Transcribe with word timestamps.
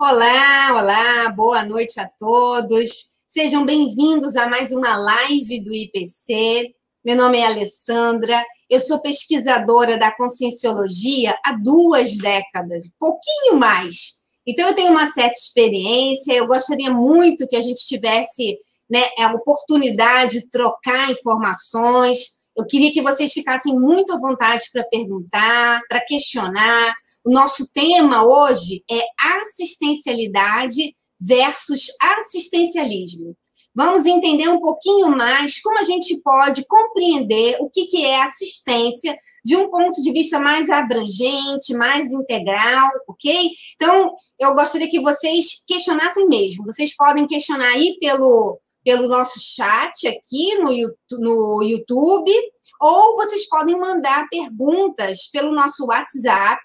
Olá, 0.00 0.80
olá, 0.80 1.28
boa 1.30 1.64
noite 1.64 1.98
a 1.98 2.08
todos. 2.08 3.16
Sejam 3.26 3.66
bem-vindos 3.66 4.36
a 4.36 4.48
mais 4.48 4.70
uma 4.70 4.96
live 4.96 5.58
do 5.58 5.74
IPC. 5.74 6.72
Meu 7.04 7.16
nome 7.16 7.38
é 7.38 7.44
Alessandra, 7.44 8.44
eu 8.70 8.78
sou 8.78 9.02
pesquisadora 9.02 9.98
da 9.98 10.14
conscienciologia 10.14 11.36
há 11.44 11.52
duas 11.52 12.16
décadas, 12.16 12.88
pouquinho 12.96 13.56
mais. 13.56 14.20
Então, 14.46 14.68
eu 14.68 14.74
tenho 14.76 14.92
uma 14.92 15.08
certa 15.08 15.36
experiência, 15.36 16.32
eu 16.32 16.46
gostaria 16.46 16.92
muito 16.92 17.48
que 17.48 17.56
a 17.56 17.60
gente 17.60 17.84
tivesse 17.84 18.56
né, 18.88 19.02
a 19.18 19.34
oportunidade 19.34 20.42
de 20.42 20.48
trocar 20.48 21.10
informações, 21.10 22.37
eu 22.58 22.66
queria 22.66 22.90
que 22.90 23.00
vocês 23.00 23.32
ficassem 23.32 23.72
muito 23.78 24.12
à 24.12 24.18
vontade 24.18 24.66
para 24.72 24.82
perguntar, 24.84 25.80
para 25.88 26.04
questionar. 26.04 26.92
O 27.24 27.30
nosso 27.30 27.72
tema 27.72 28.24
hoje 28.24 28.82
é 28.90 29.00
assistencialidade 29.38 30.96
versus 31.20 31.86
assistencialismo. 32.02 33.36
Vamos 33.74 34.06
entender 34.06 34.48
um 34.48 34.60
pouquinho 34.60 35.10
mais 35.16 35.60
como 35.60 35.78
a 35.78 35.84
gente 35.84 36.20
pode 36.20 36.66
compreender 36.66 37.56
o 37.60 37.70
que, 37.70 37.84
que 37.84 38.04
é 38.04 38.20
assistência 38.22 39.16
de 39.44 39.56
um 39.56 39.70
ponto 39.70 40.02
de 40.02 40.12
vista 40.12 40.40
mais 40.40 40.68
abrangente, 40.68 41.74
mais 41.74 42.10
integral, 42.12 42.90
ok? 43.06 43.50
Então, 43.76 44.16
eu 44.38 44.52
gostaria 44.54 44.90
que 44.90 45.00
vocês 45.00 45.62
questionassem 45.64 46.26
mesmo. 46.26 46.64
Vocês 46.64 46.94
podem 46.96 47.26
questionar 47.26 47.68
aí 47.68 47.96
pelo 48.00 48.60
pelo 48.88 49.06
nosso 49.06 49.38
chat 49.38 50.08
aqui 50.08 50.56
no, 50.56 51.62
YouTube, 51.62 52.32
ou 52.80 53.16
vocês 53.16 53.46
podem 53.46 53.78
mandar 53.78 54.26
perguntas 54.30 55.28
pelo 55.30 55.52
nosso 55.52 55.84
WhatsApp, 55.84 56.62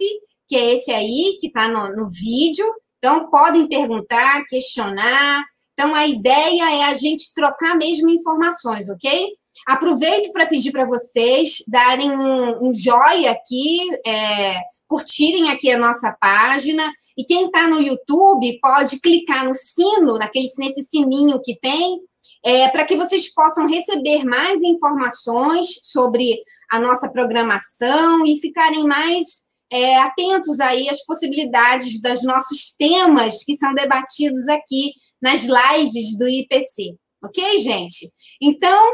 que 0.47 0.55
é 0.55 0.73
esse 0.73 0.89
aí, 0.93 1.37
que 1.41 1.47
está 1.47 1.67
no, 1.67 1.93
no 1.93 2.07
vídeo. 2.09 2.65
Então, 2.97 3.29
podem 3.29 3.67
perguntar, 3.67 4.45
questionar. 4.45 5.43
Então, 5.73 5.93
a 5.93 6.07
ideia 6.07 6.73
é 6.73 6.83
a 6.85 6.93
gente 6.93 7.33
trocar 7.35 7.75
mesmo 7.75 8.09
informações, 8.09 8.89
ok? 8.89 9.33
Aproveito 9.67 10.31
para 10.31 10.47
pedir 10.47 10.71
para 10.71 10.85
vocês 10.85 11.57
darem 11.67 12.09
um, 12.09 12.69
um 12.69 12.73
joia 12.73 13.31
aqui, 13.31 13.79
é, 14.07 14.61
curtirem 14.87 15.49
aqui 15.49 15.69
a 15.69 15.77
nossa 15.77 16.15
página. 16.21 16.89
E 17.17 17.25
quem 17.25 17.47
está 17.47 17.67
no 17.67 17.81
YouTube 17.81 18.59
pode 18.61 19.01
clicar 19.01 19.43
no 19.43 19.53
sino, 19.53 20.17
naquele, 20.17 20.47
nesse 20.57 20.83
sininho 20.83 21.41
que 21.41 21.59
tem, 21.59 21.99
é, 22.43 22.67
para 22.69 22.85
que 22.85 22.95
vocês 22.95 23.33
possam 23.33 23.67
receber 23.67 24.23
mais 24.25 24.61
informações 24.61 25.79
sobre 25.81 26.43
a 26.69 26.79
nossa 26.79 27.09
programação 27.11 28.25
e 28.25 28.39
ficarem 28.39 28.85
mais 28.85 29.43
é, 29.71 29.97
atentos 29.97 30.59
aí 30.59 30.89
às 30.89 31.03
possibilidades 31.05 32.01
dos 32.01 32.23
nossos 32.23 32.75
temas 32.77 33.43
que 33.43 33.55
são 33.55 33.73
debatidos 33.73 34.47
aqui 34.49 34.91
nas 35.21 35.45
lives 35.45 36.17
do 36.17 36.27
IPC. 36.27 36.95
Ok, 37.23 37.57
gente? 37.57 38.09
Então, 38.41 38.93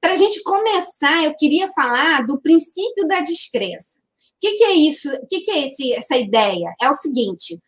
para 0.00 0.12
a 0.12 0.16
gente 0.16 0.42
começar, 0.42 1.24
eu 1.24 1.34
queria 1.36 1.68
falar 1.68 2.26
do 2.26 2.40
princípio 2.40 3.06
da 3.06 3.20
descrença. 3.20 4.00
O 4.00 4.40
que, 4.40 4.52
que 4.52 4.64
é 4.64 4.74
isso? 4.74 5.12
O 5.14 5.26
que, 5.26 5.40
que 5.40 5.50
é 5.50 5.64
esse, 5.64 5.92
essa 5.92 6.16
ideia? 6.16 6.74
É 6.80 6.88
o 6.88 6.94
seguinte: 6.94 7.58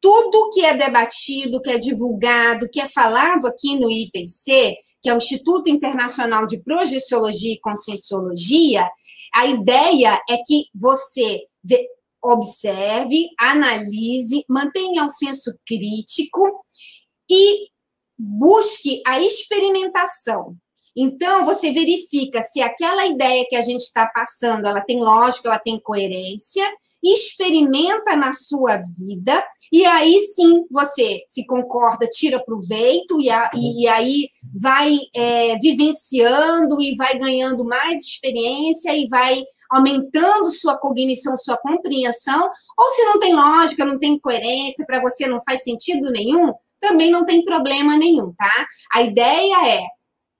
tudo 0.00 0.50
que 0.50 0.64
é 0.64 0.76
debatido, 0.76 1.60
que 1.60 1.70
é 1.70 1.78
divulgado, 1.78 2.68
que 2.70 2.80
é 2.80 2.86
falado 2.86 3.46
aqui 3.46 3.78
no 3.78 3.90
IPC, 3.90 4.76
que 5.02 5.08
é 5.08 5.14
o 5.14 5.18
Instituto 5.18 5.68
Internacional 5.68 6.46
de 6.46 6.62
Projeciologia 6.62 7.54
e 7.54 7.60
Conscienciologia, 7.60 8.88
a 9.34 9.46
ideia 9.46 10.20
é 10.28 10.36
que 10.44 10.64
você 10.74 11.40
observe, 12.22 13.28
analise, 13.38 14.44
mantenha 14.48 15.04
o 15.04 15.08
senso 15.08 15.52
crítico 15.66 16.64
e 17.30 17.68
busque 18.18 19.00
a 19.06 19.20
experimentação. 19.20 20.54
Então, 20.96 21.44
você 21.44 21.72
verifica 21.72 22.42
se 22.42 22.60
aquela 22.60 23.06
ideia 23.06 23.46
que 23.48 23.56
a 23.56 23.62
gente 23.62 23.80
está 23.80 24.06
passando, 24.06 24.66
ela 24.66 24.80
tem 24.80 25.00
lógica, 25.00 25.48
ela 25.48 25.58
tem 25.58 25.80
coerência, 25.80 26.68
experimenta 27.02 28.16
na 28.16 28.32
sua 28.32 28.78
vida, 28.98 29.42
e 29.72 29.84
aí 29.84 30.20
sim 30.20 30.64
você 30.70 31.22
se 31.26 31.46
concorda, 31.46 32.06
tira 32.06 32.42
proveito, 32.44 33.20
e, 33.20 33.30
a, 33.30 33.50
e, 33.54 33.84
e 33.84 33.88
aí 33.88 34.28
vai 34.60 34.98
é, 35.14 35.56
vivenciando 35.58 36.80
e 36.80 36.94
vai 36.96 37.16
ganhando 37.18 37.64
mais 37.64 38.00
experiência 38.00 38.94
e 38.94 39.08
vai 39.08 39.42
aumentando 39.70 40.50
sua 40.50 40.76
cognição, 40.76 41.36
sua 41.36 41.56
compreensão, 41.56 42.50
ou 42.76 42.90
se 42.90 43.04
não 43.04 43.18
tem 43.18 43.34
lógica, 43.34 43.84
não 43.84 43.98
tem 43.98 44.18
coerência, 44.18 44.84
para 44.84 45.00
você 45.00 45.26
não 45.26 45.38
faz 45.42 45.62
sentido 45.62 46.10
nenhum, 46.10 46.52
também 46.80 47.10
não 47.10 47.24
tem 47.24 47.44
problema 47.44 47.96
nenhum, 47.96 48.32
tá? 48.36 48.66
A 48.92 49.02
ideia 49.02 49.68
é 49.68 49.82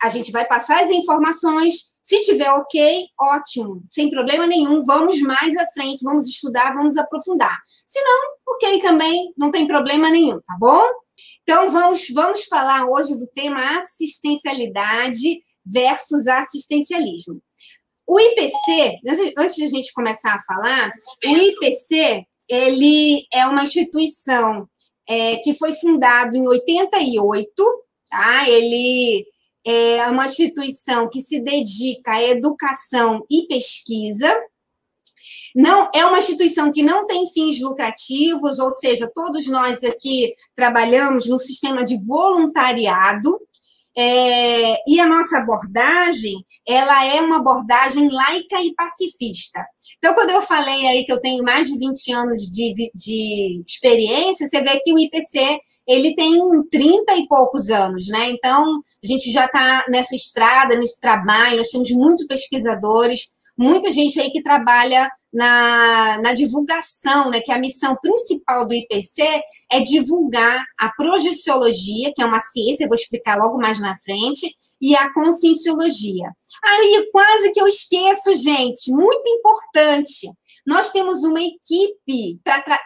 a 0.03 0.09
gente 0.09 0.33
vai 0.33 0.47
passar 0.47 0.83
as 0.83 0.91
informações. 0.91 1.90
Se 2.03 2.21
tiver 2.23 2.51
ok, 2.51 3.07
ótimo, 3.21 3.83
sem 3.87 4.11
problema 4.11 4.47
nenhum, 4.47 4.83
vamos 4.85 5.21
mais 5.23 5.57
à 5.57 5.67
frente, 5.67 6.03
vamos 6.03 6.29
estudar, 6.29 6.75
vamos 6.75 6.97
aprofundar. 6.97 7.59
Se 7.67 8.01
não, 8.03 8.55
ok 8.55 8.81
também, 8.81 9.33
não 9.37 9.51
tem 9.51 9.67
problema 9.67 10.11
nenhum, 10.11 10.41
tá 10.41 10.57
bom? 10.59 10.83
Então, 11.43 11.71
vamos, 11.71 12.09
vamos 12.15 12.45
falar 12.45 12.87
hoje 12.87 13.19
do 13.19 13.27
tema 13.29 13.77
assistencialidade 13.77 15.43
versus 15.65 16.27
assistencialismo. 16.27 17.41
O 18.09 18.19
IPC, 18.19 18.99
antes 19.39 19.57
de 19.57 19.65
a 19.65 19.69
gente 19.69 19.93
começar 19.93 20.35
a 20.35 20.43
falar, 20.43 20.91
o 21.25 21.37
IPC, 21.37 22.25
ele 22.49 23.25
é 23.33 23.47
uma 23.47 23.63
instituição 23.63 24.69
é, 25.09 25.37
que 25.37 25.55
foi 25.55 25.73
fundado 25.75 26.37
em 26.37 26.47
88, 26.47 27.53
tá? 28.11 28.49
Ele 28.49 29.25
é 29.67 30.07
uma 30.09 30.27
instituição 30.27 31.09
que 31.09 31.21
se 31.21 31.41
dedica 31.43 32.13
à 32.13 32.23
educação 32.23 33.25
e 33.31 33.47
pesquisa. 33.47 34.35
Não 35.55 35.91
é 35.95 36.05
uma 36.05 36.19
instituição 36.19 36.71
que 36.71 36.83
não 36.83 37.07
tem 37.07 37.27
fins 37.29 37.61
lucrativos, 37.61 38.59
ou 38.59 38.71
seja, 38.71 39.11
todos 39.15 39.49
nós 39.49 39.83
aqui 39.83 40.33
trabalhamos 40.57 41.29
no 41.29 41.39
sistema 41.39 41.85
de 41.85 41.99
voluntariado. 42.07 43.39
É, 43.97 44.77
e 44.89 45.01
a 45.01 45.07
nossa 45.07 45.39
abordagem, 45.39 46.45
ela 46.67 47.05
é 47.05 47.21
uma 47.21 47.39
abordagem 47.39 48.09
laica 48.09 48.63
e 48.63 48.73
pacifista. 48.75 49.65
Então, 50.01 50.15
quando 50.15 50.31
eu 50.31 50.41
falei 50.41 50.87
aí 50.87 51.05
que 51.05 51.13
eu 51.13 51.21
tenho 51.21 51.45
mais 51.45 51.67
de 51.67 51.79
20 51.79 52.13
anos 52.13 52.39
de, 52.51 52.73
de, 52.73 52.91
de 52.95 53.63
experiência, 53.67 54.49
você 54.49 54.63
vê 54.63 54.81
que 54.83 54.95
o 54.95 54.99
IPC 54.99 55.59
ele 55.87 56.15
tem 56.15 56.41
30 56.71 57.17
e 57.17 57.29
poucos 57.29 57.69
anos, 57.69 58.09
né? 58.09 58.31
Então, 58.31 58.81
a 59.05 59.07
gente 59.07 59.31
já 59.31 59.45
está 59.45 59.85
nessa 59.91 60.15
estrada, 60.15 60.75
nesse 60.75 60.99
trabalho, 60.99 61.59
nós 61.59 61.69
temos 61.69 61.91
muitos 61.91 62.27
pesquisadores, 62.27 63.27
muita 63.57 63.91
gente 63.91 64.21
aí 64.21 64.31
que 64.31 64.43
trabalha 64.43 65.11
na, 65.33 66.19
na 66.21 66.35
divulgação, 66.35 67.31
né, 67.31 67.41
que 67.41 67.53
a 67.53 67.59
missão 67.59 67.97
principal 68.03 68.67
do 68.67 68.75
IPC 68.75 69.23
é 69.71 69.81
divulgar 69.81 70.65
a 70.79 70.91
projeciologia, 70.97 72.13
que 72.15 72.23
é 72.23 72.27
uma 72.27 72.41
ciência, 72.41 72.85
eu 72.85 72.89
vou 72.89 72.97
explicar 72.97 73.39
logo 73.39 73.59
mais 73.59 73.81
na 73.81 73.97
frente, 73.99 74.55
e 74.81 74.95
a 74.97 75.13
conscienciologia. 75.13 76.31
Aí, 76.65 77.09
quase 77.13 77.53
que 77.53 77.61
eu 77.61 77.67
esqueço, 77.67 78.35
gente, 78.35 78.91
muito 78.91 79.29
importante. 79.29 80.29
Nós 80.67 80.93
temos 80.93 81.25
uma 81.25 81.41
equipe 81.41 82.39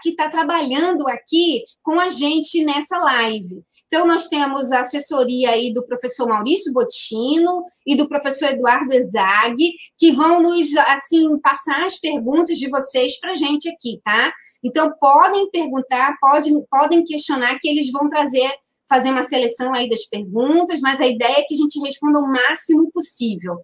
que 0.03 0.11
está 0.11 0.29
trabalhando 0.29 1.09
aqui 1.09 1.65
com 1.83 1.99
a 1.99 2.09
gente 2.09 2.65
nessa 2.65 2.99
live. 2.99 3.63
Então, 3.87 4.07
nós 4.07 4.29
temos 4.29 4.73
a 4.73 4.81
assessoria 4.81 5.51
aí 5.51 5.73
do 5.73 5.85
professor 5.85 6.29
Maurício 6.29 6.73
Botino 6.73 7.65
e 7.87 7.95
do 7.95 8.09
professor 8.09 8.49
Eduardo 8.49 8.93
Ezag, 8.93 9.57
que 9.99 10.11
vão 10.13 10.43
nos, 10.43 10.77
assim, 10.77 11.39
passar 11.41 11.81
as 11.81 11.99
perguntas 12.01 12.57
de 12.57 12.69
vocês 12.69 13.21
para 13.21 13.33
a 13.33 13.37
gente 13.37 13.69
aqui, 13.69 14.01
tá? 14.05 14.33
Então, 14.65 14.93
podem 14.99 15.49
perguntar, 15.51 16.17
podem, 16.21 16.65
podem 16.71 17.05
questionar, 17.05 17.59
que 17.61 17.69
eles 17.69 17.93
vão 17.93 18.09
trazer, 18.09 18.51
fazer 18.89 19.11
uma 19.11 19.23
seleção 19.23 19.73
aí 19.75 19.89
das 19.89 20.07
perguntas, 20.07 20.81
mas 20.81 21.01
a 21.01 21.07
ideia 21.07 21.39
é 21.39 21.43
que 21.43 21.55
a 21.55 21.59
gente 21.59 21.79
responda 21.81 22.19
o 22.19 22.27
máximo 22.27 22.91
possível. 22.91 23.59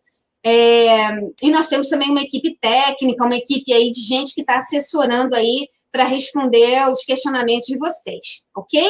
É, 0.45 1.09
e 1.43 1.51
nós 1.51 1.69
temos 1.69 1.89
também 1.89 2.11
uma 2.11 2.23
equipe 2.23 2.57
técnica, 2.61 3.25
uma 3.25 3.37
equipe 3.37 3.73
aí 3.73 3.91
de 3.91 4.01
gente 4.01 4.35
que 4.35 4.41
está 4.41 4.57
assessorando 4.57 5.35
aí 5.35 5.69
para 5.93 6.05
responder 6.05 6.89
os 6.89 7.03
questionamentos 7.05 7.67
de 7.67 7.77
vocês, 7.79 8.45
ok? 8.57 8.81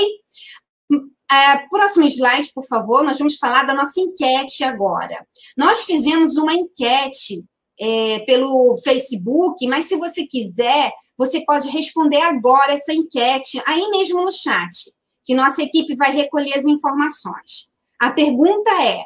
É, 1.33 1.59
próximo 1.69 2.05
slide, 2.07 2.51
por 2.53 2.67
favor, 2.67 3.05
nós 3.05 3.19
vamos 3.19 3.37
falar 3.37 3.63
da 3.63 3.75
nossa 3.75 4.01
enquete 4.01 4.65
agora. 4.65 5.25
Nós 5.57 5.85
fizemos 5.85 6.37
uma 6.37 6.53
enquete 6.53 7.45
é, 7.79 8.19
pelo 8.21 8.77
Facebook, 8.83 9.67
mas 9.69 9.85
se 9.87 9.97
você 9.97 10.27
quiser, 10.27 10.91
você 11.17 11.45
pode 11.45 11.69
responder 11.71 12.21
agora 12.21 12.73
essa 12.73 12.93
enquete 12.93 13.63
aí 13.67 13.89
mesmo 13.91 14.23
no 14.23 14.33
chat, 14.33 14.93
que 15.25 15.35
nossa 15.35 15.63
equipe 15.63 15.95
vai 15.95 16.13
recolher 16.13 16.55
as 16.55 16.65
informações. 16.65 17.71
A 18.01 18.11
pergunta 18.11 18.71
é: 18.83 19.05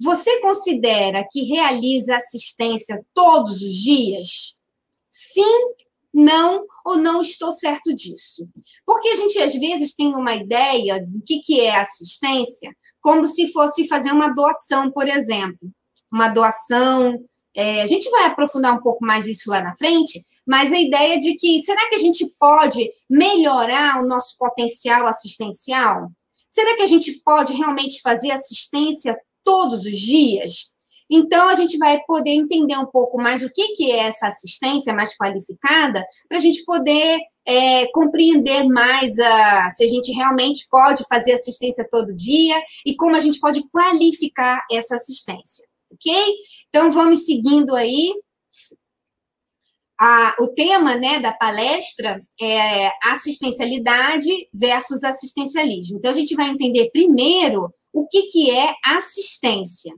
você 0.00 0.40
considera 0.40 1.26
que 1.30 1.42
realiza 1.44 2.16
assistência 2.16 3.04
todos 3.12 3.60
os 3.62 3.74
dias? 3.82 4.58
Sim, 5.10 5.74
não 6.16 6.64
ou 6.82 6.96
não 6.96 7.20
estou 7.20 7.52
certo 7.52 7.94
disso. 7.94 8.48
Porque 8.86 9.08
a 9.08 9.14
gente 9.16 9.38
às 9.38 9.54
vezes 9.54 9.94
tem 9.94 10.14
uma 10.14 10.34
ideia 10.34 10.98
do 11.06 11.22
que, 11.22 11.40
que 11.40 11.60
é 11.60 11.76
assistência, 11.76 12.74
como 13.02 13.26
se 13.26 13.52
fosse 13.52 13.86
fazer 13.86 14.12
uma 14.12 14.30
doação, 14.30 14.90
por 14.90 15.06
exemplo. 15.06 15.70
Uma 16.10 16.28
doação. 16.28 17.22
É, 17.54 17.82
a 17.82 17.86
gente 17.86 18.08
vai 18.08 18.24
aprofundar 18.24 18.74
um 18.74 18.82
pouco 18.82 19.04
mais 19.04 19.26
isso 19.26 19.50
lá 19.50 19.60
na 19.60 19.76
frente, 19.76 20.24
mas 20.46 20.72
a 20.72 20.80
ideia 20.80 21.18
de 21.18 21.36
que 21.36 21.62
será 21.62 21.86
que 21.88 21.94
a 21.94 21.98
gente 21.98 22.26
pode 22.38 22.90
melhorar 23.08 24.02
o 24.02 24.06
nosso 24.06 24.36
potencial 24.38 25.06
assistencial? 25.06 26.10
Será 26.48 26.76
que 26.76 26.82
a 26.82 26.86
gente 26.86 27.12
pode 27.22 27.52
realmente 27.52 28.00
fazer 28.00 28.30
assistência 28.30 29.14
todos 29.44 29.84
os 29.84 29.96
dias? 29.96 30.72
Então, 31.10 31.48
a 31.48 31.54
gente 31.54 31.78
vai 31.78 32.00
poder 32.04 32.30
entender 32.30 32.76
um 32.76 32.86
pouco 32.86 33.16
mais 33.16 33.42
o 33.42 33.52
que, 33.52 33.68
que 33.74 33.92
é 33.92 34.06
essa 34.06 34.26
assistência 34.26 34.92
mais 34.92 35.16
qualificada, 35.16 36.04
para 36.28 36.38
a 36.38 36.40
gente 36.40 36.64
poder 36.64 37.20
é, 37.46 37.86
compreender 37.92 38.64
mais 38.64 39.18
a, 39.18 39.70
se 39.70 39.84
a 39.84 39.88
gente 39.88 40.12
realmente 40.12 40.66
pode 40.68 41.04
fazer 41.08 41.32
assistência 41.32 41.86
todo 41.88 42.14
dia 42.14 42.60
e 42.84 42.96
como 42.96 43.14
a 43.14 43.20
gente 43.20 43.38
pode 43.38 43.62
qualificar 43.70 44.64
essa 44.70 44.96
assistência, 44.96 45.64
ok? 45.92 46.12
Então, 46.68 46.90
vamos 46.90 47.24
seguindo 47.24 47.74
aí. 47.76 48.12
A, 49.98 50.34
o 50.40 50.48
tema 50.48 50.94
né, 50.94 51.20
da 51.20 51.32
palestra 51.32 52.20
é 52.38 52.90
assistencialidade 53.02 54.28
versus 54.52 55.02
assistencialismo. 55.02 55.96
Então, 55.96 56.10
a 56.10 56.14
gente 56.14 56.34
vai 56.34 56.48
entender 56.48 56.90
primeiro 56.90 57.72
o 57.94 58.06
que, 58.06 58.22
que 58.24 58.50
é 58.50 58.74
assistência. 58.84 59.94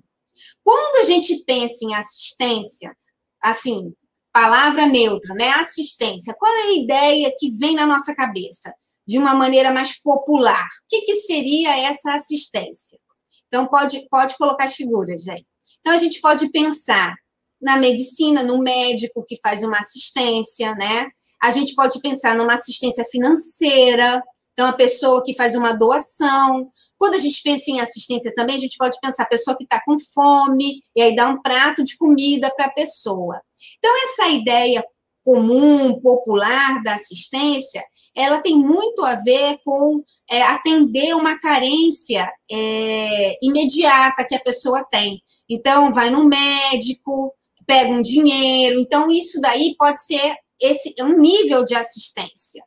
Quando 0.68 0.96
a 0.96 1.04
gente 1.04 1.34
pensa 1.46 1.82
em 1.82 1.94
assistência, 1.94 2.94
assim, 3.42 3.94
palavra 4.30 4.86
neutra, 4.86 5.34
né? 5.34 5.48
Assistência, 5.52 6.34
qual 6.38 6.52
é 6.52 6.60
a 6.60 6.72
ideia 6.74 7.34
que 7.38 7.48
vem 7.56 7.74
na 7.74 7.86
nossa 7.86 8.14
cabeça? 8.14 8.70
De 9.06 9.16
uma 9.16 9.32
maneira 9.32 9.72
mais 9.72 9.98
popular. 10.02 10.62
O 10.62 10.88
que, 10.90 11.00
que 11.06 11.14
seria 11.14 11.74
essa 11.74 12.12
assistência? 12.12 13.00
Então, 13.46 13.66
pode, 13.66 14.06
pode 14.10 14.36
colocar 14.36 14.64
as 14.64 14.74
figuras 14.74 15.26
aí. 15.26 15.42
Então, 15.80 15.94
a 15.94 15.96
gente 15.96 16.20
pode 16.20 16.50
pensar 16.50 17.14
na 17.58 17.78
medicina, 17.78 18.42
no 18.42 18.58
médico 18.58 19.24
que 19.26 19.38
faz 19.42 19.62
uma 19.62 19.78
assistência, 19.78 20.74
né? 20.74 21.06
A 21.42 21.50
gente 21.50 21.74
pode 21.74 21.98
pensar 22.02 22.36
numa 22.36 22.56
assistência 22.56 23.06
financeira, 23.10 24.22
então, 24.58 24.66
a 24.66 24.72
pessoa 24.72 25.22
que 25.24 25.34
faz 25.34 25.54
uma 25.54 25.72
doação. 25.72 26.70
Quando 26.98 27.14
a 27.14 27.18
gente 27.18 27.40
pensa 27.42 27.70
em 27.70 27.80
assistência 27.80 28.32
também, 28.34 28.56
a 28.56 28.58
gente 28.58 28.76
pode 28.76 28.98
pensar 29.00 29.22
a 29.22 29.28
pessoa 29.28 29.56
que 29.56 29.64
está 29.64 29.80
com 29.84 29.96
fome, 30.12 30.80
e 30.96 31.02
aí 31.02 31.14
dá 31.14 31.28
um 31.28 31.40
prato 31.40 31.84
de 31.84 31.96
comida 31.96 32.52
para 32.54 32.66
a 32.66 32.72
pessoa. 32.72 33.40
Então, 33.78 33.94
essa 34.02 34.28
ideia 34.28 34.84
comum, 35.24 36.00
popular 36.00 36.82
da 36.82 36.94
assistência, 36.94 37.84
ela 38.16 38.42
tem 38.42 38.56
muito 38.56 39.04
a 39.04 39.14
ver 39.14 39.58
com 39.64 40.02
é, 40.28 40.42
atender 40.42 41.14
uma 41.14 41.38
carência 41.38 42.28
é, 42.50 43.38
imediata 43.40 44.24
que 44.24 44.34
a 44.34 44.40
pessoa 44.40 44.84
tem. 44.90 45.22
Então, 45.48 45.92
vai 45.92 46.10
no 46.10 46.24
médico, 46.24 47.32
pega 47.66 47.92
um 47.92 48.02
dinheiro. 48.02 48.80
Então, 48.80 49.08
isso 49.10 49.40
daí 49.40 49.76
pode 49.78 50.04
ser 50.04 50.34
esse 50.60 50.94
um 51.00 51.16
nível 51.18 51.64
de 51.64 51.76
assistência. 51.76 52.64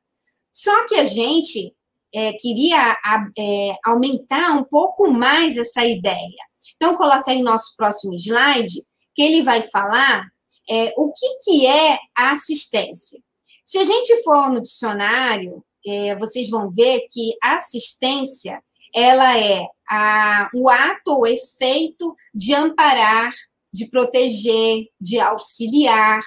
Só 0.53 0.85
que 0.85 0.95
a 0.95 1.03
gente 1.03 1.73
é, 2.13 2.33
queria 2.33 2.97
é, 3.37 3.75
aumentar 3.85 4.51
um 4.51 4.63
pouco 4.63 5.09
mais 5.11 5.57
essa 5.57 5.85
ideia. 5.85 6.43
Então, 6.75 6.95
coloca 6.95 7.31
aí 7.31 7.41
nosso 7.41 7.75
próximo 7.75 8.15
slide, 8.15 8.83
que 9.15 9.21
ele 9.21 9.41
vai 9.41 9.61
falar 9.61 10.25
é, 10.69 10.93
o 10.97 11.11
que, 11.11 11.37
que 11.43 11.65
é 11.65 11.97
a 12.17 12.31
assistência. 12.31 13.19
Se 13.63 13.77
a 13.77 13.83
gente 13.83 14.23
for 14.23 14.49
no 14.49 14.61
dicionário, 14.61 15.63
é, 15.85 16.15
vocês 16.15 16.49
vão 16.49 16.69
ver 16.69 17.05
que 17.09 17.33
assistência 17.43 18.61
ela 18.93 19.37
é 19.37 19.65
a, 19.89 20.49
o 20.53 20.69
ato 20.69 21.11
ou 21.11 21.27
efeito 21.27 22.13
de 22.33 22.53
amparar, 22.53 23.31
de 23.73 23.89
proteger, 23.89 24.85
de 24.99 25.19
auxiliar. 25.19 26.19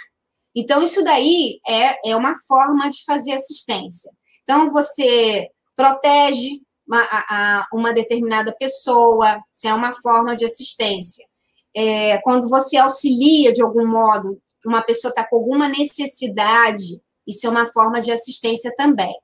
Então, 0.54 0.82
isso 0.82 1.04
daí 1.04 1.60
é, 1.66 2.10
é 2.10 2.16
uma 2.16 2.34
forma 2.46 2.88
de 2.88 3.04
fazer 3.04 3.32
assistência. 3.32 4.10
Então, 4.42 4.70
você 4.70 5.48
protege 5.76 6.60
uma, 6.86 7.02
a, 7.10 7.66
uma 7.72 7.92
determinada 7.92 8.54
pessoa, 8.58 9.42
se 9.52 9.66
é 9.66 9.74
uma 9.74 9.92
forma 9.92 10.36
de 10.36 10.44
assistência. 10.44 11.26
É, 11.74 12.18
quando 12.18 12.48
você 12.48 12.76
auxilia 12.76 13.52
de 13.52 13.62
algum 13.62 13.86
modo, 13.86 14.40
uma 14.64 14.82
pessoa 14.82 15.10
está 15.10 15.26
com 15.26 15.36
alguma 15.36 15.68
necessidade, 15.68 17.00
isso 17.26 17.46
é 17.46 17.50
uma 17.50 17.66
forma 17.66 18.00
de 18.00 18.10
assistência 18.10 18.72
também. 18.76 19.14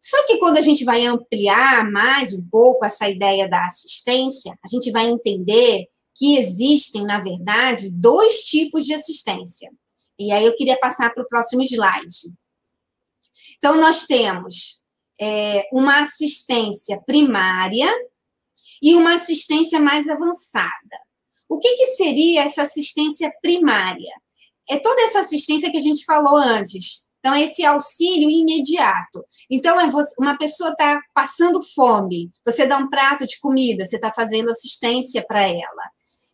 Só 0.00 0.26
que 0.26 0.38
quando 0.38 0.56
a 0.56 0.62
gente 0.62 0.84
vai 0.84 1.04
ampliar 1.04 1.88
mais 1.90 2.32
um 2.32 2.42
pouco 2.50 2.84
essa 2.84 3.08
ideia 3.08 3.48
da 3.48 3.64
assistência, 3.64 4.58
a 4.64 4.68
gente 4.68 4.90
vai 4.90 5.06
entender 5.06 5.86
que 6.14 6.38
existem, 6.38 7.04
na 7.04 7.20
verdade, 7.20 7.90
dois 7.90 8.42
tipos 8.42 8.84
de 8.84 8.94
assistência. 8.94 9.70
E 10.18 10.32
aí 10.32 10.44
eu 10.44 10.54
queria 10.56 10.78
passar 10.78 11.12
para 11.12 11.22
o 11.22 11.28
próximo 11.28 11.62
slide. 11.62 12.34
Então, 13.58 13.78
nós 13.78 14.06
temos 14.06 14.79
é, 15.20 15.68
uma 15.72 16.00
assistência 16.00 17.00
primária 17.04 17.92
e 18.82 18.94
uma 18.94 19.14
assistência 19.14 19.78
mais 19.78 20.08
avançada. 20.08 20.70
O 21.48 21.58
que, 21.58 21.74
que 21.74 21.86
seria 21.86 22.42
essa 22.42 22.62
assistência 22.62 23.30
primária? 23.42 24.12
É 24.68 24.78
toda 24.78 25.02
essa 25.02 25.20
assistência 25.20 25.70
que 25.70 25.76
a 25.76 25.80
gente 25.80 26.04
falou 26.04 26.36
antes. 26.36 27.04
Então, 27.18 27.34
esse 27.36 27.66
auxílio 27.66 28.30
imediato. 28.30 29.22
Então, 29.50 29.78
é 29.78 29.90
uma 30.18 30.38
pessoa 30.38 30.70
está 30.70 30.98
passando 31.12 31.62
fome, 31.74 32.30
você 32.46 32.64
dá 32.66 32.78
um 32.78 32.88
prato 32.88 33.26
de 33.26 33.38
comida, 33.40 33.84
você 33.84 33.96
está 33.96 34.10
fazendo 34.10 34.50
assistência 34.50 35.22
para 35.26 35.42
ela. 35.42 35.90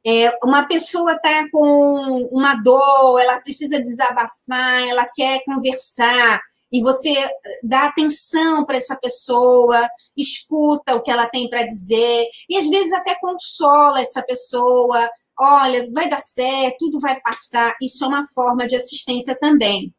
É, 0.06 0.38
uma 0.44 0.68
pessoa 0.68 1.14
está 1.14 1.44
com 1.50 2.28
uma 2.30 2.54
dor, 2.54 3.18
ela 3.18 3.40
precisa 3.40 3.80
desabafar, 3.80 4.86
ela 4.86 5.08
quer 5.12 5.42
conversar, 5.44 6.40
e 6.76 6.82
você 6.82 7.14
dá 7.62 7.86
atenção 7.86 8.62
para 8.66 8.76
essa 8.76 8.98
pessoa, 9.00 9.88
escuta 10.14 10.94
o 10.94 11.02
que 11.02 11.10
ela 11.10 11.26
tem 11.26 11.48
para 11.48 11.64
dizer, 11.64 12.26
e 12.50 12.58
às 12.58 12.68
vezes 12.68 12.92
até 12.92 13.14
consola 13.18 13.98
essa 13.98 14.22
pessoa. 14.22 15.08
Olha, 15.40 15.90
vai 15.90 16.06
dar 16.06 16.18
certo, 16.18 16.76
tudo 16.80 17.00
vai 17.00 17.18
passar. 17.20 17.74
Isso 17.80 18.04
é 18.04 18.08
uma 18.08 18.26
forma 18.28 18.66
de 18.66 18.76
assistência 18.76 19.34
também. 19.40 19.90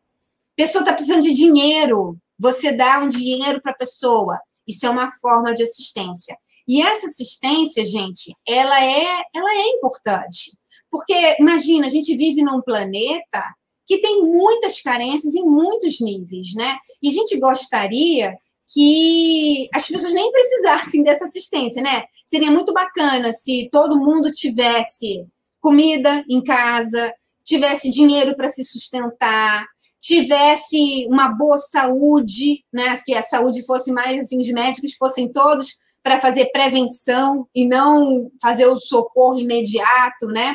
Pessoa 0.55 0.83
está 0.83 0.93
precisando 0.93 1.23
de 1.23 1.33
dinheiro, 1.33 2.15
você 2.39 2.71
dá 2.71 2.99
um 2.99 3.07
dinheiro 3.07 3.59
para 3.59 3.71
a 3.71 3.77
pessoa. 3.77 4.39
Isso 4.67 4.85
é 4.85 4.89
uma 4.89 5.09
forma 5.19 5.55
de 5.55 5.63
assistência. 5.63 6.37
E 6.67 6.79
essa 6.83 7.07
assistência, 7.07 7.83
gente, 7.83 8.35
ela 8.47 8.83
é, 8.83 9.23
ela 9.33 9.51
é 9.51 9.67
importante. 9.69 10.55
Porque, 10.91 11.37
imagina, 11.39 11.87
a 11.87 11.89
gente 11.89 12.15
vive 12.15 12.43
num 12.43 12.61
planeta 12.61 13.43
que 13.87 13.99
tem 13.99 14.21
muitas 14.21 14.81
carências 14.81 15.33
em 15.33 15.43
muitos 15.43 16.01
níveis, 16.01 16.53
né? 16.55 16.77
E 17.01 17.07
a 17.07 17.11
gente 17.11 17.39
gostaria 17.39 18.37
que 18.71 19.69
as 19.73 19.87
pessoas 19.87 20.13
nem 20.13 20.29
precisassem 20.29 21.01
dessa 21.01 21.23
assistência, 21.23 21.81
né? 21.81 22.03
Seria 22.25 22.51
muito 22.51 22.73
bacana 22.73 23.31
se 23.31 23.69
todo 23.71 23.99
mundo 23.99 24.31
tivesse 24.33 25.25
comida 25.61 26.23
em 26.29 26.43
casa, 26.43 27.13
tivesse 27.45 27.89
dinheiro 27.89 28.35
para 28.35 28.49
se 28.49 28.63
sustentar, 28.65 29.65
tivesse 30.01 31.07
uma 31.07 31.29
boa 31.29 31.57
saúde, 31.57 32.63
né? 32.73 32.93
Que 33.05 33.13
a 33.13 33.21
saúde 33.21 33.65
fosse 33.65 33.91
mais 33.93 34.19
assim, 34.19 34.37
os 34.37 34.49
médicos 34.51 34.95
fossem 34.95 35.31
todos 35.31 35.77
para 36.03 36.19
fazer 36.19 36.51
prevenção 36.51 37.47
e 37.55 37.65
não 37.65 38.29
fazer 38.41 38.65
o 38.65 38.77
socorro 38.77 39.39
imediato, 39.39 40.27
né? 40.27 40.53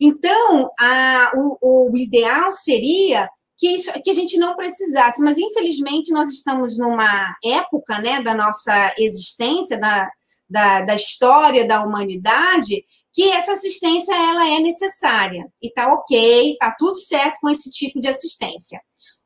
Então, 0.00 0.70
a, 0.78 1.32
o, 1.36 1.90
o 1.90 1.96
ideal 1.96 2.52
seria 2.52 3.28
que, 3.58 3.74
isso, 3.74 3.92
que 4.02 4.10
a 4.10 4.14
gente 4.14 4.38
não 4.38 4.54
precisasse, 4.54 5.22
mas 5.22 5.36
infelizmente 5.36 6.12
nós 6.12 6.28
estamos 6.28 6.78
numa 6.78 7.36
época 7.44 7.98
né, 7.98 8.22
da 8.22 8.34
nossa 8.34 8.94
existência, 8.96 9.78
da, 9.78 10.08
da, 10.48 10.82
da, 10.82 10.94
história 10.94 11.66
da 11.66 11.84
humanidade, 11.84 12.84
que 13.12 13.30
essa 13.32 13.52
assistência 13.52 14.14
ela 14.14 14.48
é 14.48 14.60
necessária. 14.60 15.44
E 15.60 15.70
tá 15.72 15.92
ok, 15.92 16.56
tá 16.58 16.74
tudo 16.78 16.96
certo 16.96 17.40
com 17.40 17.50
esse 17.50 17.70
tipo 17.70 17.98
de 17.98 18.06
assistência. 18.06 18.80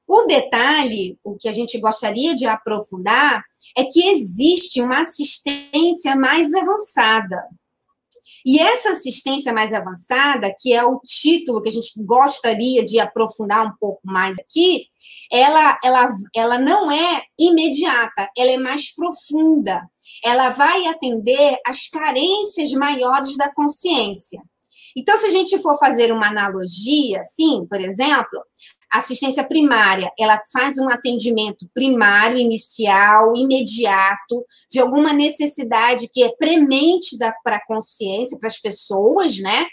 O 0.09 0.25
detalhe, 0.25 1.19
o 1.23 1.37
que 1.37 1.49
a 1.49 1.53
gente 1.53 1.79
gostaria 1.79 2.35
de 2.35 2.47
aprofundar, 2.47 3.45
é 3.77 3.85
que 3.85 4.09
existe 4.09 4.81
uma 4.81 5.01
assistência 5.01 6.17
mais 6.17 6.53
avançada. 6.55 7.37
E 8.45 8.59
essa 8.59 8.91
assistência 8.91 9.53
mais 9.53 9.73
avançada, 9.73 10.55
que 10.59 10.73
é 10.73 10.85
o 10.85 11.01
título 11.01 11.63
que 11.63 11.69
a 11.69 11.73
gente 11.73 11.93
gostaria 12.05 12.85
de 12.85 12.99
aprofundar 12.99 13.67
um 13.67 13.73
pouco 13.79 14.01
mais 14.05 14.39
aqui, 14.39 14.87
ela, 15.31 15.79
ela, 15.83 16.09
ela 16.35 16.59
não 16.59 16.91
é 16.91 17.23
imediata, 17.39 18.29
ela 18.37 18.51
é 18.51 18.59
mais 18.59 18.95
profunda. 18.95 19.83
Ela 20.25 20.51
vai 20.51 20.87
atender 20.87 21.57
às 21.67 21.89
carências 21.89 22.73
maiores 22.73 23.37
da 23.37 23.53
consciência. 23.53 24.43
Então, 24.97 25.17
se 25.17 25.27
a 25.27 25.31
gente 25.31 25.59
for 25.61 25.79
fazer 25.79 26.13
uma 26.13 26.29
analogia, 26.29 27.21
assim, 27.21 27.67
por 27.67 27.81
exemplo, 27.81 28.43
assistência 28.93 29.43
primária, 29.45 30.13
ela 30.19 30.41
faz 30.53 30.79
um 30.79 30.89
atendimento 30.89 31.67
primário, 31.75 32.37
inicial, 32.37 33.35
imediato, 33.35 34.45
de 34.71 34.81
alguma 34.81 35.13
necessidade 35.13 36.09
que 36.13 36.23
é 36.23 36.31
premente 36.37 37.17
para 37.43 37.57
a 37.57 37.67
consciência, 37.67 38.39
para 38.39 38.49
as 38.49 38.61
pessoas, 38.61 39.39
né? 39.39 39.67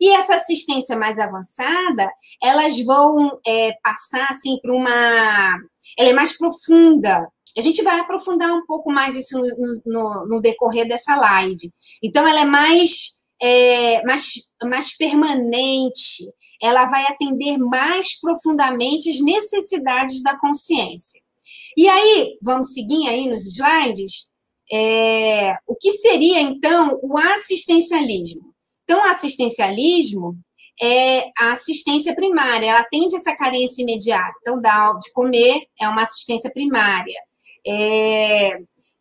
E 0.00 0.10
essa 0.14 0.34
assistência 0.34 0.96
mais 0.96 1.18
avançada, 1.18 2.10
elas 2.42 2.78
vão 2.84 3.38
é, 3.46 3.72
passar 3.82 4.26
assim 4.30 4.58
para 4.60 4.74
uma. 4.74 5.58
Ela 5.98 6.10
é 6.10 6.12
mais 6.12 6.36
profunda. 6.36 7.26
A 7.56 7.60
gente 7.62 7.82
vai 7.82 7.98
aprofundar 7.98 8.52
um 8.52 8.66
pouco 8.66 8.92
mais 8.92 9.16
isso 9.16 9.38
no, 9.38 9.80
no, 9.86 10.26
no 10.28 10.40
decorrer 10.42 10.86
dessa 10.86 11.16
live. 11.16 11.72
Então, 12.02 12.28
ela 12.28 12.42
é 12.42 12.44
mais, 12.44 13.12
é, 13.40 14.02
mais, 14.04 14.34
mais 14.62 14.94
permanente, 14.94 16.24
ela 16.62 16.86
vai 16.86 17.04
atender 17.06 17.58
mais 17.58 18.18
profundamente 18.20 19.08
as 19.08 19.20
necessidades 19.20 20.22
da 20.22 20.38
consciência. 20.38 21.20
E 21.76 21.88
aí, 21.88 22.38
vamos 22.42 22.72
seguir 22.72 23.08
aí 23.08 23.28
nos 23.28 23.46
slides, 23.46 24.30
é, 24.72 25.54
o 25.66 25.76
que 25.76 25.92
seria, 25.92 26.40
então, 26.40 26.98
o 27.02 27.18
assistencialismo? 27.18 28.54
Então, 28.84 29.00
o 29.00 29.10
assistencialismo 29.10 30.36
é 30.80 31.30
a 31.38 31.52
assistência 31.52 32.14
primária, 32.14 32.66
ela 32.70 32.80
atende 32.80 33.14
essa 33.14 33.34
carência 33.36 33.82
imediata. 33.82 34.34
Então, 34.40 34.60
dar 34.60 34.98
de 34.98 35.12
comer 35.12 35.62
é 35.80 35.88
uma 35.88 36.02
assistência 36.02 36.50
primária. 36.52 37.18
É, 37.66 38.58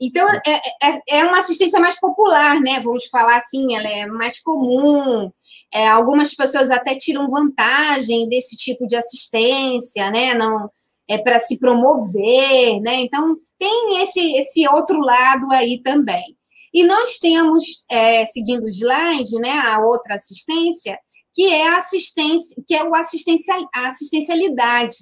então, 0.07 0.27
é, 0.45 0.61
é, 0.83 1.19
é, 1.19 1.25
uma 1.25 1.39
assistência 1.39 1.79
mais 1.79 1.99
popular, 1.99 2.59
né? 2.59 2.79
Vamos 2.81 3.05
falar 3.05 3.35
assim, 3.35 3.75
ela 3.75 3.87
é 3.87 4.05
mais 4.05 4.41
comum. 4.41 5.31
É, 5.73 5.87
algumas 5.87 6.33
pessoas 6.33 6.71
até 6.71 6.95
tiram 6.95 7.29
vantagem 7.29 8.27
desse 8.29 8.55
tipo 8.55 8.85
de 8.87 8.95
assistência, 8.95 10.09
né? 10.11 10.33
Não 10.33 10.69
é 11.07 11.17
para 11.17 11.39
se 11.39 11.59
promover, 11.59 12.81
né? 12.81 13.01
Então, 13.01 13.35
tem 13.57 14.01
esse, 14.01 14.19
esse 14.37 14.67
outro 14.67 14.99
lado 14.99 15.51
aí 15.51 15.81
também. 15.81 16.35
E 16.73 16.83
nós 16.83 17.17
temos, 17.19 17.85
é, 17.89 18.25
seguindo 18.25 18.63
o 18.63 18.69
slide, 18.69 19.39
né, 19.39 19.51
a 19.59 19.79
outra 19.79 20.15
assistência, 20.15 20.99
que 21.33 21.45
é 21.45 21.69
a 21.69 21.77
assistência, 21.77 22.61
que 22.67 22.75
é 22.75 22.83
o 22.83 22.93
assistencial, 22.93 23.65
a 23.73 23.87
assistencialidade. 23.87 24.95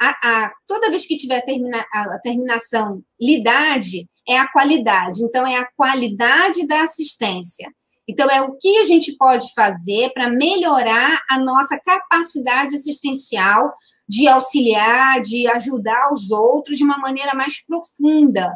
A, 0.00 0.10
a, 0.10 0.52
toda 0.68 0.90
vez 0.90 1.06
que 1.06 1.16
tiver 1.16 1.40
termina, 1.42 1.84
a 1.92 2.18
terminação 2.20 3.02
lidade, 3.20 4.06
é 4.28 4.38
a 4.38 4.50
qualidade. 4.50 5.22
Então, 5.22 5.46
é 5.46 5.56
a 5.56 5.68
qualidade 5.76 6.66
da 6.66 6.82
assistência. 6.82 7.68
Então, 8.08 8.30
é 8.30 8.40
o 8.40 8.56
que 8.56 8.78
a 8.78 8.84
gente 8.84 9.16
pode 9.16 9.52
fazer 9.52 10.10
para 10.12 10.30
melhorar 10.30 11.20
a 11.28 11.38
nossa 11.38 11.78
capacidade 11.84 12.74
assistencial 12.74 13.72
de 14.08 14.28
auxiliar, 14.28 15.20
de 15.20 15.48
ajudar 15.48 16.12
os 16.12 16.30
outros 16.30 16.78
de 16.78 16.84
uma 16.84 16.98
maneira 16.98 17.34
mais 17.34 17.64
profunda. 17.64 18.52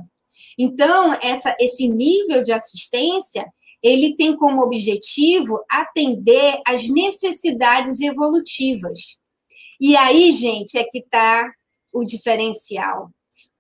Então, 0.56 1.16
essa, 1.20 1.56
esse 1.58 1.88
nível 1.88 2.42
de 2.42 2.52
assistência, 2.52 3.44
ele 3.82 4.14
tem 4.14 4.36
como 4.36 4.62
objetivo 4.62 5.58
atender 5.68 6.60
às 6.66 6.88
necessidades 6.88 8.00
evolutivas. 8.00 9.18
E 9.80 9.96
aí, 9.96 10.30
gente, 10.30 10.78
é 10.78 10.84
que 10.84 10.98
está 10.98 11.50
o 11.92 12.04
diferencial. 12.04 13.10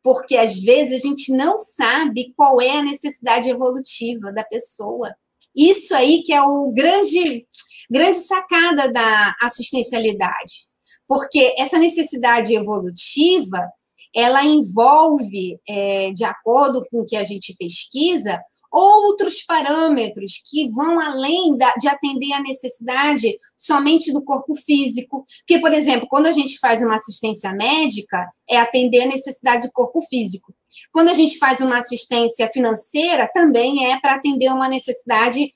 Porque 0.02 0.36
às 0.36 0.60
vezes 0.60 1.02
a 1.02 1.08
gente 1.08 1.32
não 1.32 1.58
sabe 1.58 2.32
qual 2.36 2.60
é 2.60 2.78
a 2.78 2.82
necessidade 2.82 3.50
evolutiva 3.50 4.32
da 4.32 4.44
pessoa. 4.44 5.14
Isso 5.54 5.94
aí 5.94 6.22
que 6.22 6.32
é 6.32 6.42
o 6.42 6.72
grande, 6.72 7.46
grande 7.90 8.16
sacada 8.16 8.90
da 8.92 9.34
assistencialidade. 9.40 10.70
Porque 11.06 11.54
essa 11.58 11.78
necessidade 11.78 12.54
evolutiva, 12.54 13.68
ela 14.14 14.44
envolve, 14.44 15.58
é, 15.68 16.10
de 16.10 16.24
acordo 16.24 16.84
com 16.90 17.00
o 17.00 17.06
que 17.06 17.16
a 17.16 17.22
gente 17.22 17.54
pesquisa, 17.58 18.40
outros 18.70 19.42
parâmetros 19.42 20.40
que 20.48 20.68
vão 20.70 20.98
além 21.00 21.56
da, 21.56 21.72
de 21.78 21.88
atender 21.88 22.32
a 22.32 22.42
necessidade 22.42 23.38
somente 23.56 24.12
do 24.12 24.24
corpo 24.24 24.54
físico. 24.54 25.24
Porque, 25.40 25.60
por 25.60 25.72
exemplo, 25.72 26.06
quando 26.08 26.26
a 26.26 26.32
gente 26.32 26.58
faz 26.58 26.80
uma 26.80 26.94
assistência 26.94 27.52
médica, 27.52 28.30
é 28.48 28.58
atender 28.58 29.02
a 29.02 29.08
necessidade 29.08 29.66
do 29.66 29.72
corpo 29.72 30.00
físico. 30.02 30.54
Quando 30.92 31.08
a 31.08 31.14
gente 31.14 31.38
faz 31.38 31.60
uma 31.60 31.78
assistência 31.78 32.48
financeira, 32.48 33.28
também 33.34 33.92
é 33.92 34.00
para 34.00 34.14
atender 34.14 34.50
uma 34.50 34.68
necessidade 34.68 35.52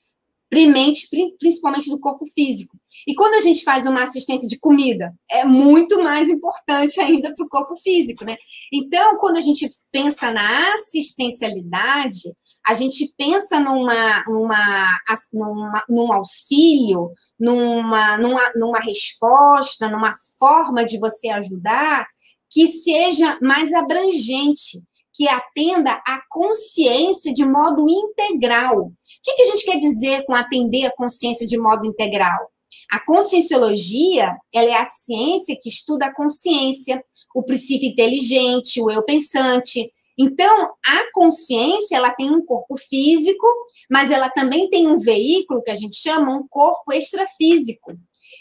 primente, 0.49 1.07
principalmente 1.39 1.89
do 1.89 1.99
corpo 1.99 2.25
físico. 2.25 2.77
E 3.07 3.13
quando 3.13 3.35
a 3.35 3.41
gente 3.41 3.63
faz 3.63 3.85
uma 3.85 4.03
assistência 4.03 4.47
de 4.47 4.57
comida, 4.57 5.13
é 5.29 5.45
muito 5.45 6.01
mais 6.01 6.29
importante 6.29 6.99
ainda 7.01 7.33
para 7.33 7.45
o 7.45 7.49
corpo 7.49 7.75
físico, 7.75 8.25
né? 8.25 8.35
Então, 8.73 9.17
quando 9.17 9.37
a 9.37 9.41
gente 9.41 9.67
pensa 9.91 10.31
na 10.31 10.73
assistencialidade, 10.73 12.33
a 12.67 12.73
gente 12.73 13.13
pensa 13.15 13.59
numa, 13.59 14.23
numa, 14.27 14.87
numa, 15.31 15.83
num 15.87 16.11
auxílio, 16.11 17.11
numa, 17.39 18.17
numa, 18.17 18.51
numa 18.55 18.79
resposta, 18.79 19.87
numa 19.87 20.11
forma 20.39 20.83
de 20.83 20.99
você 20.99 21.29
ajudar 21.29 22.07
que 22.49 22.67
seja 22.67 23.37
mais 23.41 23.73
abrangente, 23.73 24.79
que 25.13 25.27
atenda 25.27 25.91
à 26.07 26.19
consciência 26.29 27.33
de 27.33 27.45
modo 27.45 27.85
integral. 27.87 28.87
O 28.87 28.91
que 29.23 29.41
a 29.41 29.45
gente 29.45 29.65
quer 29.65 29.77
dizer 29.77 30.25
com 30.25 30.33
atender 30.33 30.85
a 30.85 30.95
consciência 30.95 31.45
de 31.45 31.57
modo 31.57 31.85
integral? 31.85 32.49
A 32.91 33.03
conscienciologia, 33.03 34.35
ela 34.53 34.69
é 34.69 34.75
a 34.75 34.85
ciência 34.85 35.57
que 35.61 35.69
estuda 35.69 36.05
a 36.05 36.13
consciência, 36.13 37.03
o 37.33 37.43
princípio 37.43 37.89
inteligente, 37.89 38.81
o 38.81 38.89
eu 38.89 39.03
pensante. 39.03 39.91
Então, 40.17 40.73
a 40.85 41.11
consciência, 41.13 41.97
ela 41.97 42.11
tem 42.11 42.29
um 42.29 42.43
corpo 42.43 42.77
físico, 42.77 43.45
mas 43.89 44.11
ela 44.11 44.29
também 44.29 44.69
tem 44.69 44.87
um 44.87 44.97
veículo 44.97 45.61
que 45.61 45.71
a 45.71 45.75
gente 45.75 45.95
chama 45.97 46.35
um 46.35 46.47
corpo 46.47 46.93
extrafísico. 46.93 47.93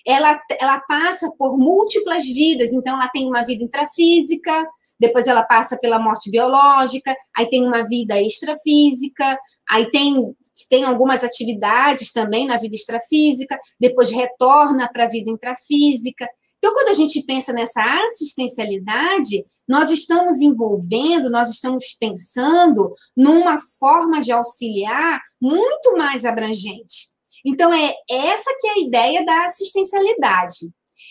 Ela, 0.07 0.41
ela 0.61 0.81
passa 0.81 1.31
por 1.39 1.59
múltiplas 1.59 2.27
vidas, 2.27 2.73
então 2.73 2.95
ela 2.95 3.09
tem 3.09 3.27
uma 3.27 3.43
vida 3.43 3.65
intrafísica, 3.65 4.67
depois 4.99 5.27
ela 5.27 5.43
passa 5.43 5.79
pela 5.79 5.99
morte 5.99 6.31
biológica, 6.31 7.15
aí 7.37 7.49
tem 7.49 7.67
uma 7.67 7.83
vida 7.83 8.21
extrafísica, 8.21 9.39
aí 9.69 9.91
tem, 9.91 10.35
tem 10.69 10.85
algumas 10.85 11.25
atividades 11.25 12.13
também 12.13 12.47
na 12.47 12.57
vida 12.57 12.75
extrafísica, 12.75 13.59
depois 13.79 14.11
retorna 14.11 14.89
para 14.93 15.05
a 15.05 15.09
vida 15.09 15.31
intrafísica. 15.31 16.29
Então, 16.59 16.73
quando 16.73 16.89
a 16.89 16.95
gente 16.95 17.23
pensa 17.25 17.53
nessa 17.53 17.83
assistencialidade, 18.05 19.45
nós 19.69 19.91
estamos 19.91 20.41
envolvendo, 20.41 21.31
nós 21.31 21.51
estamos 21.51 21.97
pensando 21.99 22.91
numa 23.17 23.59
forma 23.79 24.21
de 24.21 24.33
auxiliar 24.33 25.21
muito 25.41 25.97
mais 25.97 26.25
abrangente. 26.25 27.13
Então, 27.45 27.73
é 27.73 27.93
essa 28.11 28.51
que 28.59 28.67
é 28.67 28.71
a 28.73 28.79
ideia 28.79 29.25
da 29.25 29.45
assistencialidade. 29.45 30.71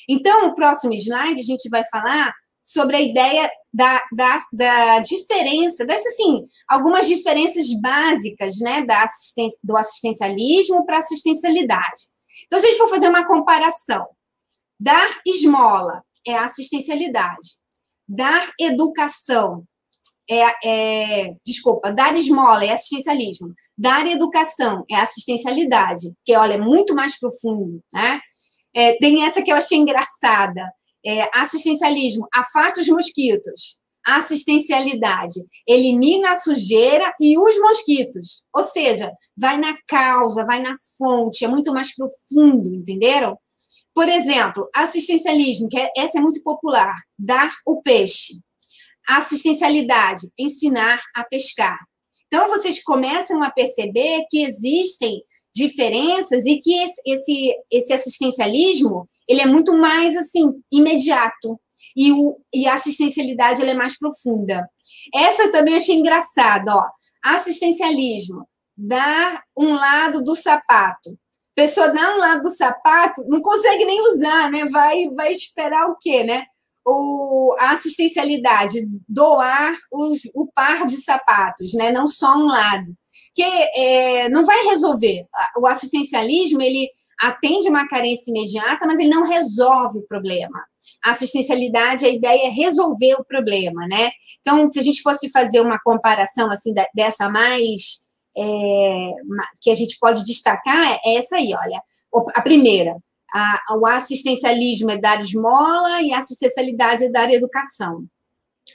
Então, 0.10 0.48
no 0.48 0.56
próximo 0.56 0.94
slide, 0.94 1.40
a 1.40 1.44
gente 1.44 1.70
vai 1.70 1.84
falar 1.86 2.34
sobre 2.63 2.96
a 2.96 3.01
ideia 3.01 3.51
da, 3.74 4.01
da, 4.13 4.38
da 4.53 5.00
diferença, 5.00 5.86
dessas, 5.86 6.13
assim, 6.13 6.48
algumas 6.67 7.08
diferenças 7.08 7.67
básicas, 7.82 8.60
né, 8.62 8.84
da 8.86 9.03
assistência, 9.03 9.60
do 9.63 9.75
assistencialismo 9.75 10.86
para 10.86 11.00
assistencialidade. 11.00 12.08
Então, 12.46 12.60
se 12.60 12.65
a 12.65 12.70
gente 12.70 12.77
for 12.77 12.89
fazer 12.89 13.10
uma 13.10 13.27
comparação, 13.27 14.08
dar 14.79 15.10
esmola 15.25 16.01
é 16.25 16.36
assistencialidade, 16.36 17.58
dar 18.08 18.50
educação 18.60 19.65
é, 20.29 20.43
é, 20.65 21.36
desculpa, 21.46 21.91
dar 21.91 22.15
esmola 22.15 22.63
é 22.63 22.72
assistencialismo, 22.72 23.53
dar 23.77 24.05
educação 24.08 24.86
é 24.89 24.96
assistencialidade, 24.96 26.13
que, 26.24 26.36
olha, 26.36 26.53
é 26.53 26.58
muito 26.58 26.96
mais 26.96 27.20
profundo, 27.20 27.82
né? 27.93 28.22
É, 28.75 28.98
tem 28.98 29.25
essa 29.25 29.43
que 29.43 29.51
eu 29.51 29.55
achei 29.55 29.77
engraçada, 29.77 30.72
é, 31.06 31.30
assistencialismo, 31.34 32.28
afasta 32.34 32.82
os 32.82 32.88
mosquitos. 32.88 33.80
Assistencialidade, 34.06 35.40
elimina 35.66 36.32
a 36.32 36.36
sujeira 36.36 37.14
e 37.22 37.38
os 37.38 37.58
mosquitos. 37.60 38.46
Ou 38.54 38.64
seja, 38.64 39.10
vai 39.38 39.58
na 39.58 39.78
causa, 39.88 40.46
vai 40.46 40.62
na 40.62 40.74
fonte, 40.98 41.46
é 41.46 41.48
muito 41.48 41.72
mais 41.72 41.96
profundo, 41.96 42.74
entenderam? 42.76 43.38
Por 43.96 44.10
exemplo, 44.10 44.68
assistencialismo, 44.76 45.70
que 45.70 45.80
é, 45.80 45.90
essa 45.96 46.18
é 46.18 46.22
muito 46.22 46.42
popular, 46.44 46.94
dar 47.18 47.52
o 47.66 47.82
peixe. 47.82 48.34
Assistencialidade, 49.08 50.30
ensinar 50.38 51.00
a 51.16 51.24
pescar. 51.24 51.78
Então, 52.28 52.48
vocês 52.48 52.84
começam 52.84 53.44
a 53.44 53.52
perceber 53.52 54.26
que 54.30 54.44
existem 54.44 55.22
diferenças 55.56 56.46
e 56.46 56.58
que 56.58 56.74
esse, 56.76 57.02
esse, 57.06 57.56
esse 57.72 57.94
assistencialismo 57.94 59.08
ele 59.27 59.42
é 59.42 59.46
muito 59.46 59.74
mais 59.74 60.15
assim 60.18 60.51
imediato 60.72 61.60
e, 61.96 62.12
o, 62.12 62.38
e 62.53 62.68
a 62.68 62.74
assistencialidade 62.74 63.62
ela 63.62 63.72
é 63.72 63.75
mais 63.75 63.98
profunda. 63.98 64.68
Essa 65.13 65.44
eu 65.44 65.51
também 65.51 65.75
achei 65.75 65.96
engraçada, 65.96 66.75
ó. 66.75 66.86
Assistencialismo, 67.24 68.48
dar 68.75 69.42
um 69.58 69.74
lado 69.74 70.24
do 70.24 70.36
sapato. 70.36 71.18
Pessoa 71.56 71.89
dá 71.89 72.15
um 72.15 72.18
lado 72.18 72.42
do 72.42 72.50
sapato, 72.50 73.24
não 73.27 73.42
consegue 73.42 73.86
nem 73.86 74.01
usar, 74.01 74.50
né? 74.50 74.65
Vai, 74.70 75.08
vai 75.10 75.32
esperar 75.32 75.88
o 75.88 75.98
quê, 76.00 76.24
né? 76.24 76.44
o, 76.86 77.56
a 77.60 77.72
assistencialidade, 77.72 78.88
doar 79.08 79.75
os, 79.92 80.22
o 80.36 80.51
par 80.53 80.86
de 80.86 80.98
sapatos, 80.98 81.74
né? 81.74 81.92
não 81.92 82.08
só 82.08 82.36
um 82.36 82.46
lado. 82.46 82.94
Que 83.36 83.42
é, 83.42 84.30
não 84.30 84.46
vai 84.46 84.63
resolver. 84.65 85.25
O 85.58 85.65
assistencialismo, 85.65 86.62
ele 86.62 86.88
atende 87.24 87.70
uma 87.70 87.88
carência 87.88 88.30
imediata, 88.30 88.86
mas 88.86 89.00
ele 89.00 89.10
não 89.10 89.25
resolve 89.25 90.00
o 90.00 90.08
problema. 90.08 90.60
A 91.03 91.12
assistencialidade, 91.12 92.06
a 92.06 92.10
ideia 92.10 92.48
é 92.48 92.50
resolver 92.50 93.13
o 93.15 93.24
problema, 93.24 93.88
né? 93.88 94.12
Então, 94.42 94.70
se 94.70 94.77
a 94.77 94.84
gente 94.84 95.01
fosse 95.01 95.30
fazer 95.30 95.62
uma 95.62 95.80
comparação 95.80 96.51
assim 96.51 96.74
dessa 96.94 97.30
mais 97.30 98.03
é, 98.38 99.12
que 99.62 99.72
a 99.72 99.74
gente 99.74 99.98
pode 100.00 100.22
destacar, 100.25 101.00
é 101.06 101.15
essa 101.15 101.38
aí, 101.38 101.53
olha. 101.56 101.82
A 102.36 102.42
primeira, 102.42 102.96
a, 103.34 103.77
o 103.80 103.88
assistencialismo 103.88 104.92
é 104.92 104.98
dar 104.98 105.22
esmola 105.22 106.01
e 106.01 106.12
a 106.13 106.18
assistencialidade 106.18 107.06
é 107.06 107.10
dar 107.10 107.32
educação. 107.32 108.03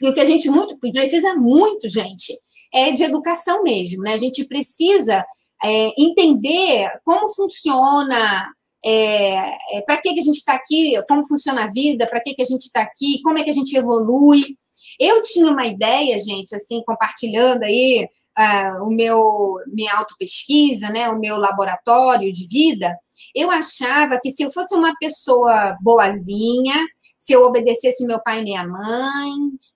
E 0.00 0.08
o 0.08 0.14
que 0.14 0.20
a 0.20 0.24
gente 0.24 0.48
muito 0.48 0.78
precisa 0.78 1.34
muito, 1.34 1.86
gente, 1.86 2.34
é 2.72 2.92
de 2.92 3.02
educação 3.02 3.62
mesmo, 3.62 4.02
né? 4.02 4.14
A 4.14 4.18
gente 4.18 4.46
precisa 4.46 5.22
é, 5.64 5.90
entender 6.00 6.90
como 7.04 7.28
funciona, 7.34 8.46
é, 8.84 9.76
é, 9.76 9.80
para 9.84 9.98
que, 9.98 10.12
que 10.14 10.20
a 10.20 10.22
gente 10.22 10.36
está 10.36 10.54
aqui, 10.54 10.94
como 11.08 11.26
funciona 11.26 11.64
a 11.64 11.70
vida, 11.70 12.06
para 12.06 12.20
que, 12.20 12.34
que 12.34 12.42
a 12.42 12.46
gente 12.46 12.62
está 12.62 12.82
aqui, 12.82 13.20
como 13.22 13.38
é 13.38 13.42
que 13.42 13.50
a 13.50 13.54
gente 13.54 13.76
evolui. 13.76 14.56
Eu 14.98 15.20
tinha 15.22 15.50
uma 15.50 15.66
ideia, 15.66 16.18
gente, 16.18 16.54
assim, 16.54 16.82
compartilhando 16.84 17.62
aí 17.64 18.08
uh, 18.38 18.84
o 18.84 18.90
meu 18.90 19.56
minha 19.66 19.94
autopesquisa, 19.94 20.90
né, 20.90 21.08
o 21.08 21.18
meu 21.18 21.36
laboratório 21.38 22.30
de 22.30 22.46
vida, 22.48 22.96
eu 23.34 23.50
achava 23.50 24.18
que 24.20 24.30
se 24.30 24.42
eu 24.42 24.50
fosse 24.50 24.74
uma 24.74 24.94
pessoa 24.98 25.76
boazinha, 25.80 26.74
se 27.18 27.32
eu 27.32 27.42
obedecesse 27.42 28.06
meu 28.06 28.20
pai 28.22 28.40
e 28.40 28.44
minha 28.44 28.66
mãe, 28.66 29.30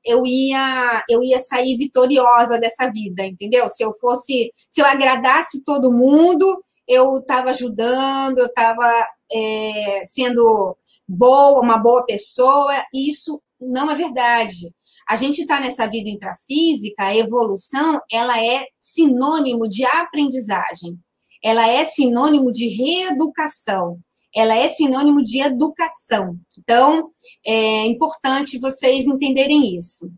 eu 0.05 0.25
ia 0.25 1.03
eu 1.09 1.23
ia 1.23 1.39
sair 1.39 1.77
vitoriosa 1.77 2.59
dessa 2.59 2.91
vida, 2.91 3.25
entendeu? 3.25 3.69
Se 3.69 3.83
eu 3.83 3.93
fosse, 3.95 4.53
se 4.69 4.81
eu 4.81 4.87
agradasse 4.87 5.65
todo 5.65 5.93
mundo, 5.93 6.63
eu 6.87 7.19
estava 7.19 7.51
ajudando, 7.51 8.39
eu 8.39 8.47
estava 8.47 9.07
é, 9.33 10.03
sendo 10.05 10.77
boa, 11.09 11.61
uma 11.61 11.79
boa 11.79 12.05
pessoa. 12.05 12.75
E 12.95 13.09
isso 13.09 13.41
não 13.61 13.91
é 13.91 13.95
verdade. 13.95 14.73
A 15.09 15.17
gente 15.17 15.41
está 15.41 15.59
nessa 15.61 15.89
vida 15.89 16.09
intrafísica, 16.09 17.05
a 17.05 17.17
evolução, 17.17 18.01
ela 18.11 18.43
é 18.45 18.65
sinônimo 18.79 19.69
de 19.69 19.85
aprendizagem. 19.85 20.97
Ela 21.43 21.69
é 21.69 21.85
sinônimo 21.85 22.53
de 22.53 22.69
reeducação 22.69 23.99
ela 24.35 24.57
é 24.57 24.69
sinônimo 24.69 25.23
de 25.23 25.41
educação. 25.41 26.37
Então, 26.59 27.11
é 27.45 27.87
importante 27.87 28.59
vocês 28.59 29.07
entenderem 29.07 29.77
isso. 29.77 30.11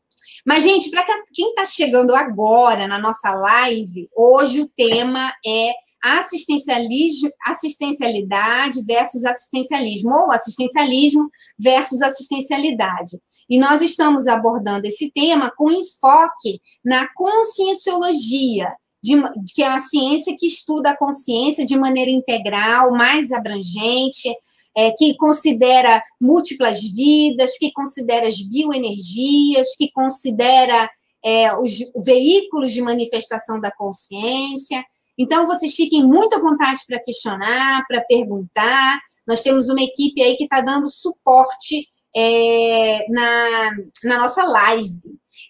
Mas, 0.46 0.62
gente, 0.62 0.90
para 0.90 1.04
quem 1.34 1.50
está 1.50 1.64
chegando 1.64 2.14
agora 2.14 2.86
na 2.86 2.98
nossa 2.98 3.32
live, 3.34 4.08
hoje 4.14 4.60
o 4.60 4.68
tema 4.76 5.32
é 5.44 5.72
assistencialismo, 6.04 7.30
assistencialidade 7.46 8.84
versus 8.84 9.24
assistencialismo, 9.24 10.10
ou 10.14 10.30
assistencialismo 10.30 11.30
versus 11.58 12.02
assistencialidade. 12.02 13.18
E 13.48 13.58
nós 13.58 13.80
estamos 13.80 14.26
abordando 14.26 14.86
esse 14.86 15.10
tema 15.12 15.50
com 15.56 15.70
enfoque 15.70 16.60
na 16.84 17.08
conscienciologia, 17.14 18.68
de, 19.04 19.22
que 19.54 19.62
é 19.62 19.68
a 19.68 19.78
ciência 19.78 20.34
que 20.38 20.46
estuda 20.46 20.90
a 20.90 20.96
consciência 20.96 21.66
de 21.66 21.76
maneira 21.76 22.10
integral, 22.10 22.90
mais 22.90 23.30
abrangente, 23.32 24.30
é, 24.74 24.90
que 24.92 25.14
considera 25.16 26.02
múltiplas 26.18 26.80
vidas, 26.82 27.58
que 27.58 27.70
considera 27.72 28.26
as 28.26 28.40
bioenergias, 28.40 29.76
que 29.76 29.90
considera 29.92 30.90
é, 31.22 31.54
os 31.58 31.78
veículos 32.02 32.72
de 32.72 32.80
manifestação 32.80 33.60
da 33.60 33.70
consciência. 33.70 34.82
Então, 35.18 35.46
vocês 35.46 35.74
fiquem 35.74 36.02
muito 36.02 36.34
à 36.34 36.40
vontade 36.40 36.80
para 36.88 36.98
questionar, 36.98 37.84
para 37.86 38.00
perguntar. 38.00 38.98
Nós 39.28 39.42
temos 39.42 39.68
uma 39.68 39.82
equipe 39.82 40.22
aí 40.22 40.34
que 40.34 40.44
está 40.44 40.62
dando 40.62 40.88
suporte 40.90 41.86
é, 42.16 43.06
na, 43.10 43.70
na 44.04 44.18
nossa 44.18 44.42
live. 44.44 44.98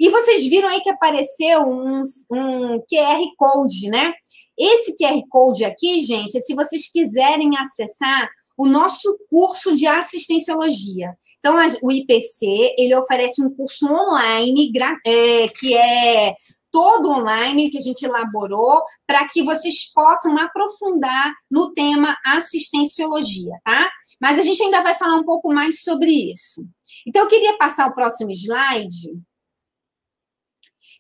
E 0.01 0.09
vocês 0.09 0.45
viram 0.47 0.69
aí 0.69 0.81
que 0.81 0.91
apareceu 0.91 1.63
um, 1.63 2.01
um 2.33 2.81
QR 2.91 3.21
Code, 3.37 3.89
né? 3.89 4.13
Esse 4.59 4.97
QR 4.97 5.21
Code 5.29 5.65
aqui, 5.65 5.99
gente, 6.01 6.39
é 6.39 6.41
se 6.41 6.55
vocês 6.55 6.91
quiserem 6.91 7.57
acessar 7.59 8.29
o 8.57 8.67
nosso 8.67 9.19
curso 9.31 9.75
de 9.75 9.87
assistenciologia. 9.87 11.13
Então, 11.39 11.57
o 11.83 11.93
IPC, 11.93 12.75
ele 12.79 12.97
oferece 12.97 13.45
um 13.45 13.55
curso 13.55 13.87
online, 13.87 14.73
é, 15.07 15.49
que 15.49 15.77
é 15.77 16.35
todo 16.73 17.11
online, 17.11 17.71
que 17.71 17.79
a 17.79 17.81
gente 17.81 18.03
elaborou, 18.03 18.83
para 19.07 19.29
que 19.29 19.43
vocês 19.43 19.93
possam 19.93 20.39
aprofundar 20.39 21.33
no 21.51 21.73
tema 21.75 22.17
assistenciologia, 22.25 23.53
tá? 23.65 23.91
Mas 24.21 24.39
a 24.39 24.43
gente 24.43 24.63
ainda 24.63 24.81
vai 24.81 24.95
falar 24.95 25.17
um 25.17 25.25
pouco 25.25 25.53
mais 25.53 25.83
sobre 25.83 26.11
isso. 26.33 26.65
Então, 27.07 27.23
eu 27.23 27.29
queria 27.29 27.59
passar 27.59 27.89
o 27.89 27.95
próximo 27.95 28.31
slide, 28.31 29.13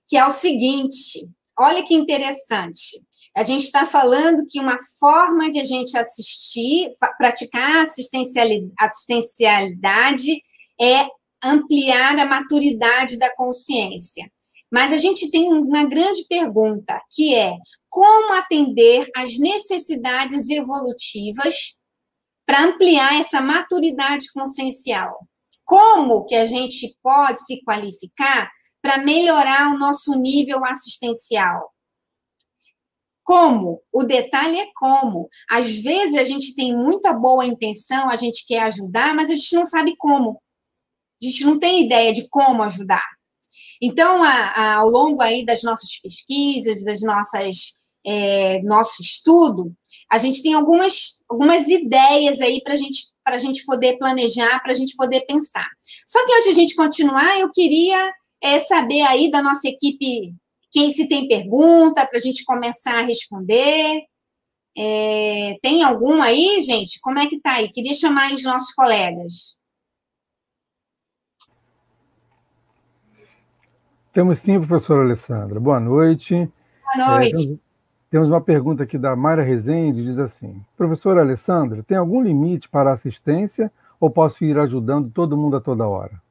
que 0.08 0.16
é 0.16 0.24
o 0.24 0.30
seguinte: 0.30 1.28
olha 1.58 1.84
que 1.84 1.94
interessante. 1.94 3.04
A 3.36 3.42
gente 3.42 3.64
está 3.64 3.84
falando 3.84 4.46
que 4.48 4.60
uma 4.60 4.76
forma 5.00 5.50
de 5.50 5.58
a 5.58 5.64
gente 5.64 5.98
assistir, 5.98 6.94
praticar 7.18 7.82
assistencialidade 7.82 10.40
é 10.80 11.04
ampliar 11.42 12.16
a 12.18 12.24
maturidade 12.24 13.18
da 13.18 13.34
consciência. 13.34 14.30
Mas 14.72 14.92
a 14.92 14.96
gente 14.96 15.30
tem 15.30 15.52
uma 15.52 15.84
grande 15.84 16.24
pergunta, 16.28 17.00
que 17.12 17.34
é 17.34 17.52
como 17.88 18.34
atender 18.34 19.08
às 19.16 19.38
necessidades 19.38 20.48
evolutivas 20.48 21.76
para 22.46 22.64
ampliar 22.64 23.18
essa 23.18 23.40
maturidade 23.40 24.26
consciencial. 24.32 25.26
Como 25.64 26.26
que 26.26 26.34
a 26.34 26.46
gente 26.46 26.94
pode 27.02 27.40
se 27.40 27.62
qualificar 27.62 28.50
para 28.84 28.98
melhorar 28.98 29.74
o 29.74 29.78
nosso 29.78 30.12
nível 30.20 30.62
assistencial. 30.62 31.72
Como? 33.22 33.80
O 33.90 34.02
detalhe 34.02 34.60
é 34.60 34.66
como. 34.74 35.26
Às 35.48 35.78
vezes 35.78 36.16
a 36.16 36.24
gente 36.24 36.54
tem 36.54 36.76
muita 36.76 37.14
boa 37.14 37.46
intenção, 37.46 38.10
a 38.10 38.16
gente 38.16 38.44
quer 38.46 38.64
ajudar, 38.64 39.14
mas 39.14 39.30
a 39.30 39.34
gente 39.34 39.54
não 39.54 39.64
sabe 39.64 39.96
como. 39.96 40.38
A 41.22 41.24
gente 41.24 41.46
não 41.46 41.58
tem 41.58 41.86
ideia 41.86 42.12
de 42.12 42.28
como 42.28 42.62
ajudar. 42.62 43.02
Então, 43.80 44.22
a, 44.22 44.28
a, 44.28 44.74
ao 44.74 44.90
longo 44.90 45.22
aí 45.22 45.46
das 45.46 45.62
nossas 45.62 45.98
pesquisas, 46.02 46.84
das 46.84 47.00
nossas 47.00 47.72
é, 48.06 48.60
nosso 48.64 49.00
estudo, 49.00 49.72
a 50.12 50.18
gente 50.18 50.42
tem 50.42 50.52
algumas, 50.52 51.22
algumas 51.26 51.68
ideias 51.68 52.42
aí 52.42 52.60
para 52.62 52.76
gente, 52.76 53.06
a 53.24 53.38
gente 53.38 53.64
poder 53.64 53.96
planejar, 53.96 54.60
para 54.62 54.72
a 54.72 54.74
gente 54.74 54.94
poder 54.94 55.22
pensar. 55.22 55.66
Só 56.06 56.22
que 56.26 56.34
antes 56.34 56.44
de 56.44 56.50
a 56.50 56.54
gente 56.54 56.74
continuar, 56.74 57.40
eu 57.40 57.50
queria 57.50 58.12
é 58.42 58.58
saber 58.58 59.02
aí 59.02 59.30
da 59.30 59.42
nossa 59.42 59.68
equipe 59.68 60.34
quem 60.74 60.90
se 60.90 61.08
tem 61.08 61.28
pergunta 61.28 62.04
para 62.04 62.18
a 62.18 62.20
gente 62.20 62.44
começar 62.44 62.98
a 62.98 63.02
responder. 63.02 64.02
É, 64.76 65.56
tem 65.62 65.84
algum 65.84 66.20
aí, 66.20 66.60
gente? 66.62 67.00
Como 67.00 67.18
é 67.18 67.28
que 67.28 67.40
tá 67.40 67.54
aí? 67.54 67.70
Queria 67.70 67.94
chamar 67.94 68.32
os 68.32 68.42
nossos 68.42 68.74
colegas. 68.74 69.56
Temos 74.12 74.38
sim, 74.40 74.60
professora 74.60 75.02
Alessandra. 75.02 75.60
Boa 75.60 75.78
noite. 75.78 76.34
Boa 76.96 77.18
noite. 77.18 77.26
É, 77.26 77.30
temos, 77.30 77.58
temos, 78.10 78.28
uma 78.28 78.40
pergunta 78.40 78.82
aqui 78.82 78.98
da 78.98 79.14
Mara 79.14 79.44
Rezende, 79.44 80.04
diz 80.04 80.18
assim: 80.18 80.60
Professora 80.76 81.20
Alessandra, 81.20 81.84
tem 81.84 81.96
algum 81.96 82.20
limite 82.20 82.68
para 82.68 82.92
assistência 82.92 83.70
ou 84.00 84.10
posso 84.10 84.44
ir 84.44 84.58
ajudando 84.58 85.08
todo 85.10 85.36
mundo 85.36 85.56
a 85.56 85.60
toda 85.60 85.86
hora? 85.86 86.23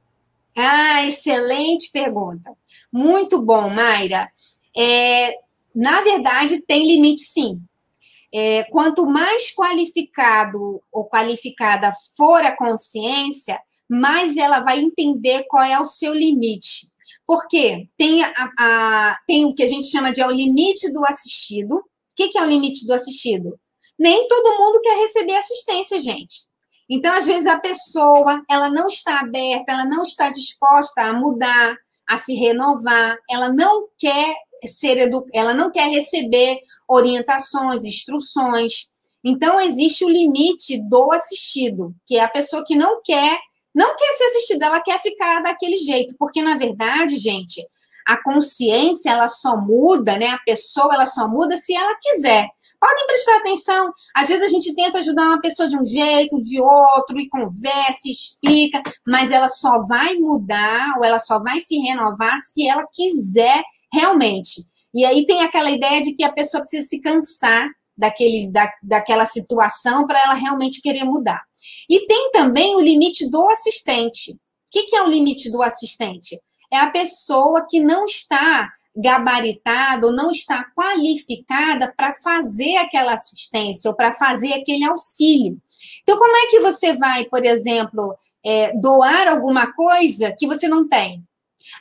Ah, 0.56 1.06
excelente 1.06 1.90
pergunta. 1.92 2.52
Muito 2.92 3.42
bom, 3.42 3.70
Mayra. 3.70 4.30
É, 4.76 5.36
na 5.76 6.02
verdade, 6.02 6.66
tem 6.66 6.86
limite 6.86 7.22
sim. 7.22 7.60
É, 8.34 8.64
quanto 8.66 9.06
mais 9.06 9.54
qualificado 9.54 10.82
ou 10.92 11.08
qualificada 11.08 11.92
for 12.16 12.44
a 12.44 12.56
consciência, 12.56 13.60
mais 13.90 14.38
ela 14.38 14.60
vai 14.60 14.80
entender 14.80 15.46
qual 15.48 15.64
é 15.64 15.80
o 15.80 15.86
seu 15.86 16.14
limite. 16.14 16.92
Porque 17.26 17.88
tem, 17.96 18.24
a, 18.24 18.34
a, 18.60 19.20
tem 19.26 19.46
o 19.46 19.54
que 19.54 19.64
a 19.64 19.68
gente 19.68 19.88
chama 19.88 20.12
de 20.12 20.22
é 20.22 20.28
o 20.28 20.32
limite 20.32 20.92
do 20.92 21.06
assistido. 21.06 21.76
O 21.76 21.84
que, 22.16 22.30
que 22.30 22.38
é 22.38 22.44
o 22.44 22.48
limite 22.48 22.86
do 22.86 22.94
assistido? 22.94 23.58
Nem 23.98 24.28
todo 24.28 24.58
mundo 24.58 24.82
quer 24.82 24.98
receber 24.98 25.36
assistência, 25.36 25.98
gente. 26.00 26.48
Então, 26.96 27.12
às 27.16 27.26
vezes, 27.26 27.48
a 27.48 27.60
pessoa 27.60 28.44
ela 28.48 28.70
não 28.70 28.86
está 28.86 29.22
aberta, 29.22 29.72
ela 29.72 29.84
não 29.84 30.04
está 30.04 30.30
disposta 30.30 31.02
a 31.02 31.12
mudar, 31.12 31.76
a 32.08 32.18
se 32.18 32.36
renovar, 32.36 33.18
ela 33.28 33.50
não 33.52 33.88
quer 33.98 34.36
ser 34.64 35.00
edu... 35.00 35.26
ela 35.34 35.56
não 35.56 35.72
quer 35.72 35.90
receber 35.90 36.60
orientações, 36.88 37.84
instruções. 37.84 38.90
Então, 39.24 39.60
existe 39.60 40.06
o 40.06 40.10
limite 40.10 40.88
do 40.88 41.12
assistido, 41.12 41.96
que 42.06 42.16
é 42.16 42.24
a 42.24 42.30
pessoa 42.30 42.64
que 42.64 42.76
não 42.76 43.02
quer 43.04 43.40
não 43.76 43.96
quer 43.96 44.14
ser 44.14 44.26
assistida, 44.26 44.68
ela 44.68 44.80
quer 44.80 45.02
ficar 45.02 45.42
daquele 45.42 45.78
jeito, 45.78 46.14
porque 46.20 46.44
na 46.44 46.56
verdade, 46.56 47.18
gente, 47.18 47.60
a 48.08 48.22
consciência 48.22 49.10
ela 49.10 49.28
só 49.28 49.58
muda, 49.58 50.18
né? 50.18 50.28
A 50.28 50.40
pessoa 50.40 50.94
ela 50.94 51.06
só 51.06 51.28
muda 51.28 51.56
se 51.58 51.76
ela 51.76 51.96
quiser. 52.02 52.48
Podem 52.80 53.08
prestar 53.08 53.38
atenção. 53.38 53.94
Às 54.16 54.30
vezes 54.30 54.44
a 54.44 54.48
gente 54.48 54.76
tenta 54.76 55.00
ajudar 55.00 55.28
uma 55.28 55.42
pessoa 55.42 55.70
de 55.70 55.78
um 55.80 55.86
jeito, 55.86 56.40
de 56.42 56.62
outro, 56.62 57.20
e 57.20 57.30
conversa, 57.30 58.08
e 58.08 58.12
explica, 58.12 58.82
mas 59.08 59.32
ela 59.32 59.48
só 59.48 59.80
vai 59.88 60.16
mudar 60.16 60.96
ou 60.98 61.06
ela 61.06 61.20
só 61.20 61.40
vai 61.42 61.60
se 61.60 61.78
renovar 61.78 62.38
se 62.40 62.68
ela 62.68 62.86
quiser 62.94 63.64
realmente. 63.94 64.62
E 64.94 65.06
aí 65.06 65.26
tem 65.26 65.42
aquela 65.42 65.72
ideia 65.72 66.02
de 66.02 66.14
que 66.14 66.24
a 66.24 66.32
pessoa 66.32 66.62
precisa 66.62 66.88
se 66.88 67.02
cansar 67.02 67.68
daquele, 67.98 68.52
da, 68.52 68.70
daquela 68.82 69.26
situação 69.26 70.06
para 70.06 70.20
ela 70.20 70.34
realmente 70.34 70.82
querer 70.82 71.04
mudar. 71.04 71.42
E 71.90 72.06
tem 72.06 72.32
também 72.32 72.76
o 72.76 72.82
limite 72.82 73.30
do 73.30 73.48
assistente. 73.50 74.32
O 74.32 74.38
que, 74.72 74.84
que 74.84 74.96
é 74.96 75.04
o 75.04 75.10
limite 75.10 75.52
do 75.52 75.62
assistente? 75.62 76.38
É 76.74 76.78
a 76.80 76.90
pessoa 76.90 77.68
que 77.70 77.80
não 77.80 78.06
está 78.06 78.68
gabaritada 78.96 80.08
ou 80.08 80.14
não 80.14 80.32
está 80.32 80.66
qualificada 80.76 81.94
para 81.96 82.14
fazer 82.14 82.78
aquela 82.78 83.14
assistência 83.14 83.90
ou 83.90 83.96
para 83.96 84.14
fazer 84.14 84.54
aquele 84.54 84.84
auxílio. 84.84 85.58
Então, 86.02 86.18
como 86.18 86.36
é 86.36 86.48
que 86.48 86.60
você 86.60 86.94
vai, 86.94 87.26
por 87.26 87.44
exemplo, 87.44 88.16
é, 88.46 88.72
doar 88.76 89.28
alguma 89.28 89.72
coisa 89.74 90.36
que 90.38 90.48
você 90.48 90.68
não 90.68 90.88
tem? 90.88 91.24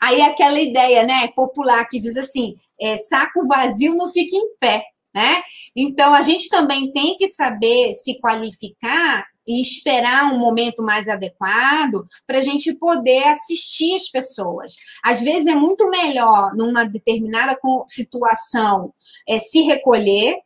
Aí 0.01 0.21
é 0.21 0.27
aquela 0.27 0.61
ideia, 0.61 1.05
né, 1.05 1.29
popular 1.29 1.87
que 1.89 1.99
diz 1.99 2.17
assim, 2.17 2.57
é, 2.81 2.97
saco 2.97 3.47
vazio 3.47 3.95
não 3.95 4.09
fica 4.09 4.37
em 4.37 4.57
pé, 4.59 4.85
né? 5.15 5.43
Então, 5.77 6.15
a 6.15 6.23
gente 6.23 6.49
também 6.49 6.93
tem 6.93 7.17
que 7.17 7.29
saber 7.29 7.95
se 7.95 8.19
qualificar 8.21 9.25
e 9.47 9.61
esperar 9.61 10.33
um 10.33 10.39
momento 10.39 10.83
mais 10.83 11.09
adequado 11.09 12.07
para 12.27 12.39
a 12.39 12.43
gente 12.43 12.75
poder 12.75 13.25
assistir 13.29 13.95
as 13.95 14.09
pessoas. 14.09 14.77
Às 15.05 15.23
vezes 15.23 15.47
é 15.47 15.55
muito 15.55 15.89
melhor, 15.89 16.55
numa 16.55 16.85
determinada 16.85 17.59
situação, 17.89 18.93
é, 19.29 19.39
se 19.39 19.63
recolher, 19.63 20.37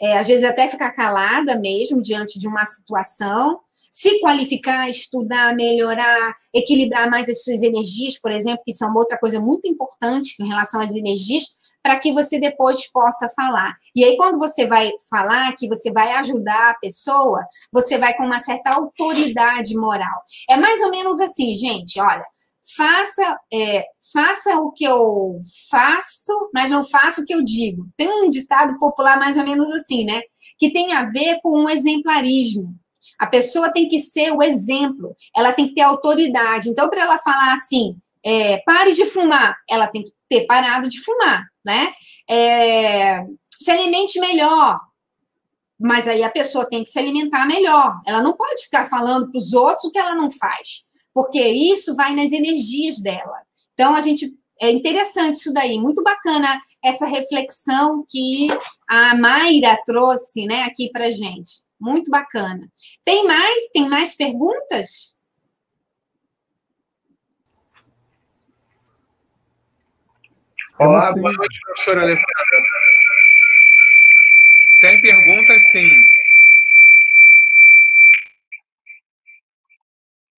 é, 0.00 0.18
às 0.18 0.26
vezes 0.26 0.44
até 0.44 0.68
ficar 0.68 0.90
calada 0.90 1.58
mesmo 1.58 2.02
diante 2.02 2.38
de 2.38 2.46
uma 2.46 2.64
situação, 2.64 3.60
se 3.90 4.20
qualificar, 4.20 4.90
estudar, 4.90 5.54
melhorar, 5.54 6.36
equilibrar 6.52 7.10
mais 7.10 7.30
as 7.30 7.42
suas 7.42 7.62
energias, 7.62 8.20
por 8.20 8.30
exemplo, 8.30 8.60
que 8.62 8.70
isso 8.70 8.84
é 8.84 8.86
uma 8.86 9.00
outra 9.00 9.16
coisa 9.16 9.40
muito 9.40 9.66
importante 9.66 10.34
em 10.38 10.46
relação 10.46 10.82
às 10.82 10.94
energias, 10.94 11.56
para 11.86 12.00
que 12.00 12.12
você 12.12 12.40
depois 12.40 12.90
possa 12.90 13.28
falar. 13.28 13.76
E 13.94 14.04
aí, 14.04 14.16
quando 14.16 14.40
você 14.40 14.66
vai 14.66 14.90
falar, 15.08 15.54
que 15.54 15.68
você 15.68 15.92
vai 15.92 16.14
ajudar 16.14 16.70
a 16.70 16.78
pessoa, 16.80 17.46
você 17.72 17.96
vai 17.96 18.12
com 18.16 18.24
uma 18.24 18.40
certa 18.40 18.70
autoridade 18.72 19.76
moral. 19.76 20.20
É 20.50 20.56
mais 20.56 20.82
ou 20.82 20.90
menos 20.90 21.20
assim, 21.20 21.54
gente, 21.54 22.00
olha, 22.00 22.24
faça, 22.76 23.38
é, 23.54 23.84
faça 24.12 24.56
o 24.58 24.72
que 24.72 24.82
eu 24.82 25.38
faço, 25.70 26.50
mas 26.52 26.72
não 26.72 26.84
faça 26.84 27.20
o 27.20 27.24
que 27.24 27.32
eu 27.32 27.44
digo. 27.44 27.86
Tem 27.96 28.08
um 28.08 28.28
ditado 28.28 28.76
popular 28.80 29.16
mais 29.16 29.36
ou 29.36 29.44
menos 29.44 29.70
assim, 29.70 30.04
né? 30.04 30.20
Que 30.58 30.72
tem 30.72 30.92
a 30.92 31.04
ver 31.04 31.38
com 31.40 31.56
um 31.56 31.68
exemplarismo. 31.68 32.74
A 33.16 33.28
pessoa 33.28 33.72
tem 33.72 33.86
que 33.88 34.00
ser 34.00 34.32
o 34.32 34.42
exemplo, 34.42 35.14
ela 35.36 35.52
tem 35.52 35.68
que 35.68 35.74
ter 35.74 35.82
autoridade. 35.82 36.68
Então, 36.68 36.90
para 36.90 37.02
ela 37.02 37.18
falar 37.18 37.54
assim, 37.54 37.96
é, 38.24 38.58
pare 38.66 38.92
de 38.92 39.06
fumar, 39.06 39.54
ela 39.70 39.86
tem 39.86 40.02
que 40.02 40.10
ter 40.28 40.46
parado 40.46 40.88
de 40.88 41.00
fumar, 41.00 41.44
né? 41.66 41.92
É, 42.30 43.18
se 43.60 43.70
alimente 43.70 44.20
melhor, 44.20 44.78
mas 45.78 46.06
aí 46.06 46.22
a 46.22 46.30
pessoa 46.30 46.68
tem 46.68 46.84
que 46.84 46.90
se 46.90 46.98
alimentar 46.98 47.46
melhor. 47.46 48.00
Ela 48.06 48.22
não 48.22 48.34
pode 48.34 48.62
ficar 48.62 48.86
falando 48.88 49.30
para 49.30 49.38
os 49.38 49.52
outros 49.52 49.84
o 49.84 49.90
que 49.90 49.98
ela 49.98 50.14
não 50.14 50.30
faz, 50.30 50.84
porque 51.12 51.42
isso 51.42 51.96
vai 51.96 52.14
nas 52.14 52.32
energias 52.32 53.00
dela. 53.02 53.42
Então 53.74 53.94
a 53.94 54.00
gente 54.00 54.30
é 54.62 54.70
interessante 54.70 55.36
isso 55.36 55.52
daí, 55.52 55.78
muito 55.78 56.02
bacana 56.02 56.58
essa 56.82 57.06
reflexão 57.06 58.06
que 58.08 58.46
a 58.88 59.14
Mayra 59.14 59.76
trouxe, 59.84 60.46
né, 60.46 60.62
aqui 60.62 60.90
para 60.90 61.10
gente. 61.10 61.66
Muito 61.78 62.10
bacana. 62.10 62.66
Tem 63.04 63.26
mais? 63.26 63.70
Tem 63.70 63.86
mais 63.86 64.16
perguntas? 64.16 65.15
Olá, 70.78 71.10
boa 71.10 71.32
noite, 71.32 71.58
professora 71.64 72.02
Alessandra. 72.02 72.26
Tem 74.78 75.00
perguntas, 75.00 75.62
sim. 75.72 75.88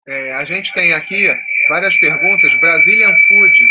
É, 0.07 0.33
a 0.35 0.44
gente 0.44 0.72
tem 0.74 0.92
aqui 0.94 1.29
várias 1.68 1.98
perguntas. 1.98 2.61
Brazilian 2.61 3.11
Food. 3.27 3.66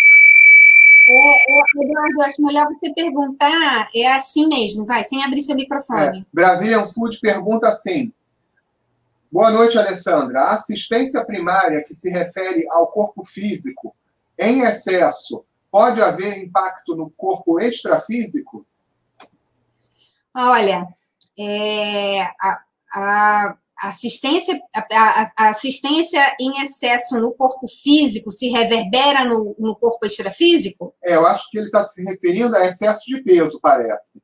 Ô, 1.10 1.84
Eduardo, 1.84 2.22
acho 2.24 2.42
melhor 2.42 2.68
você 2.68 2.94
perguntar, 2.94 3.90
é 3.96 4.12
assim 4.12 4.50
mesmo, 4.50 4.86
vai, 4.86 5.06
sem 5.06 5.24
abrir 5.24 5.42
seu 5.42 5.56
microfone. 5.56 6.20
É, 6.20 6.26
Brazilian 6.34 6.86
Food 6.86 7.18
pergunta 7.22 7.70
assim. 7.70 8.12
Boa 9.32 9.52
noite, 9.52 9.78
Alessandra. 9.78 10.42
A 10.42 10.56
assistência 10.56 11.24
primária 11.24 11.82
que 11.88 11.94
se 11.94 12.10
refere 12.10 12.66
ao 12.72 12.88
corpo 12.88 13.24
físico 13.24 13.96
em 14.38 14.64
excesso 14.64 15.46
pode 15.78 16.02
haver 16.02 16.40
impacto 16.40 16.96
no 16.96 17.12
corpo 17.12 17.60
extrafísico? 17.60 18.66
Olha, 20.36 20.88
é, 21.38 22.24
a, 22.24 22.64
a, 22.96 23.58
assistência, 23.84 24.60
a, 24.74 25.32
a, 25.38 25.50
assistência 25.50 26.36
em 26.40 26.64
excesso 26.64 27.22
no 27.22 27.32
corpo 27.32 27.68
físico 27.68 28.32
se 28.32 28.50
reverbera 28.50 29.24
no, 29.24 29.56
no 29.60 29.76
corpo 29.76 30.04
extrafísico? 30.04 30.96
É, 31.04 31.14
eu 31.14 31.28
acho 31.28 31.48
que 31.52 31.60
ele 31.60 31.68
está 31.68 31.84
se 31.84 32.04
referindo 32.04 32.56
a 32.56 32.66
excesso 32.66 33.06
de 33.06 33.22
peso, 33.22 33.60
parece. 33.62 34.20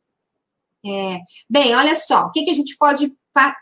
É, 0.84 1.20
bem, 1.48 1.76
olha 1.76 1.94
só, 1.94 2.24
o 2.24 2.32
que, 2.32 2.46
que 2.46 2.50
a 2.50 2.56
gente 2.56 2.76
pode 2.80 3.16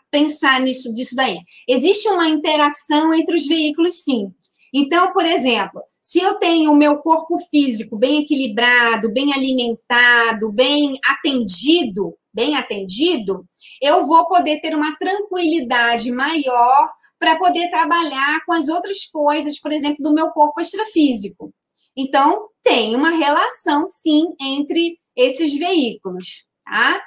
pensar 0.09 0.61
nisso 0.61 0.93
disso 0.93 1.13
daí? 1.13 1.39
Existe 1.67 2.07
uma 2.07 2.29
interação 2.29 3.13
entre 3.13 3.35
os 3.35 3.45
veículos, 3.47 4.01
sim. 4.01 4.33
Então, 4.73 5.11
por 5.11 5.25
exemplo, 5.25 5.81
se 6.01 6.19
eu 6.19 6.35
tenho 6.35 6.71
o 6.71 6.75
meu 6.75 6.99
corpo 6.99 7.37
físico 7.49 7.97
bem 7.97 8.21
equilibrado, 8.21 9.11
bem 9.11 9.33
alimentado, 9.33 10.51
bem 10.51 10.97
atendido, 11.05 12.15
bem 12.33 12.55
atendido, 12.55 13.45
eu 13.81 14.05
vou 14.05 14.27
poder 14.27 14.61
ter 14.61 14.73
uma 14.73 14.95
tranquilidade 14.97 16.11
maior 16.11 16.89
para 17.19 17.37
poder 17.37 17.69
trabalhar 17.69 18.39
com 18.45 18.53
as 18.53 18.69
outras 18.69 19.05
coisas, 19.05 19.59
por 19.59 19.71
exemplo, 19.71 20.01
do 20.01 20.13
meu 20.13 20.29
corpo 20.31 20.61
extrafísico. 20.61 21.53
Então, 21.95 22.47
tem 22.63 22.95
uma 22.95 23.09
relação, 23.09 23.85
sim, 23.85 24.23
entre 24.39 24.97
esses 25.15 25.57
veículos, 25.57 26.45
tá? 26.63 27.01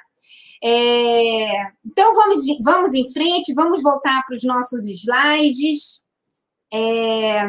É, 0.63 1.63
então, 1.85 2.13
vamos, 2.13 2.37
vamos 2.63 2.93
em 2.93 3.11
frente, 3.11 3.53
vamos 3.53 3.81
voltar 3.81 4.23
para 4.25 4.35
os 4.35 4.43
nossos 4.43 4.87
slides. 4.87 6.04
É, 6.75 7.47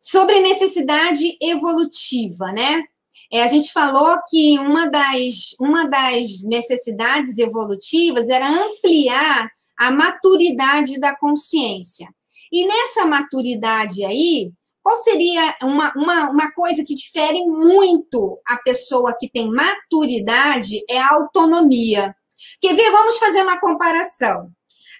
sobre 0.00 0.38
necessidade 0.38 1.36
evolutiva, 1.42 2.52
né? 2.52 2.84
É, 3.32 3.42
a 3.42 3.48
gente 3.48 3.72
falou 3.72 4.16
que 4.28 4.56
uma 4.60 4.86
das, 4.88 5.56
uma 5.60 5.88
das 5.88 6.44
necessidades 6.44 7.38
evolutivas 7.38 8.28
era 8.28 8.48
ampliar 8.48 9.50
a 9.76 9.90
maturidade 9.90 11.00
da 11.00 11.16
consciência. 11.16 12.08
E 12.52 12.64
nessa 12.68 13.04
maturidade 13.04 14.04
aí, 14.04 14.52
qual 14.80 14.94
seria 14.94 15.56
uma, 15.64 15.92
uma, 15.96 16.30
uma 16.30 16.52
coisa 16.52 16.84
que 16.84 16.94
difere 16.94 17.44
muito 17.44 18.40
a 18.46 18.56
pessoa 18.58 19.16
que 19.18 19.28
tem 19.28 19.50
maturidade 19.50 20.80
é 20.88 20.98
a 21.00 21.14
autonomia. 21.14 22.14
Quer 22.60 22.76
ver? 22.76 22.92
Vamos 22.92 23.18
fazer 23.18 23.42
uma 23.42 23.58
comparação. 23.58 24.48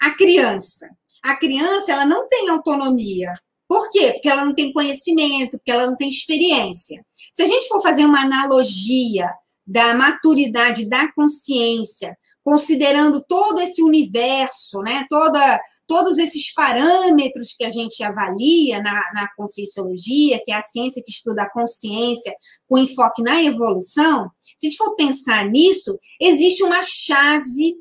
A 0.01 0.11
criança 0.11 0.89
a 1.27 1.37
criança 1.37 1.93
ela 1.93 2.07
não 2.07 2.29
tem 2.29 2.49
autonomia. 2.49 3.33
Por 3.69 3.91
quê? 3.91 4.13
Porque 4.13 4.29
ela 4.29 4.45
não 4.45 4.55
tem 4.55 4.73
conhecimento, 4.73 5.59
porque 5.59 5.73
ela 5.73 5.87
não 5.87 5.97
tem 5.97 6.09
experiência. 6.09 7.05
Se 7.35 7.43
a 7.43 7.47
gente 7.47 7.67
for 7.67 7.83
fazer 7.83 8.05
uma 8.05 8.23
analogia 8.23 9.29
da 9.67 9.93
maturidade 9.93 10.89
da 10.89 11.13
consciência, 11.13 12.17
considerando 12.45 13.21
todo 13.29 13.61
esse 13.61 13.83
universo, 13.83 14.79
né, 14.83 15.05
toda, 15.11 15.61
todos 15.89 16.17
esses 16.17 16.55
parâmetros 16.55 17.53
que 17.59 17.65
a 17.65 17.71
gente 17.71 18.01
avalia 18.05 18.81
na, 18.81 18.93
na 19.13 19.29
conscienciologia, 19.37 20.41
que 20.45 20.53
é 20.53 20.55
a 20.55 20.63
ciência 20.63 21.03
que 21.05 21.11
estuda 21.11 21.43
a 21.43 21.51
consciência 21.51 22.33
com 22.69 22.79
enfoque 22.79 23.21
na 23.21 23.43
evolução, 23.43 24.31
se 24.57 24.69
a 24.69 24.71
gente 24.71 24.77
for 24.77 24.95
pensar 24.95 25.51
nisso, 25.51 25.99
existe 26.21 26.63
uma 26.63 26.81
chave 26.85 27.75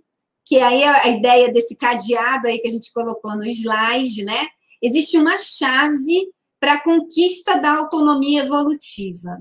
que 0.46 0.60
aí 0.60 0.84
a, 0.84 1.04
a 1.04 1.10
ideia 1.10 1.52
desse 1.52 1.76
cadeado 1.78 2.48
aí 2.48 2.60
que 2.60 2.68
a 2.68 2.72
gente 2.72 2.94
colocou 2.94 3.36
no 3.36 3.46
slide, 3.46 4.24
né? 4.24 4.48
Existe 4.82 5.18
uma 5.18 5.36
chave 5.38 6.32
para 6.60 6.74
a 6.74 6.84
conquista 6.84 7.60
da 7.60 7.78
autonomia 7.78 8.42
evolutiva. 8.42 9.40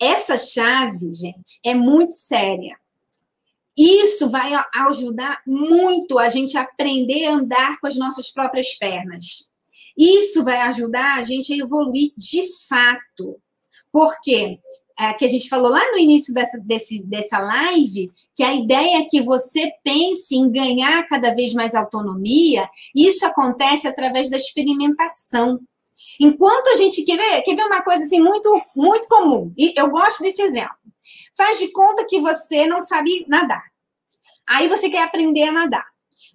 Essa 0.00 0.36
chave, 0.36 1.12
gente, 1.12 1.60
é 1.64 1.74
muito 1.74 2.12
séria. 2.12 2.78
isso 3.76 4.30
vai 4.30 4.52
ajudar 4.74 5.42
muito 5.46 6.18
a 6.18 6.28
gente 6.28 6.56
a 6.56 6.62
aprender 6.62 7.26
a 7.26 7.32
andar 7.32 7.78
com 7.78 7.86
as 7.86 7.96
nossas 7.96 8.30
próprias 8.30 8.74
pernas. 8.74 9.50
Isso 9.96 10.44
vai 10.44 10.60
ajudar 10.62 11.16
a 11.16 11.22
gente 11.22 11.52
a 11.52 11.56
evoluir 11.56 12.12
de 12.16 12.42
fato. 12.68 13.40
Porque 13.90 14.58
é, 14.98 15.12
que 15.12 15.24
a 15.24 15.28
gente 15.28 15.48
falou 15.48 15.70
lá 15.70 15.90
no 15.92 15.98
início 15.98 16.32
dessa, 16.32 16.58
desse, 16.58 17.06
dessa 17.06 17.38
live, 17.38 18.10
que 18.34 18.42
a 18.42 18.54
ideia 18.54 18.98
é 18.98 19.04
que 19.04 19.20
você 19.20 19.70
pense 19.84 20.34
em 20.34 20.50
ganhar 20.50 21.06
cada 21.08 21.34
vez 21.34 21.52
mais 21.52 21.74
autonomia, 21.74 22.68
isso 22.94 23.26
acontece 23.26 23.86
através 23.86 24.30
da 24.30 24.36
experimentação. 24.36 25.58
Enquanto 26.20 26.68
a 26.68 26.74
gente 26.74 27.04
quer 27.04 27.16
ver, 27.16 27.42
quer 27.42 27.54
ver 27.54 27.64
uma 27.64 27.82
coisa 27.82 28.04
assim 28.04 28.20
muito, 28.20 28.48
muito 28.74 29.06
comum, 29.08 29.52
e 29.56 29.72
eu 29.76 29.90
gosto 29.90 30.22
desse 30.22 30.42
exemplo. 30.42 30.76
Faz 31.36 31.58
de 31.58 31.70
conta 31.72 32.06
que 32.08 32.18
você 32.18 32.66
não 32.66 32.80
sabe 32.80 33.26
nadar. 33.28 33.62
Aí 34.48 34.68
você 34.68 34.88
quer 34.88 35.02
aprender 35.02 35.42
a 35.42 35.52
nadar. 35.52 35.84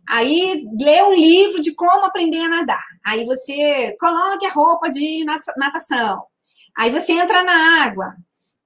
Aí 0.08 0.66
lê 0.80 1.02
um 1.04 1.14
livro 1.14 1.62
de 1.62 1.74
como 1.74 2.06
aprender 2.06 2.40
a 2.40 2.50
nadar. 2.50 2.84
Aí 3.06 3.26
você 3.26 3.96
coloque 4.00 4.46
a 4.46 4.52
roupa 4.52 4.90
de 4.90 5.24
natação. 5.58 6.24
Aí 6.78 6.92
você 6.92 7.14
entra 7.14 7.44
na 7.44 7.84
água. 7.84 8.14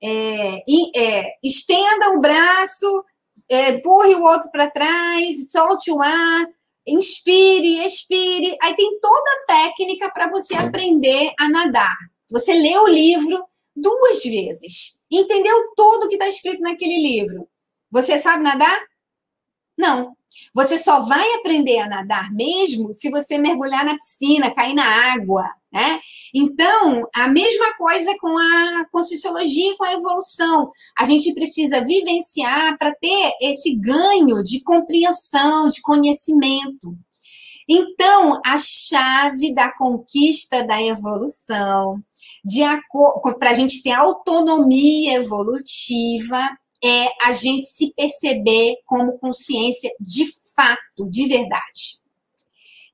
É, 0.08 0.64
é, 0.96 1.38
estenda 1.44 2.12
o 2.12 2.20
braço, 2.20 3.04
é, 3.50 3.72
empurre 3.72 4.14
o 4.16 4.24
outro 4.24 4.52
para 4.52 4.70
trás, 4.70 5.52
solte 5.52 5.92
o 5.92 6.02
ar, 6.02 6.46
inspire, 6.86 7.84
expire. 7.86 8.56
Aí 8.62 8.76
tem 8.76 9.00
toda 9.00 9.32
a 9.32 9.46
técnica 9.46 10.12
para 10.12 10.30
você 10.30 10.56
aprender 10.56 11.34
a 11.40 11.50
nadar. 11.50 11.96
Você 12.30 12.54
lê 12.54 12.78
o 12.78 12.88
livro 12.88 13.44
duas 13.76 14.24
vezes, 14.24 15.00
entendeu 15.12 15.74
tudo 15.76 16.08
que 16.08 16.16
está 16.16 16.28
escrito 16.28 16.62
naquele 16.62 17.02
livro. 17.02 17.48
Você 17.92 18.18
sabe 18.20 18.44
nadar? 18.44 18.80
Não. 19.78 20.16
Você 20.54 20.78
só 20.78 21.02
vai 21.02 21.34
aprender 21.34 21.80
a 21.80 21.88
nadar 21.88 22.32
mesmo 22.32 22.94
se 22.94 23.10
você 23.10 23.38
mergulhar 23.38 23.86
na 23.86 23.96
piscina, 23.96 24.54
cair 24.54 24.74
na 24.74 25.14
água, 25.14 25.50
né? 25.72 26.00
Então, 26.34 27.08
a 27.14 27.28
mesma 27.28 27.74
coisa 27.78 28.14
com 28.20 28.38
a 28.38 28.86
conscienciologia 28.92 29.72
e 29.72 29.78
com 29.78 29.84
a 29.84 29.94
evolução. 29.94 30.72
A 30.98 31.06
gente 31.06 31.34
precisa 31.34 31.84
vivenciar 31.84 32.78
para 32.78 32.94
ter 32.96 33.34
esse 33.42 33.76
ganho 33.80 34.42
de 34.44 34.62
compreensão, 34.62 35.70
de 35.70 35.82
conhecimento. 35.82 36.96
Então, 37.68 38.40
a 38.46 38.58
chave 38.60 39.54
da 39.54 39.72
conquista 39.72 40.64
da 40.64 40.82
evolução, 40.82 42.02
para 43.40 43.50
a 43.50 43.54
gente 43.54 43.82
ter 43.82 43.92
autonomia 43.92 45.16
evolutiva, 45.16 46.50
é 46.84 47.08
a 47.28 47.32
gente 47.32 47.68
se 47.68 47.94
perceber 47.94 48.76
como 48.86 49.18
consciência 49.18 49.90
de 50.00 50.26
fato, 50.56 51.10
de 51.10 51.28
verdade. 51.28 52.06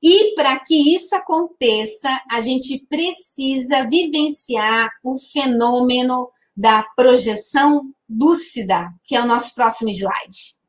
E 0.02 0.34
para 0.34 0.58
que 0.58 0.94
isso 0.94 1.14
aconteça, 1.14 2.08
a 2.30 2.40
gente 2.40 2.84
precisa 2.88 3.88
vivenciar 3.88 4.90
o 5.04 5.16
fenômeno 5.16 6.28
da 6.56 6.82
projeção 6.96 7.82
lúcida, 8.10 8.88
que 9.04 9.14
é 9.14 9.22
o 9.22 9.26
nosso 9.26 9.54
próximo 9.54 9.90
slide. 9.90 10.60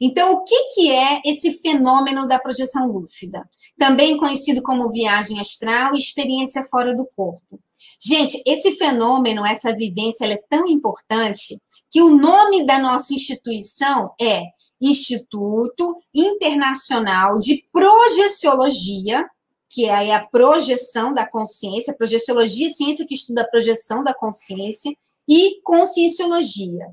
Então, 0.00 0.32
o 0.32 0.44
que, 0.44 0.56
que 0.74 0.90
é 0.90 1.20
esse 1.26 1.52
fenômeno 1.60 2.26
da 2.26 2.38
projeção 2.38 2.90
lúcida? 2.90 3.46
Também 3.76 4.16
conhecido 4.16 4.62
como 4.62 4.90
viagem 4.90 5.38
astral 5.38 5.94
e 5.94 5.98
experiência 5.98 6.64
fora 6.70 6.94
do 6.94 7.06
corpo. 7.14 7.60
Gente, 8.02 8.42
esse 8.46 8.72
fenômeno, 8.72 9.44
essa 9.44 9.76
vivência, 9.76 10.24
é 10.24 10.42
tão 10.48 10.66
importante 10.66 11.60
que 11.90 12.00
o 12.00 12.16
nome 12.16 12.64
da 12.64 12.78
nossa 12.78 13.12
instituição 13.12 14.12
é 14.20 14.42
Instituto 14.80 15.96
Internacional 16.14 17.38
de 17.38 17.64
Projeciologia, 17.72 19.28
que 19.68 19.84
é 19.84 20.14
a 20.14 20.24
projeção 20.26 21.12
da 21.12 21.26
consciência, 21.26 21.96
projeciologia 21.96 22.66
é 22.66 22.70
ciência 22.70 23.06
que 23.06 23.14
estuda 23.14 23.42
a 23.42 23.48
projeção 23.48 24.02
da 24.02 24.14
consciência, 24.14 24.92
e 25.28 25.60
conscienciologia. 25.62 26.88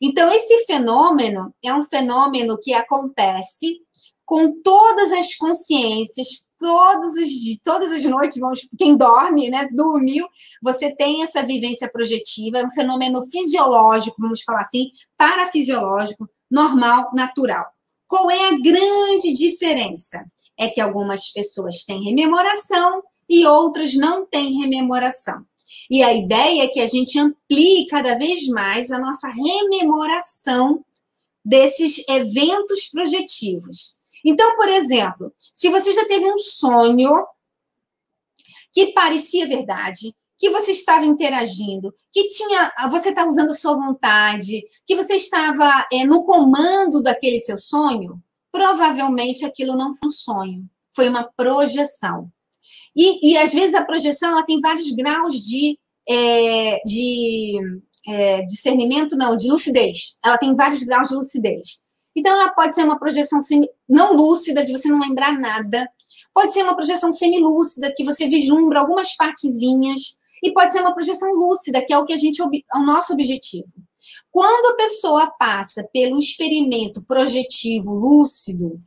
Então, 0.00 0.32
esse 0.32 0.64
fenômeno 0.64 1.54
é 1.62 1.74
um 1.74 1.82
fenômeno 1.84 2.58
que 2.58 2.72
acontece 2.72 3.80
com 4.24 4.62
todas 4.62 5.12
as 5.12 5.34
consciências, 5.34 6.46
todos 6.62 7.16
os, 7.16 7.58
todas 7.64 7.90
as 7.90 8.04
noites, 8.04 8.38
vamos, 8.38 8.68
quem 8.78 8.96
dorme, 8.96 9.50
né, 9.50 9.68
dormiu, 9.72 10.28
você 10.62 10.94
tem 10.94 11.24
essa 11.24 11.42
vivência 11.42 11.90
projetiva, 11.90 12.58
é 12.58 12.64
um 12.64 12.70
fenômeno 12.70 13.20
fisiológico, 13.24 14.22
vamos 14.22 14.42
falar 14.42 14.60
assim, 14.60 14.90
parafisiológico, 15.18 16.28
normal, 16.48 17.10
natural. 17.14 17.66
Qual 18.06 18.30
é 18.30 18.50
a 18.50 18.58
grande 18.60 19.32
diferença? 19.32 20.24
É 20.56 20.68
que 20.68 20.80
algumas 20.80 21.32
pessoas 21.32 21.82
têm 21.82 22.04
rememoração 22.04 23.02
e 23.28 23.44
outras 23.44 23.96
não 23.96 24.24
têm 24.24 24.60
rememoração. 24.60 25.44
E 25.90 26.00
a 26.00 26.14
ideia 26.14 26.62
é 26.62 26.68
que 26.68 26.78
a 26.78 26.86
gente 26.86 27.18
amplie 27.18 27.86
cada 27.86 28.14
vez 28.14 28.46
mais 28.46 28.92
a 28.92 29.00
nossa 29.00 29.28
rememoração 29.28 30.84
desses 31.44 32.06
eventos 32.08 32.86
projetivos. 32.86 33.96
Então, 34.24 34.56
por 34.56 34.68
exemplo, 34.68 35.32
se 35.52 35.68
você 35.68 35.92
já 35.92 36.04
teve 36.06 36.26
um 36.26 36.38
sonho 36.38 37.10
que 38.72 38.92
parecia 38.92 39.46
verdade, 39.46 40.14
que 40.38 40.50
você 40.50 40.72
estava 40.72 41.04
interagindo, 41.04 41.92
que 42.12 42.28
tinha, 42.28 42.72
você 42.90 43.10
está 43.10 43.24
usando 43.24 43.54
sua 43.54 43.74
vontade, 43.74 44.64
que 44.86 44.96
você 44.96 45.14
estava 45.14 45.86
é, 45.92 46.04
no 46.04 46.24
comando 46.24 47.00
daquele 47.02 47.38
seu 47.38 47.56
sonho, 47.56 48.20
provavelmente 48.50 49.44
aquilo 49.44 49.76
não 49.76 49.94
foi 49.94 50.08
um 50.08 50.10
sonho, 50.10 50.70
foi 50.94 51.08
uma 51.08 51.30
projeção. 51.36 52.28
E, 52.96 53.30
e 53.32 53.38
às 53.38 53.52
vezes 53.52 53.74
a 53.74 53.84
projeção 53.84 54.32
ela 54.32 54.44
tem 54.44 54.60
vários 54.60 54.90
graus 54.90 55.34
de, 55.34 55.78
é, 56.08 56.80
de 56.84 57.60
é, 58.08 58.42
discernimento, 58.42 59.16
não, 59.16 59.36
de 59.36 59.48
lucidez. 59.48 60.16
Ela 60.24 60.38
tem 60.38 60.54
vários 60.54 60.82
graus 60.82 61.08
de 61.08 61.14
lucidez. 61.14 61.82
Então, 62.16 62.32
ela 62.34 62.50
pode 62.50 62.74
ser 62.74 62.84
uma 62.84 62.98
projeção 62.98 63.40
não 63.88 64.14
lúcida, 64.14 64.64
de 64.64 64.72
você 64.72 64.88
não 64.88 65.00
lembrar 65.00 65.38
nada. 65.38 65.88
Pode 66.34 66.52
ser 66.52 66.62
uma 66.62 66.76
projeção 66.76 67.10
semilúcida, 67.12 67.92
que 67.96 68.04
você 68.04 68.28
vislumbra 68.28 68.80
algumas 68.80 69.16
partezinhas. 69.16 70.16
E 70.42 70.52
pode 70.52 70.72
ser 70.72 70.80
uma 70.80 70.94
projeção 70.94 71.32
lúcida, 71.34 71.84
que 71.84 71.92
é 71.92 71.98
o 71.98 72.04
que 72.04 72.12
a 72.12 72.16
gente 72.16 72.42
é 72.42 72.78
o 72.78 72.82
nosso 72.82 73.12
objetivo. 73.12 73.68
Quando 74.30 74.72
a 74.72 74.76
pessoa 74.76 75.30
passa 75.38 75.88
pelo 75.92 76.18
experimento 76.18 77.02
projetivo 77.04 77.92
lúcido, 77.92 78.80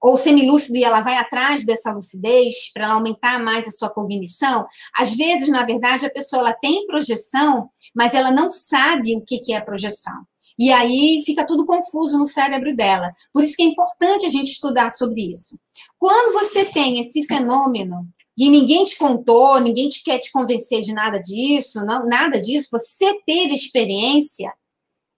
ou 0.00 0.16
semilúcido 0.16 0.78
e 0.78 0.84
ela 0.84 1.02
vai 1.02 1.16
atrás 1.16 1.64
dessa 1.64 1.92
lucidez 1.92 2.72
para 2.72 2.94
aumentar 2.94 3.38
mais 3.38 3.66
a 3.66 3.70
sua 3.70 3.90
cognição, 3.90 4.66
às 4.96 5.14
vezes, 5.14 5.48
na 5.48 5.64
verdade, 5.64 6.06
a 6.06 6.10
pessoa 6.10 6.40
ela 6.40 6.54
tem 6.54 6.86
projeção, 6.86 7.68
mas 7.94 8.14
ela 8.14 8.30
não 8.30 8.48
sabe 8.48 9.14
o 9.16 9.22
que, 9.22 9.38
que 9.40 9.52
é 9.52 9.60
projeção. 9.60 10.24
E 10.60 10.70
aí 10.70 11.22
fica 11.24 11.46
tudo 11.46 11.64
confuso 11.64 12.18
no 12.18 12.26
cérebro 12.26 12.76
dela. 12.76 13.10
Por 13.32 13.42
isso 13.42 13.56
que 13.56 13.62
é 13.62 13.66
importante 13.66 14.26
a 14.26 14.28
gente 14.28 14.48
estudar 14.48 14.90
sobre 14.90 15.32
isso. 15.32 15.58
Quando 15.98 16.34
você 16.34 16.66
tem 16.66 17.00
esse 17.00 17.24
fenômeno 17.24 18.06
e 18.36 18.50
ninguém 18.50 18.84
te 18.84 18.98
contou, 18.98 19.58
ninguém 19.58 19.88
te 19.88 20.04
quer 20.04 20.18
te 20.18 20.30
convencer 20.30 20.82
de 20.82 20.92
nada 20.92 21.18
disso, 21.18 21.82
não, 21.86 22.04
nada 22.06 22.38
disso, 22.38 22.68
você 22.70 23.18
teve 23.26 23.54
experiência, 23.54 24.52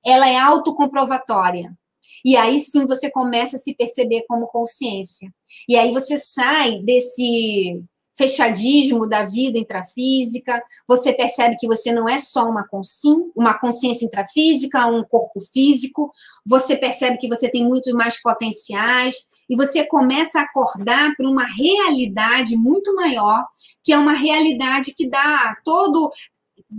ela 0.07 0.29
é 0.29 0.39
autocomprovatória. 0.39 1.77
E 2.25 2.37
aí 2.37 2.61
sim 2.61 2.87
você 2.87 3.11
começa 3.11 3.57
a 3.57 3.59
se 3.59 3.75
perceber 3.75 4.25
como 4.29 4.47
consciência. 4.47 5.29
E 5.69 5.77
aí 5.77 5.93
você 5.93 6.17
sai 6.17 6.81
desse 6.85 7.83
fechadismo 8.17 9.09
da 9.09 9.25
vida 9.25 9.59
intrafísica, 9.59 10.63
você 10.87 11.13
percebe 11.13 11.57
que 11.57 11.67
você 11.67 11.93
não 11.93 12.09
é 12.09 12.19
só 12.19 12.49
uma, 12.49 12.67
consci 12.67 13.09
uma 13.35 13.59
consciência 13.59 14.05
intrafísica, 14.05 14.87
um 14.87 15.03
corpo 15.05 15.41
físico, 15.53 16.11
você 16.45 16.77
percebe 16.77 17.19
que 17.19 17.29
você 17.29 17.51
tem 17.51 17.67
muito 17.67 17.95
mais 17.95 18.21
potenciais, 18.21 19.27
e 19.53 19.57
você 19.57 19.87
começa 19.87 20.41
a 20.41 20.45
acordar 20.45 21.15
para 21.15 21.29
uma 21.29 21.47
realidade 21.47 22.57
muito 22.57 22.95
maior, 22.95 23.45
que 23.83 23.93
é 23.93 23.99
uma 23.99 24.15
realidade 24.15 24.95
que 24.95 25.07
dá 25.07 25.55
todo, 25.63 26.11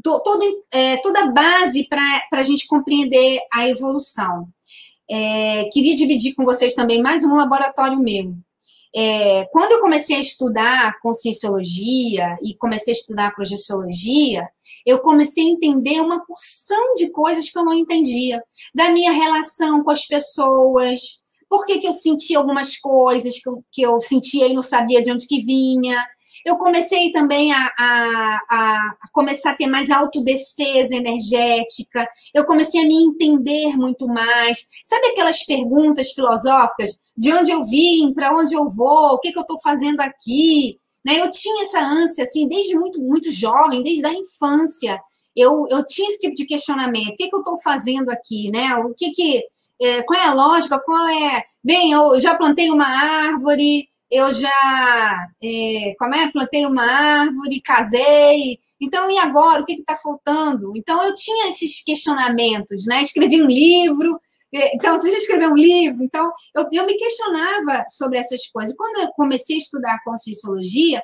todo, 0.02 0.66
é, 0.72 0.98
toda 0.98 1.22
a 1.22 1.32
base 1.32 1.88
para 1.88 2.40
a 2.40 2.42
gente 2.42 2.66
compreender 2.66 3.40
a 3.54 3.68
evolução. 3.68 4.48
É, 5.08 5.66
queria 5.72 5.94
dividir 5.94 6.34
com 6.34 6.46
vocês 6.46 6.74
também 6.74 7.00
mais 7.00 7.24
um 7.24 7.36
laboratório 7.36 8.00
meu. 8.00 8.34
É, 8.96 9.46
quando 9.52 9.72
eu 9.72 9.80
comecei 9.80 10.16
a 10.18 10.22
estudar 10.22 11.00
conscienciologia 11.02 12.36
e 12.44 12.56
comecei 12.56 12.94
a 12.94 12.98
estudar 12.98 13.34
projeciologia, 13.34 14.48
eu 14.86 15.00
comecei 15.00 15.46
a 15.46 15.50
entender 15.50 16.00
uma 16.00 16.24
porção 16.26 16.94
de 16.96 17.12
coisas 17.12 17.50
que 17.50 17.58
eu 17.58 17.66
não 17.66 17.74
entendia, 17.74 18.42
da 18.74 18.92
minha 18.92 19.12
relação 19.12 19.84
com 19.84 19.90
as 19.90 20.06
pessoas, 20.06 21.24
por 21.54 21.68
que, 21.68 21.78
que 21.78 21.88
eu 21.88 21.92
sentia 21.92 22.40
algumas 22.40 22.78
coisas 22.78 23.38
que 23.40 23.48
eu, 23.48 23.64
que 23.72 23.82
eu 23.84 24.00
sentia 24.00 24.48
e 24.48 24.56
não 24.56 24.62
sabia 24.64 25.04
de 25.04 25.12
onde 25.12 25.28
que 25.28 25.46
vinha. 25.46 26.04
Eu 26.46 26.58
comecei 26.58 27.12
também 27.12 27.54
a, 27.54 27.72
a, 27.78 28.40
a, 28.50 28.96
começar 29.14 29.52
a 29.52 29.56
ter 29.56 29.68
mais 29.68 29.90
autodefesa 29.90 30.96
energética. 30.96 32.06
Eu 32.34 32.46
comecei 32.46 32.84
a 32.84 32.88
me 32.88 32.96
entender 32.96 33.78
muito 33.78 34.08
mais. 34.08 34.68
Sabe 34.84 35.08
aquelas 35.08 35.44
perguntas 35.46 36.12
filosóficas? 36.12 36.98
De 37.16 37.32
onde 37.32 37.52
eu 37.52 37.64
vim? 37.66 38.14
Para 38.14 38.36
onde 38.36 38.54
eu 38.56 38.68
vou? 38.70 39.14
O 39.14 39.20
que, 39.20 39.32
que 39.32 39.40
eu 39.40 39.44
estou 39.44 39.60
fazendo 39.62 40.02
aqui? 40.02 40.78
Né? 41.06 41.20
Eu 41.20 41.32
tinha 41.32 41.64
essa 41.64 41.80
ânsia, 41.80 42.24
assim, 42.24 42.48
desde 42.48 42.76
muito, 42.78 43.02
muito 43.02 43.32
jovem, 43.32 43.82
desde 43.82 44.06
a 44.06 44.14
infância. 44.14 45.00
Eu, 45.36 45.66
eu 45.70 45.86
tinha 45.86 46.10
esse 46.10 46.20
tipo 46.20 46.36
de 46.36 46.46
questionamento. 46.46 47.14
O 47.14 47.16
que, 47.16 47.30
que 47.30 47.36
eu 47.36 47.40
estou 47.40 47.62
fazendo 47.62 48.10
aqui? 48.10 48.52
Né? 48.52 48.76
O 48.76 48.94
que 48.94 49.12
que... 49.12 49.42
É, 49.82 50.04
qual 50.04 50.20
é 50.20 50.26
a 50.26 50.34
lógica? 50.34 50.80
Qual 50.80 51.08
é... 51.08 51.44
Bem, 51.64 51.94
eu 51.94 52.20
já 52.20 52.36
plantei 52.36 52.70
uma 52.70 52.86
árvore, 52.86 53.88
eu 54.14 54.32
já 54.32 55.28
é, 55.44 55.96
como 55.98 56.14
é, 56.14 56.32
plantei 56.32 56.66
uma 56.68 56.86
árvore, 56.86 57.62
casei. 57.62 58.60
Então, 58.80 59.10
e 59.10 59.18
agora? 59.18 59.62
O 59.62 59.66
que 59.66 59.74
está 59.74 59.96
faltando? 59.96 60.72
Então, 60.76 61.04
eu 61.04 61.16
tinha 61.16 61.48
esses 61.48 61.84
questionamentos, 61.84 62.86
né? 62.86 63.02
Escrevi 63.02 63.42
um 63.42 63.48
livro. 63.48 64.20
É, 64.54 64.76
então, 64.76 64.94
você 65.00 65.10
já 65.10 65.18
escreveu 65.18 65.50
um 65.50 65.56
livro? 65.56 66.04
Então, 66.04 66.32
eu, 66.56 66.68
eu 66.72 66.86
me 66.86 66.94
questionava 66.94 67.86
sobre 67.90 68.20
essas 68.20 68.46
coisas. 68.48 68.76
Quando 68.76 69.02
eu 69.02 69.08
comecei 69.14 69.56
a 69.56 69.60
estudar 69.60 70.04
conscienciologia, 70.06 71.02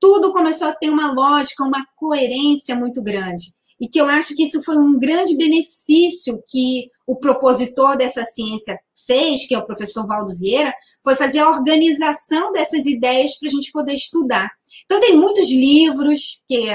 tudo 0.00 0.32
começou 0.32 0.68
a 0.68 0.74
ter 0.74 0.88
uma 0.88 1.12
lógica, 1.12 1.62
uma 1.62 1.84
coerência 1.96 2.74
muito 2.74 3.02
grande. 3.02 3.52
E 3.78 3.86
que 3.86 4.00
eu 4.00 4.06
acho 4.06 4.34
que 4.34 4.44
isso 4.44 4.62
foi 4.62 4.78
um 4.78 4.98
grande 4.98 5.36
benefício 5.36 6.42
que 6.48 6.88
o 7.06 7.16
propositor 7.16 7.98
dessa 7.98 8.24
ciência 8.24 8.78
fez, 9.06 9.46
que 9.46 9.54
é 9.54 9.58
o 9.58 9.66
professor 9.66 10.06
Valdo 10.06 10.34
Vieira, 10.34 10.72
foi 11.02 11.14
fazer 11.16 11.40
a 11.40 11.50
organização 11.50 12.52
dessas 12.52 12.86
ideias 12.86 13.38
para 13.38 13.48
a 13.48 13.50
gente 13.50 13.72
poder 13.72 13.94
estudar. 13.94 14.50
Então, 14.84 15.00
tem 15.00 15.16
muitos 15.16 15.50
livros 15.50 16.40
que, 16.48 16.68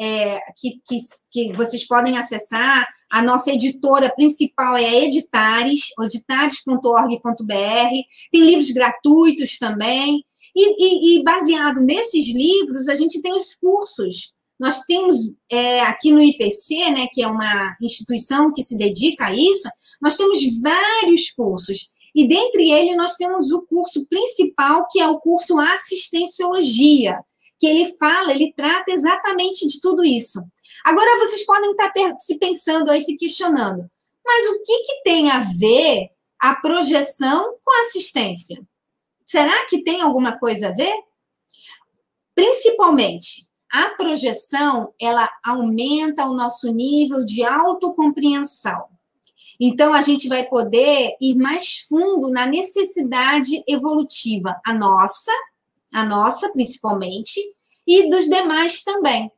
é, 0.00 0.40
que, 0.56 0.80
que, 0.86 0.98
que, 1.30 1.52
vocês 1.56 1.86
podem 1.86 2.18
acessar. 2.18 2.86
A 3.10 3.22
nossa 3.22 3.50
editora 3.50 4.12
principal 4.14 4.76
é 4.76 4.86
a 4.86 5.04
Editares, 5.04 5.90
editares.org.br. 6.00 7.94
Tem 8.30 8.40
livros 8.40 8.70
gratuitos 8.70 9.58
também. 9.58 10.24
E, 10.54 11.16
e, 11.16 11.18
e, 11.18 11.22
baseado 11.22 11.80
nesses 11.80 12.34
livros, 12.34 12.88
a 12.88 12.94
gente 12.94 13.20
tem 13.22 13.34
os 13.34 13.54
cursos. 13.54 14.32
Nós 14.62 14.78
temos 14.86 15.16
é, 15.50 15.80
aqui 15.80 16.12
no 16.12 16.22
IPC, 16.22 16.90
né, 16.90 17.06
que 17.12 17.22
é 17.22 17.26
uma 17.26 17.76
instituição 17.80 18.52
que 18.52 18.62
se 18.62 18.78
dedica 18.78 19.26
a 19.26 19.34
isso, 19.34 19.68
nós 20.02 20.16
temos 20.16 20.40
vários 20.60 21.30
cursos. 21.30 21.88
E 22.14 22.26
dentre 22.26 22.70
eles, 22.70 22.96
nós 22.96 23.14
temos 23.14 23.50
o 23.52 23.62
curso 23.62 24.04
principal, 24.06 24.86
que 24.90 25.00
é 25.00 25.08
o 25.08 25.18
curso 25.18 25.58
Assistenciologia, 25.58 27.18
que 27.58 27.66
ele 27.66 27.96
fala, 27.96 28.32
ele 28.32 28.52
trata 28.54 28.92
exatamente 28.92 29.66
de 29.66 29.80
tudo 29.80 30.04
isso. 30.04 30.42
Agora, 30.84 31.18
vocês 31.20 31.46
podem 31.46 31.70
estar 31.70 31.92
se 32.18 32.38
pensando 32.38 32.90
aí, 32.90 33.00
se 33.00 33.16
questionando, 33.16 33.88
mas 34.24 34.46
o 34.46 34.62
que, 34.62 34.78
que 34.80 35.02
tem 35.04 35.30
a 35.30 35.38
ver 35.38 36.08
a 36.40 36.56
projeção 36.56 37.56
com 37.64 37.80
assistência? 37.80 38.60
Será 39.24 39.64
que 39.66 39.84
tem 39.84 40.02
alguma 40.02 40.38
coisa 40.38 40.68
a 40.68 40.72
ver? 40.72 40.94
Principalmente, 42.34 43.46
a 43.72 43.90
projeção, 43.90 44.92
ela 45.00 45.30
aumenta 45.42 46.26
o 46.26 46.34
nosso 46.34 46.70
nível 46.72 47.24
de 47.24 47.42
autocompreensão. 47.42 48.91
Então, 49.64 49.94
a 49.94 50.02
gente 50.02 50.28
vai 50.28 50.44
poder 50.44 51.14
ir 51.20 51.36
mais 51.36 51.86
fundo 51.88 52.28
na 52.30 52.44
necessidade 52.46 53.62
evolutiva, 53.68 54.60
a 54.66 54.74
nossa, 54.74 55.30
a 55.94 56.04
nossa 56.04 56.52
principalmente, 56.52 57.40
e 57.86 58.10
dos 58.10 58.24
demais 58.24 58.82
também. 58.82 59.30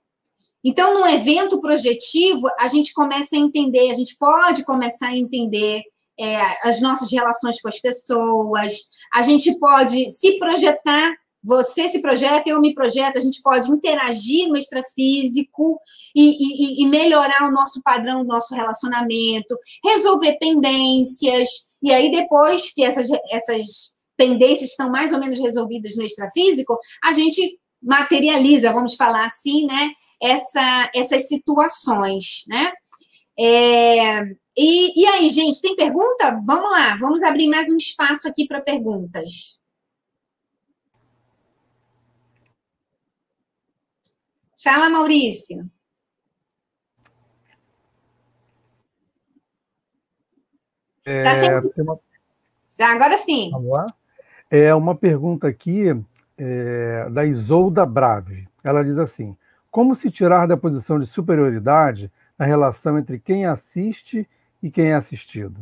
Então, 0.64 0.98
no 0.98 1.06
evento 1.06 1.60
projetivo, 1.60 2.48
a 2.58 2.66
gente 2.68 2.94
começa 2.94 3.36
a 3.36 3.38
entender, 3.38 3.90
a 3.90 3.94
gente 3.94 4.16
pode 4.18 4.64
começar 4.64 5.08
a 5.08 5.16
entender 5.16 5.82
é, 6.18 6.40
as 6.66 6.80
nossas 6.80 7.12
relações 7.12 7.60
com 7.60 7.68
as 7.68 7.78
pessoas, 7.78 8.84
a 9.12 9.20
gente 9.20 9.58
pode 9.58 10.08
se 10.08 10.38
projetar 10.38 11.12
você 11.44 11.88
se 11.88 12.00
projeta, 12.00 12.48
eu 12.48 12.60
me 12.60 12.74
projeto, 12.74 13.18
a 13.18 13.20
gente 13.20 13.42
pode 13.42 13.70
interagir 13.70 14.48
no 14.48 14.56
extrafísico 14.56 15.78
e, 16.16 16.30
e, 16.80 16.82
e 16.82 16.88
melhorar 16.88 17.46
o 17.46 17.52
nosso 17.52 17.82
padrão, 17.82 18.22
o 18.22 18.24
nosso 18.24 18.54
relacionamento, 18.54 19.54
resolver 19.84 20.38
pendências, 20.40 21.48
e 21.82 21.92
aí 21.92 22.10
depois 22.10 22.72
que 22.72 22.82
essas, 22.82 23.08
essas 23.30 23.94
pendências 24.16 24.70
estão 24.70 24.90
mais 24.90 25.12
ou 25.12 25.20
menos 25.20 25.38
resolvidas 25.38 25.96
no 25.96 26.04
extrafísico, 26.04 26.78
a 27.04 27.12
gente 27.12 27.58
materializa, 27.82 28.72
vamos 28.72 28.94
falar 28.94 29.26
assim, 29.26 29.66
né, 29.66 29.90
essa, 30.22 30.90
essas 30.94 31.28
situações, 31.28 32.44
né? 32.48 32.72
É, 33.38 34.22
e, 34.56 35.02
e 35.02 35.06
aí, 35.06 35.28
gente, 35.28 35.60
tem 35.60 35.74
pergunta? 35.74 36.40
Vamos 36.46 36.70
lá, 36.70 36.96
vamos 36.96 37.22
abrir 37.22 37.48
mais 37.48 37.68
um 37.68 37.76
espaço 37.76 38.28
aqui 38.28 38.46
para 38.46 38.60
perguntas. 38.60 39.58
Fala, 44.64 44.88
Maurício. 44.88 45.70
É, 51.04 51.22
tá 51.22 51.82
uma... 51.82 52.00
Já, 52.74 52.94
agora 52.94 53.14
sim. 53.18 53.50
Vamos 53.50 53.70
lá. 53.70 53.84
É 54.50 54.74
uma 54.74 54.94
pergunta 54.94 55.46
aqui 55.46 55.94
é, 56.38 57.10
da 57.10 57.26
Isolda 57.26 57.84
Brave. 57.84 58.48
Ela 58.64 58.82
diz 58.82 58.96
assim: 58.96 59.36
Como 59.70 59.94
se 59.94 60.10
tirar 60.10 60.46
da 60.46 60.56
posição 60.56 60.98
de 60.98 61.04
superioridade 61.04 62.10
a 62.38 62.46
relação 62.46 62.98
entre 62.98 63.18
quem 63.18 63.44
assiste 63.44 64.26
e 64.62 64.70
quem 64.70 64.86
é 64.86 64.94
assistido? 64.94 65.60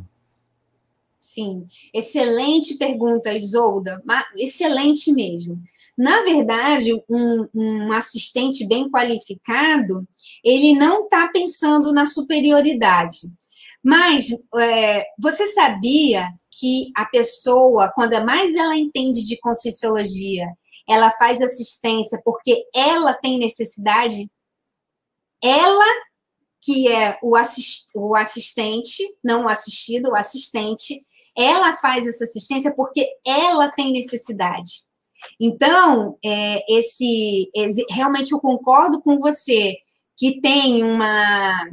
Sim, 1.22 1.68
excelente 1.94 2.76
pergunta, 2.76 3.32
Isolda, 3.32 4.02
excelente 4.36 5.12
mesmo. 5.12 5.62
Na 5.96 6.20
verdade, 6.22 6.92
um, 7.08 7.48
um 7.54 7.92
assistente 7.92 8.66
bem 8.66 8.90
qualificado, 8.90 10.04
ele 10.42 10.74
não 10.74 11.04
está 11.04 11.28
pensando 11.28 11.92
na 11.92 12.06
superioridade. 12.06 13.32
Mas 13.80 14.48
é, 14.58 15.04
você 15.16 15.46
sabia 15.46 16.28
que 16.50 16.90
a 16.96 17.06
pessoa, 17.06 17.92
quando 17.94 18.14
mais 18.26 18.56
ela 18.56 18.76
entende 18.76 19.24
de 19.24 19.38
conscienciologia, 19.38 20.48
ela 20.88 21.12
faz 21.12 21.40
assistência 21.40 22.20
porque 22.24 22.64
ela 22.74 23.14
tem 23.14 23.38
necessidade? 23.38 24.28
Ela 25.40 25.86
que 26.64 26.86
é 26.88 27.18
o, 27.22 27.34
assist, 27.36 27.90
o 27.96 28.14
assistente, 28.14 29.02
não 29.22 29.44
o 29.44 29.48
assistido, 29.48 30.10
o 30.10 30.16
assistente, 30.16 31.04
ela 31.36 31.74
faz 31.76 32.06
essa 32.06 32.24
assistência 32.24 32.74
porque 32.74 33.08
ela 33.26 33.70
tem 33.70 33.92
necessidade. 33.92 34.86
Então, 35.40 36.16
é, 36.24 36.64
esse, 36.78 37.50
esse, 37.54 37.84
realmente 37.90 38.32
eu 38.32 38.40
concordo 38.40 39.00
com 39.00 39.18
você 39.18 39.76
que 40.16 40.40
tem 40.40 40.82
uma 40.82 41.68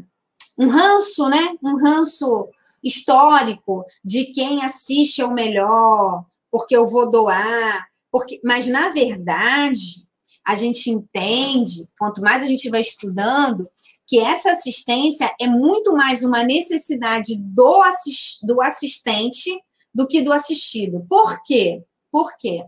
um 0.57 0.67
ranço, 0.67 1.29
né? 1.29 1.55
Um 1.63 1.77
ranço 1.81 2.49
histórico 2.83 3.85
de 4.03 4.25
quem 4.25 4.63
assiste 4.63 5.21
é 5.21 5.25
o 5.25 5.33
melhor, 5.33 6.25
porque 6.51 6.75
eu 6.75 6.89
vou 6.89 7.09
doar, 7.09 7.87
porque, 8.11 8.39
mas 8.43 8.67
na 8.67 8.89
verdade 8.89 10.05
a 10.45 10.55
gente 10.55 10.89
entende, 10.89 11.87
quanto 11.97 12.21
mais 12.21 12.43
a 12.43 12.47
gente 12.47 12.69
vai 12.69 12.81
estudando, 12.81 13.69
que 14.09 14.17
essa 14.17 14.51
assistência 14.51 15.31
é 15.39 15.45
muito 15.45 15.93
mais 15.93 16.23
uma 16.23 16.43
necessidade 16.43 17.37
do, 17.39 17.83
assist, 17.83 18.43
do 18.43 18.59
assistente 18.59 19.51
do 19.93 20.07
que 20.07 20.23
do 20.23 20.33
assistido. 20.33 21.05
Por 21.07 21.39
quê? 21.43 21.83
Por 22.11 22.35
quê? 22.39 22.65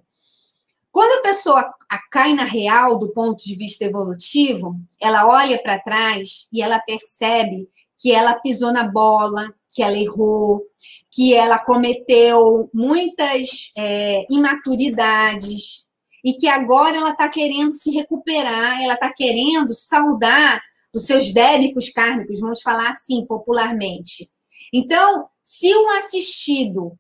Quando 0.92 1.20
a 1.20 1.24
pessoa 1.24 1.74
cai 2.12 2.36
na 2.36 2.44
real 2.44 3.00
do 3.00 3.12
ponto 3.12 3.44
de 3.44 3.56
vista 3.56 3.84
evolutivo, 3.84 4.76
ela 5.02 5.28
olha 5.28 5.60
para 5.64 5.80
trás 5.80 6.48
e 6.54 6.62
ela 6.62 6.80
percebe 6.80 7.68
que 7.98 8.12
ela 8.12 8.36
pisou 8.36 8.72
na 8.72 8.84
bola, 8.84 9.52
que 9.74 9.82
ela 9.82 9.98
errou, 9.98 10.62
que 11.10 11.34
ela 11.34 11.58
cometeu 11.58 12.70
muitas 12.72 13.72
é, 13.76 14.28
imaturidades 14.30 15.90
e 16.24 16.34
que 16.34 16.48
agora 16.48 16.98
ela 16.98 17.12
está 17.12 17.28
querendo 17.28 17.72
se 17.72 17.92
recuperar, 17.92 18.82
ela 18.82 18.94
está 18.94 19.12
querendo 19.12 19.74
saudar 19.74 20.62
dos 20.94 21.06
seus 21.06 21.34
débitos 21.34 21.90
kármicos, 21.90 22.40
vamos 22.40 22.62
falar 22.62 22.90
assim 22.90 23.26
popularmente. 23.26 24.28
Então, 24.74 25.28
se 25.42 25.74
o 25.74 25.90
assistido, 25.92 26.98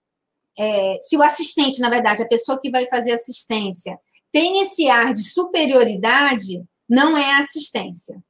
é, 0.58 0.98
se 1.00 1.16
o 1.18 1.24
assistente, 1.24 1.80
na 1.80 1.90
verdade, 1.90 2.24
a 2.24 2.28
pessoa 2.28 2.60
que 2.60 2.72
vai 2.72 2.88
fazer 2.88 3.12
assistência, 3.12 3.98
tem 4.32 4.62
esse 4.62 4.90
ar 4.90 5.14
de 5.14 5.24
superioridade, 5.24 6.64
não 6.90 7.18
é 7.18 7.40
assistência. 7.40 8.22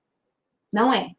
Não 0.73 0.93
é. 0.93 1.11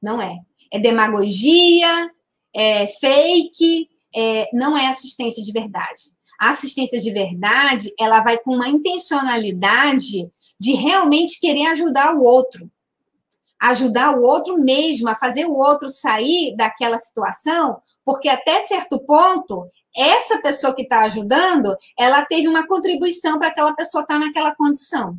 Não 0.00 0.20
é. 0.20 0.38
É 0.72 0.78
demagogia, 0.78 2.10
é 2.54 2.86
fake, 2.86 3.88
é, 4.14 4.48
não 4.52 4.76
é 4.76 4.88
assistência 4.88 5.42
de 5.42 5.52
verdade. 5.52 6.12
A 6.42 6.48
assistência 6.48 6.98
de 6.98 7.12
verdade, 7.12 7.94
ela 7.96 8.18
vai 8.18 8.36
com 8.36 8.56
uma 8.56 8.68
intencionalidade 8.68 10.28
de 10.58 10.72
realmente 10.72 11.38
querer 11.38 11.66
ajudar 11.66 12.16
o 12.16 12.24
outro. 12.24 12.68
Ajudar 13.60 14.18
o 14.18 14.24
outro 14.24 14.58
mesmo, 14.58 15.08
a 15.08 15.14
fazer 15.14 15.44
o 15.44 15.54
outro 15.54 15.88
sair 15.88 16.56
daquela 16.56 16.98
situação, 16.98 17.80
porque 18.04 18.28
até 18.28 18.60
certo 18.62 18.98
ponto, 19.06 19.68
essa 19.96 20.42
pessoa 20.42 20.74
que 20.74 20.82
está 20.82 21.02
ajudando, 21.02 21.76
ela 21.96 22.26
teve 22.26 22.48
uma 22.48 22.66
contribuição 22.66 23.38
para 23.38 23.46
aquela 23.46 23.72
pessoa 23.76 24.02
estar 24.02 24.18
tá 24.18 24.26
naquela 24.26 24.52
condição. 24.56 25.16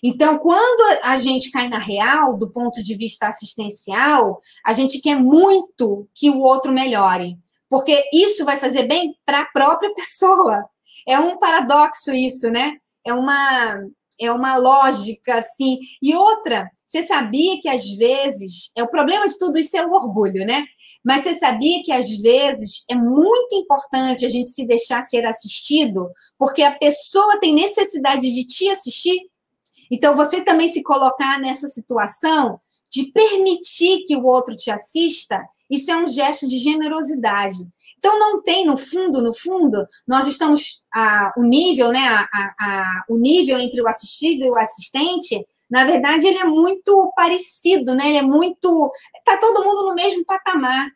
Então, 0.00 0.38
quando 0.38 1.00
a 1.02 1.16
gente 1.16 1.50
cai 1.50 1.68
na 1.68 1.80
real, 1.80 2.38
do 2.38 2.48
ponto 2.48 2.84
de 2.84 2.94
vista 2.94 3.26
assistencial, 3.26 4.40
a 4.64 4.72
gente 4.72 5.00
quer 5.00 5.16
muito 5.16 6.08
que 6.14 6.30
o 6.30 6.38
outro 6.38 6.70
melhore, 6.70 7.36
porque 7.68 8.08
isso 8.12 8.44
vai 8.44 8.58
fazer 8.58 8.84
bem 8.84 9.14
para 9.24 9.40
a 9.40 9.46
própria 9.46 9.92
pessoa. 9.94 10.64
É 11.08 11.18
um 11.18 11.38
paradoxo 11.38 12.12
isso, 12.12 12.50
né? 12.50 12.72
É 13.06 13.14
uma 13.14 13.78
é 14.18 14.32
uma 14.32 14.56
lógica 14.56 15.36
assim. 15.36 15.78
E 16.02 16.14
outra, 16.14 16.70
você 16.86 17.02
sabia 17.02 17.60
que 17.60 17.68
às 17.68 17.90
vezes, 17.96 18.70
é 18.76 18.82
o 18.82 18.88
problema 18.88 19.26
de 19.28 19.38
tudo 19.38 19.58
isso 19.58 19.76
é 19.76 19.84
o 19.84 19.92
orgulho, 19.92 20.46
né? 20.46 20.64
Mas 21.04 21.22
você 21.22 21.34
sabia 21.34 21.82
que 21.84 21.92
às 21.92 22.08
vezes 22.18 22.84
é 22.90 22.94
muito 22.94 23.54
importante 23.54 24.24
a 24.24 24.28
gente 24.28 24.48
se 24.50 24.66
deixar 24.66 25.02
ser 25.02 25.26
assistido, 25.26 26.10
porque 26.38 26.62
a 26.62 26.76
pessoa 26.76 27.38
tem 27.38 27.54
necessidade 27.54 28.32
de 28.32 28.44
te 28.44 28.68
assistir? 28.68 29.18
Então, 29.90 30.16
você 30.16 30.42
também 30.42 30.68
se 30.68 30.82
colocar 30.82 31.38
nessa 31.38 31.68
situação 31.68 32.58
de 32.90 33.12
permitir 33.12 34.04
que 34.04 34.16
o 34.16 34.24
outro 34.24 34.56
te 34.56 34.70
assista, 34.70 35.40
isso 35.70 35.90
é 35.90 35.96
um 35.96 36.06
gesto 36.06 36.46
de 36.46 36.58
generosidade. 36.58 37.56
Então, 37.98 38.18
não 38.18 38.42
tem, 38.42 38.66
no 38.66 38.76
fundo, 38.76 39.22
no 39.22 39.34
fundo, 39.34 39.86
nós 40.06 40.26
estamos, 40.26 40.84
a, 40.94 41.32
o 41.36 41.42
nível, 41.42 41.90
né, 41.90 42.06
a, 42.06 42.28
a, 42.32 43.04
o 43.08 43.16
nível 43.16 43.58
entre 43.58 43.80
o 43.80 43.88
assistido 43.88 44.44
e 44.44 44.50
o 44.50 44.58
assistente, 44.58 45.44
na 45.68 45.84
verdade, 45.84 46.26
ele 46.26 46.38
é 46.38 46.44
muito 46.44 47.12
parecido, 47.16 47.94
né, 47.94 48.08
ele 48.08 48.18
é 48.18 48.22
muito, 48.22 48.92
está 49.18 49.36
todo 49.38 49.64
mundo 49.64 49.88
no 49.88 49.94
mesmo 49.94 50.24
patamar 50.24 50.86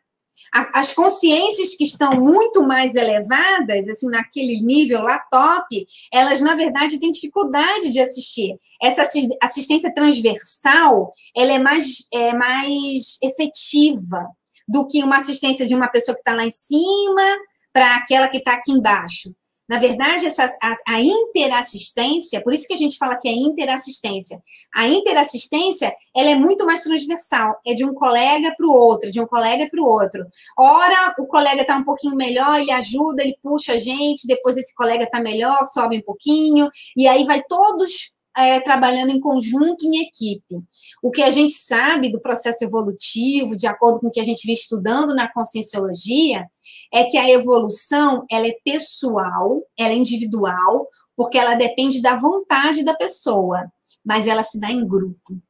as 0.51 0.93
consciências 0.93 1.75
que 1.75 1.83
estão 1.83 2.19
muito 2.19 2.63
mais 2.63 2.95
elevadas, 2.95 3.87
assim, 3.87 4.07
naquele 4.09 4.61
nível 4.61 5.01
lá 5.01 5.19
top, 5.31 5.85
elas, 6.11 6.41
na 6.41 6.55
verdade, 6.55 6.99
têm 6.99 7.11
dificuldade 7.11 7.89
de 7.89 7.99
assistir. 7.99 8.57
Essa 8.81 9.07
assistência 9.41 9.93
transversal, 9.93 11.13
ela 11.35 11.53
é 11.53 11.59
mais, 11.59 12.07
é 12.13 12.33
mais 12.33 13.17
efetiva 13.23 14.27
do 14.71 14.87
que 14.87 15.03
uma 15.03 15.17
assistência 15.17 15.67
de 15.67 15.75
uma 15.75 15.89
pessoa 15.89 16.15
que 16.15 16.21
está 16.21 16.33
lá 16.33 16.45
em 16.45 16.51
cima 16.51 17.37
para 17.73 17.97
aquela 17.97 18.29
que 18.29 18.37
está 18.37 18.53
aqui 18.53 18.71
embaixo. 18.71 19.29
Na 19.67 19.79
verdade, 19.79 20.25
essa, 20.25 20.45
a, 20.61 20.95
a, 20.95 21.01
interassistência, 21.01 22.41
por 22.43 22.53
isso 22.53 22.67
que 22.67 22.73
a 22.73 22.77
gente 22.77 22.97
fala 22.97 23.15
que 23.15 23.27
é 23.27 23.31
interassistência. 23.31 24.37
A 24.73 24.87
interassistência, 24.87 25.93
ela 26.15 26.29
é 26.29 26.35
muito 26.35 26.65
mais 26.65 26.83
transversal, 26.83 27.57
é 27.65 27.73
de 27.73 27.85
um 27.85 27.93
colega 27.93 28.53
para 28.57 28.67
o 28.67 28.73
outro, 28.73 29.09
de 29.09 29.21
um 29.21 29.25
colega 29.25 29.67
para 29.69 29.81
o 29.81 29.85
outro. 29.85 30.25
Ora, 30.57 31.15
o 31.19 31.25
colega 31.25 31.61
está 31.61 31.77
um 31.77 31.85
pouquinho 31.85 32.15
melhor, 32.15 32.59
ele 32.59 32.71
ajuda, 32.71 33.23
ele 33.23 33.37
puxa 33.41 33.73
a 33.73 33.77
gente, 33.77 34.27
depois 34.27 34.57
esse 34.57 34.75
colega 34.75 35.05
está 35.05 35.21
melhor, 35.21 35.63
sobe 35.65 35.97
um 35.97 36.03
pouquinho, 36.03 36.69
e 36.97 37.07
aí 37.07 37.23
vai 37.23 37.41
todos 37.47 38.19
é, 38.37 38.59
trabalhando 38.59 39.11
em 39.11 39.19
conjunto, 39.19 39.85
em 39.85 40.01
equipe. 40.01 40.61
O 41.01 41.11
que 41.11 41.21
a 41.21 41.29
gente 41.29 41.53
sabe 41.53 42.11
do 42.11 42.21
processo 42.21 42.63
evolutivo, 42.63 43.55
de 43.55 43.67
acordo 43.67 43.99
com 43.99 44.07
o 44.07 44.11
que 44.11 44.19
a 44.19 44.23
gente 44.23 44.45
vem 44.45 44.53
estudando 44.53 45.13
na 45.13 45.31
conscienciologia, 45.31 46.45
é 46.93 47.05
que 47.05 47.17
a 47.17 47.29
evolução 47.29 48.25
ela 48.29 48.47
é 48.47 48.55
pessoal, 48.63 49.61
ela 49.77 49.91
é 49.91 49.95
individual, 49.95 50.87
porque 51.15 51.37
ela 51.37 51.55
depende 51.55 52.01
da 52.01 52.15
vontade 52.15 52.83
da 52.83 52.93
pessoa, 52.93 53.71
mas 54.03 54.27
ela 54.27 54.43
se 54.43 54.59
dá 54.59 54.71
em 54.71 54.85
grupo. 54.85 55.41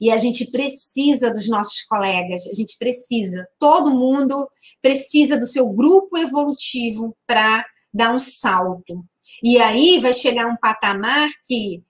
E 0.00 0.10
a 0.10 0.18
gente 0.18 0.50
precisa 0.50 1.30
dos 1.30 1.48
nossos 1.48 1.82
colegas, 1.82 2.46
a 2.46 2.54
gente 2.54 2.76
precisa, 2.78 3.46
todo 3.58 3.94
mundo 3.94 4.48
precisa 4.80 5.36
do 5.36 5.46
seu 5.46 5.68
grupo 5.70 6.16
evolutivo 6.16 7.16
para 7.26 7.64
dar 7.92 8.14
um 8.14 8.18
salto. 8.18 9.04
E 9.42 9.58
aí 9.58 9.98
vai 9.98 10.12
chegar 10.12 10.46
um 10.46 10.56
patamar 10.56 11.28
que, 11.44 11.82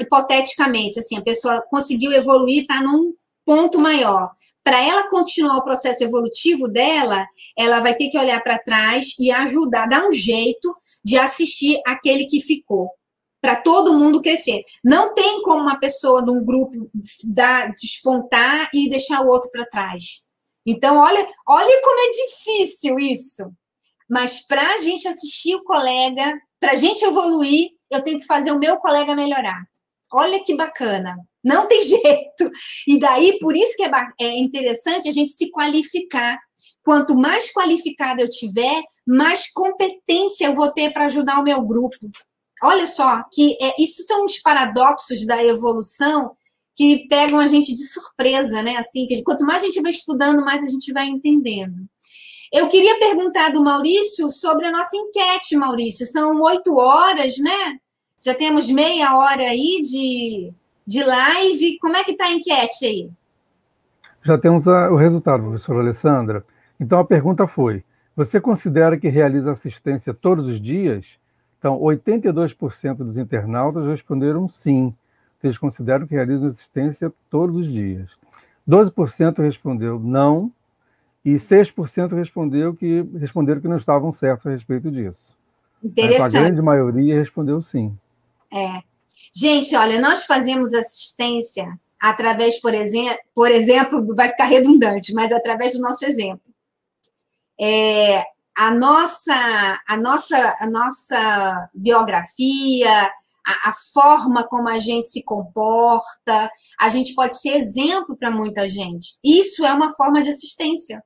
hipoteticamente, 0.00 0.98
assim, 0.98 1.16
a 1.16 1.22
pessoa 1.22 1.62
conseguiu 1.70 2.12
evoluir, 2.12 2.62
está 2.62 2.82
num 2.82 3.12
ponto 3.44 3.78
maior. 3.78 4.30
Para 4.62 4.80
ela 4.80 5.08
continuar 5.08 5.56
o 5.58 5.64
processo 5.64 6.04
evolutivo 6.04 6.68
dela, 6.68 7.26
ela 7.58 7.80
vai 7.80 7.94
ter 7.94 8.08
que 8.08 8.18
olhar 8.18 8.42
para 8.42 8.58
trás 8.58 9.18
e 9.18 9.30
ajudar, 9.30 9.86
dar 9.86 10.06
um 10.06 10.12
jeito 10.12 10.74
de 11.04 11.18
assistir 11.18 11.80
aquele 11.86 12.26
que 12.26 12.40
ficou. 12.40 12.90
Para 13.42 13.56
todo 13.56 13.94
mundo 13.94 14.20
crescer. 14.20 14.62
Não 14.84 15.14
tem 15.14 15.42
como 15.42 15.62
uma 15.62 15.80
pessoa 15.80 16.22
de 16.22 16.30
um 16.30 16.44
grupo 16.44 16.90
dar, 17.24 17.72
despontar 17.72 18.68
e 18.74 18.88
deixar 18.88 19.22
o 19.22 19.28
outro 19.28 19.50
para 19.50 19.64
trás. 19.64 20.28
Então, 20.66 20.98
olha, 20.98 21.26
olha 21.48 21.82
como 21.82 22.00
é 22.00 22.10
difícil 22.10 22.98
isso. 22.98 23.50
Mas 24.08 24.46
para 24.46 24.74
a 24.74 24.78
gente 24.78 25.08
assistir 25.08 25.54
o 25.54 25.64
colega, 25.64 26.38
para 26.60 26.72
a 26.72 26.76
gente 26.76 27.02
evoluir, 27.02 27.70
eu 27.90 28.02
tenho 28.02 28.18
que 28.18 28.26
fazer 28.26 28.52
o 28.52 28.58
meu 28.58 28.78
colega 28.78 29.14
melhorar. 29.14 29.62
Olha 30.12 30.42
que 30.42 30.54
bacana. 30.56 31.16
Não 31.42 31.66
tem 31.66 31.82
jeito. 31.82 32.50
E 32.86 32.98
daí, 32.98 33.38
por 33.38 33.56
isso 33.56 33.76
que 33.76 33.84
é, 33.84 33.90
é 34.20 34.38
interessante 34.38 35.08
a 35.08 35.12
gente 35.12 35.32
se 35.32 35.50
qualificar. 35.50 36.38
Quanto 36.84 37.14
mais 37.14 37.52
qualificada 37.52 38.22
eu 38.22 38.28
tiver, 38.28 38.82
mais 39.06 39.50
competência 39.52 40.46
eu 40.46 40.54
vou 40.54 40.72
ter 40.72 40.92
para 40.92 41.06
ajudar 41.06 41.40
o 41.40 41.44
meu 41.44 41.62
grupo. 41.62 41.96
Olha 42.62 42.86
só, 42.86 43.22
que 43.32 43.56
é, 43.60 43.82
isso 43.82 44.02
são 44.02 44.24
os 44.24 44.38
paradoxos 44.38 45.26
da 45.26 45.42
evolução 45.42 46.36
que 46.76 47.06
pegam 47.08 47.38
a 47.38 47.46
gente 47.46 47.74
de 47.74 47.86
surpresa, 47.86 48.62
né? 48.62 48.76
Assim, 48.76 49.06
que 49.06 49.22
quanto 49.22 49.44
mais 49.44 49.62
a 49.62 49.66
gente 49.66 49.80
vai 49.82 49.90
estudando, 49.90 50.44
mais 50.44 50.64
a 50.64 50.66
gente 50.66 50.92
vai 50.92 51.06
entendendo. 51.06 51.86
Eu 52.52 52.68
queria 52.68 52.98
perguntar 52.98 53.50
do 53.50 53.62
Maurício 53.62 54.28
sobre 54.30 54.66
a 54.66 54.72
nossa 54.72 54.96
enquete, 54.96 55.56
Maurício. 55.56 56.04
São 56.04 56.40
oito 56.40 56.76
horas, 56.76 57.38
né? 57.38 57.78
Já 58.20 58.34
temos 58.34 58.68
meia 58.68 59.16
hora 59.16 59.42
aí 59.42 59.80
de, 59.80 60.52
de 60.84 61.04
live. 61.04 61.78
Como 61.78 61.96
é 61.96 62.02
que 62.02 62.10
está 62.10 62.24
a 62.26 62.32
enquete 62.32 62.84
aí? 62.84 63.10
Já 64.22 64.36
temos 64.36 64.66
a, 64.66 64.90
o 64.90 64.96
resultado, 64.96 65.44
professora 65.44 65.78
Alessandra. 65.78 66.44
Então 66.78 66.98
a 66.98 67.04
pergunta 67.04 67.46
foi: 67.46 67.84
você 68.16 68.40
considera 68.40 68.98
que 68.98 69.08
realiza 69.08 69.52
assistência 69.52 70.12
todos 70.12 70.48
os 70.48 70.60
dias? 70.60 71.18
Então, 71.58 71.78
82% 71.78 72.96
dos 72.96 73.18
internautas 73.18 73.86
responderam 73.86 74.48
sim. 74.48 74.94
Eles 75.42 75.58
consideram 75.58 76.06
que 76.06 76.14
realizam 76.14 76.48
assistência 76.48 77.12
todos 77.28 77.56
os 77.56 77.70
dias. 77.70 78.10
12% 78.68 79.38
respondeu 79.38 80.00
não 80.00 80.50
e 81.24 81.34
6% 81.34 82.14
respondeu 82.14 82.74
que, 82.74 83.02
responderam 83.18 83.60
que 83.60 83.68
não 83.68 83.76
estavam 83.76 84.12
certos 84.12 84.46
a 84.46 84.50
respeito 84.50 84.90
disso. 84.90 85.30
Interessante. 85.82 86.36
a 86.36 86.40
grande 86.40 86.62
maioria 86.62 87.18
respondeu 87.18 87.60
sim. 87.60 87.96
É. 88.52 88.82
Gente, 89.34 89.76
olha, 89.76 90.00
nós 90.00 90.24
fazemos 90.24 90.74
assistência 90.74 91.78
através, 92.00 92.60
por 92.60 92.74
exemplo, 92.74 93.18
por 93.34 93.50
exemplo, 93.50 94.04
vai 94.16 94.28
ficar 94.28 94.44
redundante, 94.44 95.12
mas 95.12 95.32
através 95.32 95.74
do 95.74 95.80
nosso 95.80 96.04
exemplo. 96.04 96.40
É, 97.60 98.24
a 98.56 98.70
nossa, 98.70 99.80
a 99.86 99.96
nossa, 99.96 100.56
a 100.58 100.66
nossa 100.66 101.70
biografia, 101.74 103.10
a, 103.46 103.70
a, 103.70 103.72
forma 103.92 104.46
como 104.48 104.68
a 104.68 104.78
gente 104.78 105.08
se 105.08 105.22
comporta, 105.24 106.50
a 106.78 106.88
gente 106.88 107.14
pode 107.14 107.38
ser 107.38 107.56
exemplo 107.56 108.16
para 108.16 108.30
muita 108.30 108.66
gente. 108.66 109.18
Isso 109.22 109.64
é 109.64 109.72
uma 109.72 109.94
forma 109.94 110.22
de 110.22 110.30
assistência. 110.30 111.02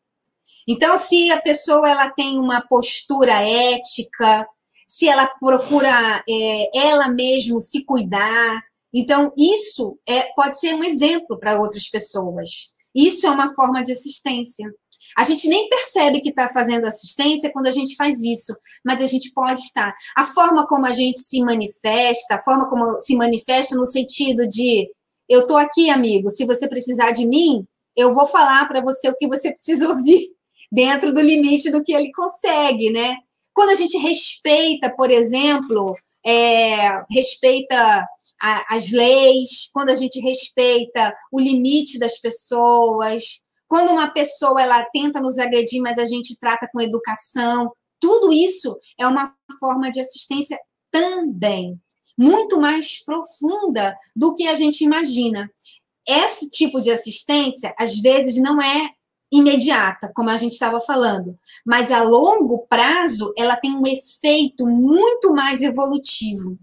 Então, 0.67 0.97
se 0.97 1.31
a 1.31 1.41
pessoa 1.41 1.89
ela 1.89 2.11
tem 2.11 2.39
uma 2.39 2.67
postura 2.67 3.41
ética, 3.41 4.47
se 4.87 5.09
ela 5.09 5.27
procura 5.41 6.23
é, 6.29 6.79
ela 6.79 7.09
mesma 7.09 7.61
se 7.61 7.85
cuidar. 7.85 8.63
Então, 8.93 9.33
isso 9.37 9.99
é, 10.09 10.23
pode 10.35 10.59
ser 10.59 10.75
um 10.75 10.85
exemplo 10.85 11.39
para 11.39 11.61
outras 11.61 11.89
pessoas. 11.89 12.75
Isso 12.95 13.27
é 13.27 13.31
uma 13.31 13.55
forma 13.55 13.83
de 13.83 13.93
assistência. 13.93 14.71
A 15.17 15.23
gente 15.23 15.49
nem 15.49 15.69
percebe 15.69 16.21
que 16.21 16.31
está 16.31 16.49
fazendo 16.49 16.87
assistência 16.87 17.53
quando 17.53 17.67
a 17.67 17.71
gente 17.71 17.95
faz 17.95 18.23
isso, 18.23 18.57
mas 18.85 19.03
a 19.03 19.07
gente 19.07 19.33
pode 19.33 19.61
estar. 19.61 19.95
A 20.17 20.25
forma 20.25 20.67
como 20.67 20.87
a 20.87 20.93
gente 20.93 21.21
se 21.21 21.41
manifesta, 21.41 22.37
a 22.37 22.43
forma 22.43 22.69
como 22.69 23.01
se 23.01 23.17
manifesta 23.17 23.77
no 23.77 23.85
sentido 23.85 24.49
de 24.49 24.89
eu 25.29 25.41
estou 25.41 25.57
aqui, 25.57 25.89
amigo, 25.89 26.29
se 26.31 26.45
você 26.45 26.69
precisar 26.69 27.13
de 27.13 27.27
mim, 27.27 27.67
eu 27.97 28.13
vou 28.13 28.27
falar 28.27 28.67
para 28.67 28.81
você 28.81 29.09
o 29.09 29.17
que 29.17 29.29
você 29.29 29.53
precisa 29.53 29.89
ouvir, 29.95 30.34
dentro 30.71 31.13
do 31.13 31.21
limite 31.21 31.71
do 31.71 31.83
que 31.83 31.93
ele 31.93 32.13
consegue, 32.13 32.91
né? 32.91 33.17
Quando 33.53 33.71
a 33.71 33.75
gente 33.75 33.97
respeita, 33.99 34.91
por 34.95 35.11
exemplo, 35.11 35.95
é, 36.27 37.03
respeita 37.11 38.07
a, 38.43 38.75
as 38.75 38.91
leis, 38.93 39.71
quando 39.73 39.91
a 39.91 39.95
gente 39.95 40.21
respeita 40.21 41.15
o 41.33 41.41
limite 41.41 41.99
das 41.99 42.19
pessoas, 42.19 43.45
quando 43.69 43.91
uma 43.91 44.11
pessoa 44.11 44.61
ela 44.61 44.85
tenta 44.93 45.21
nos 45.21 45.39
agredir, 45.39 45.81
mas 45.81 45.99
a 45.99 46.05
gente 46.05 46.37
trata 46.39 46.69
com 46.73 46.81
educação, 46.81 47.73
tudo 48.01 48.33
isso 48.33 48.79
é 48.99 49.07
uma 49.07 49.35
forma 49.59 49.91
de 49.91 50.01
assistência 50.01 50.59
também. 50.91 51.81
muito 52.17 52.61
mais 52.61 53.03
profunda 53.05 53.97
do 54.15 54.37
que 54.37 54.47
a 54.47 54.55
gente 54.55 54.85
imagina. 54.85 55.51
Esse 56.07 56.49
tipo 56.49 56.81
de 56.81 56.93
assistência, 56.93 57.75
às 57.77 57.99
vezes, 57.99 58.37
não 58.37 58.63
é 58.63 58.91
imediata, 59.35 60.13
como 60.15 60.31
a 60.31 60.37
gente 60.37 60.53
estava 60.53 60.81
falando, 60.81 61.37
mas 61.67 61.91
a 61.91 62.03
longo 62.03 62.67
prazo 62.69 63.33
ela 63.37 63.57
tem 63.57 63.75
um 63.75 63.87
efeito 63.87 64.67
muito 64.67 65.33
mais 65.33 65.61
evolutivo. 65.63 66.57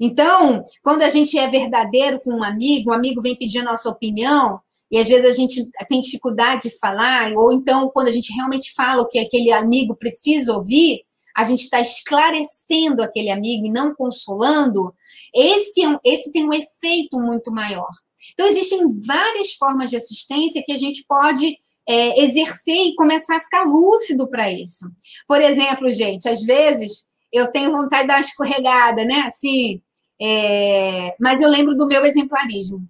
Então, 0.00 0.64
quando 0.82 1.02
a 1.02 1.08
gente 1.08 1.36
é 1.36 1.48
verdadeiro 1.48 2.20
com 2.20 2.30
um 2.30 2.44
amigo, 2.44 2.90
um 2.90 2.94
amigo 2.94 3.20
vem 3.20 3.36
pedir 3.36 3.58
a 3.58 3.64
nossa 3.64 3.88
opinião, 3.88 4.60
e 4.90 4.98
às 4.98 5.08
vezes 5.08 5.26
a 5.26 5.36
gente 5.36 5.68
tem 5.88 6.00
dificuldade 6.00 6.68
de 6.68 6.78
falar, 6.78 7.32
ou 7.34 7.52
então 7.52 7.90
quando 7.92 8.08
a 8.08 8.12
gente 8.12 8.32
realmente 8.32 8.72
fala 8.74 9.02
o 9.02 9.08
que 9.08 9.18
aquele 9.18 9.52
amigo 9.52 9.96
precisa 9.96 10.54
ouvir, 10.54 11.00
a 11.36 11.44
gente 11.44 11.64
está 11.64 11.80
esclarecendo 11.80 13.02
aquele 13.02 13.30
amigo 13.30 13.66
e 13.66 13.70
não 13.70 13.94
consolando, 13.94 14.94
esse, 15.34 15.84
é 15.84 15.98
esse 16.04 16.32
tem 16.32 16.48
um 16.48 16.52
efeito 16.52 17.20
muito 17.20 17.52
maior. 17.52 17.90
Então, 18.32 18.46
existem 18.46 18.80
várias 19.00 19.54
formas 19.54 19.90
de 19.90 19.96
assistência 19.96 20.62
que 20.64 20.72
a 20.72 20.76
gente 20.76 21.04
pode 21.08 21.56
é, 21.88 22.22
exercer 22.22 22.76
e 22.76 22.94
começar 22.94 23.36
a 23.36 23.40
ficar 23.40 23.64
lúcido 23.64 24.28
para 24.28 24.52
isso. 24.52 24.86
Por 25.26 25.40
exemplo, 25.40 25.88
gente, 25.90 26.28
às 26.28 26.42
vezes 26.42 27.08
eu 27.32 27.50
tenho 27.50 27.72
vontade 27.72 28.02
de 28.02 28.08
dar 28.08 28.14
uma 28.14 28.20
escorregada, 28.20 29.04
né? 29.04 29.22
Assim, 29.26 29.80
é, 30.20 31.14
mas 31.18 31.40
eu 31.40 31.48
lembro 31.48 31.74
do 31.74 31.86
meu 31.86 32.04
exemplarismo. 32.04 32.86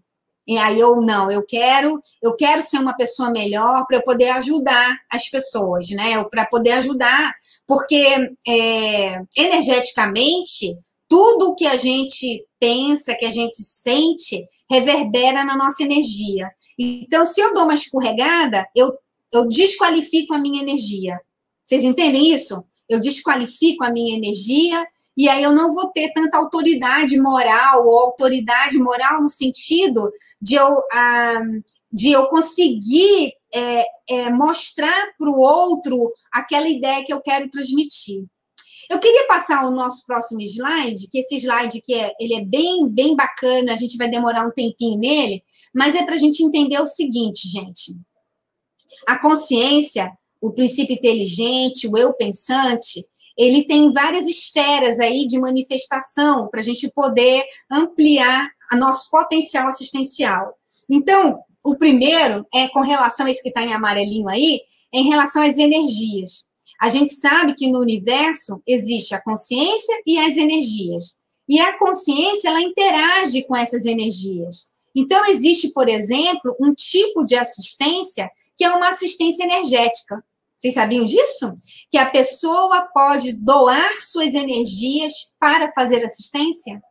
E 0.47 0.57
aí 0.57 0.81
eu 0.81 1.03
não, 1.03 1.31
eu 1.31 1.45
quero, 1.45 2.01
eu 2.23 2.35
quero 2.35 2.63
ser 2.63 2.79
uma 2.79 2.97
pessoa 2.97 3.31
melhor 3.31 3.87
para 3.87 3.99
eu 3.99 4.03
poder 4.03 4.31
ajudar 4.31 4.97
as 5.13 5.29
pessoas, 5.29 5.91
né? 5.91 6.25
Para 6.25 6.47
poder 6.47 6.71
ajudar, 6.73 7.35
porque 7.67 8.33
é, 8.49 9.21
energeticamente 9.37 10.75
tudo 11.07 11.55
que 11.55 11.67
a 11.67 11.77
gente 11.77 12.45
pensa, 12.59 13.15
que 13.15 13.27
a 13.27 13.31
gente 13.31 13.57
sente, 13.63 14.45
reverbera 14.71 15.45
na 15.45 15.57
nossa 15.57 15.83
energia. 15.83 16.51
Então, 16.79 17.25
se 17.25 17.41
eu 17.41 17.53
dou 17.53 17.65
uma 17.65 17.75
escorregada, 17.75 18.67
eu, 18.75 18.93
eu 19.33 19.49
desqualifico 19.49 20.35
a 20.35 20.39
minha 20.39 20.63
energia. 20.63 21.19
Vocês 21.65 21.83
entendem 21.83 22.33
isso? 22.33 22.65
Eu 22.89 23.01
desqualifico 23.01 23.85
a 23.85 23.91
minha 23.91 24.17
energia 24.17 24.87
e 25.17 25.29
aí 25.29 25.43
eu 25.43 25.53
não 25.53 25.75
vou 25.75 25.91
ter 25.91 26.13
tanta 26.13 26.39
autoridade 26.39 27.21
moral 27.21 27.85
ou 27.87 27.99
autoridade 27.99 28.79
moral 28.79 29.21
no 29.21 29.29
sentido 29.29 30.11
de 30.41 30.55
eu, 30.55 30.81
ah, 30.93 31.41
de 31.93 32.13
eu 32.13 32.27
conseguir 32.29 33.33
é, 33.53 33.85
é, 34.09 34.31
mostrar 34.31 35.09
para 35.19 35.29
o 35.29 35.41
outro 35.41 36.13
aquela 36.33 36.69
ideia 36.69 37.05
que 37.05 37.13
eu 37.13 37.21
quero 37.21 37.51
transmitir. 37.51 38.25
Eu 38.89 39.01
queria 39.01 39.27
passar 39.27 39.67
o 39.67 39.71
nosso 39.71 40.07
próximo 40.07 40.41
slide, 40.41 41.09
que 41.11 41.19
esse 41.19 41.37
slide 41.37 41.81
que 41.83 41.93
é, 41.93 42.13
ele 42.19 42.35
é 42.35 42.45
bem, 42.45 42.89
bem 42.89 43.15
bacana, 43.15 43.73
a 43.73 43.77
gente 43.77 43.99
vai 43.99 44.09
demorar 44.09 44.47
um 44.47 44.53
tempinho 44.53 44.99
nele, 44.99 45.43
mas 45.75 45.95
é 45.95 46.05
para 46.05 46.15
a 46.15 46.19
gente 46.19 46.43
entender 46.43 46.79
o 46.81 46.87
seguinte, 46.87 47.49
gente. 47.49 47.97
A 49.07 49.19
consciência, 49.19 50.11
o 50.41 50.53
princípio 50.53 50.95
inteligente, 50.95 51.89
o 51.89 51.97
eu 51.97 52.13
pensante, 52.15 53.05
ele 53.37 53.65
tem 53.65 53.93
várias 53.93 54.27
esferas 54.27 54.99
aí 54.99 55.27
de 55.27 55.39
manifestação 55.39 56.49
para 56.49 56.61
a 56.61 56.63
gente 56.63 56.91
poder 56.91 57.45
ampliar 57.71 58.49
a 58.71 58.77
nosso 58.77 59.09
potencial 59.11 59.69
assistencial. 59.69 60.55
Então, 60.91 61.39
o 61.65 61.77
primeiro 61.77 62.47
é 62.53 62.69
com 62.69 62.81
relação 62.81 63.27
a 63.27 63.31
esse 63.31 63.43
que 63.43 63.51
está 63.51 63.63
em 63.63 63.73
amarelinho 63.73 64.29
aí, 64.29 64.61
em 64.93 65.09
relação 65.09 65.43
às 65.43 65.59
energias. 65.59 66.47
A 66.81 66.89
gente 66.89 67.13
sabe 67.13 67.55
que 67.55 67.71
no 67.71 67.81
universo 67.81 68.63
existe 68.67 69.15
a 69.15 69.23
consciência 69.23 69.95
e 70.07 70.19
as 70.19 70.37
energias. 70.37 71.19
E 71.49 71.61
a 71.61 71.77
consciência, 71.79 72.49
ela 72.49 72.61
interage 72.61 73.43
com 73.45 73.57
essas 73.57 73.87
energias. 73.87 74.69
Então, 75.01 75.25
existe, 75.27 75.73
por 75.73 75.89
exemplo, 75.89 76.57
um 76.61 76.75
tipo 76.75 77.25
de 77.25 77.37
assistência 77.37 78.29
que 78.57 78.65
é 78.65 78.71
uma 78.71 78.89
assistência 78.89 79.45
energética. 79.45 80.21
Vocês 80.57 80.75
sabiam 80.75 81.05
disso? 81.05 81.57
Que 81.89 81.97
a 81.97 82.11
pessoa 82.11 82.89
pode 82.93 83.41
doar 83.41 83.95
suas 83.95 84.35
energias 84.35 85.33
para 85.39 85.71
fazer 85.73 86.05
assistência? 86.05 86.83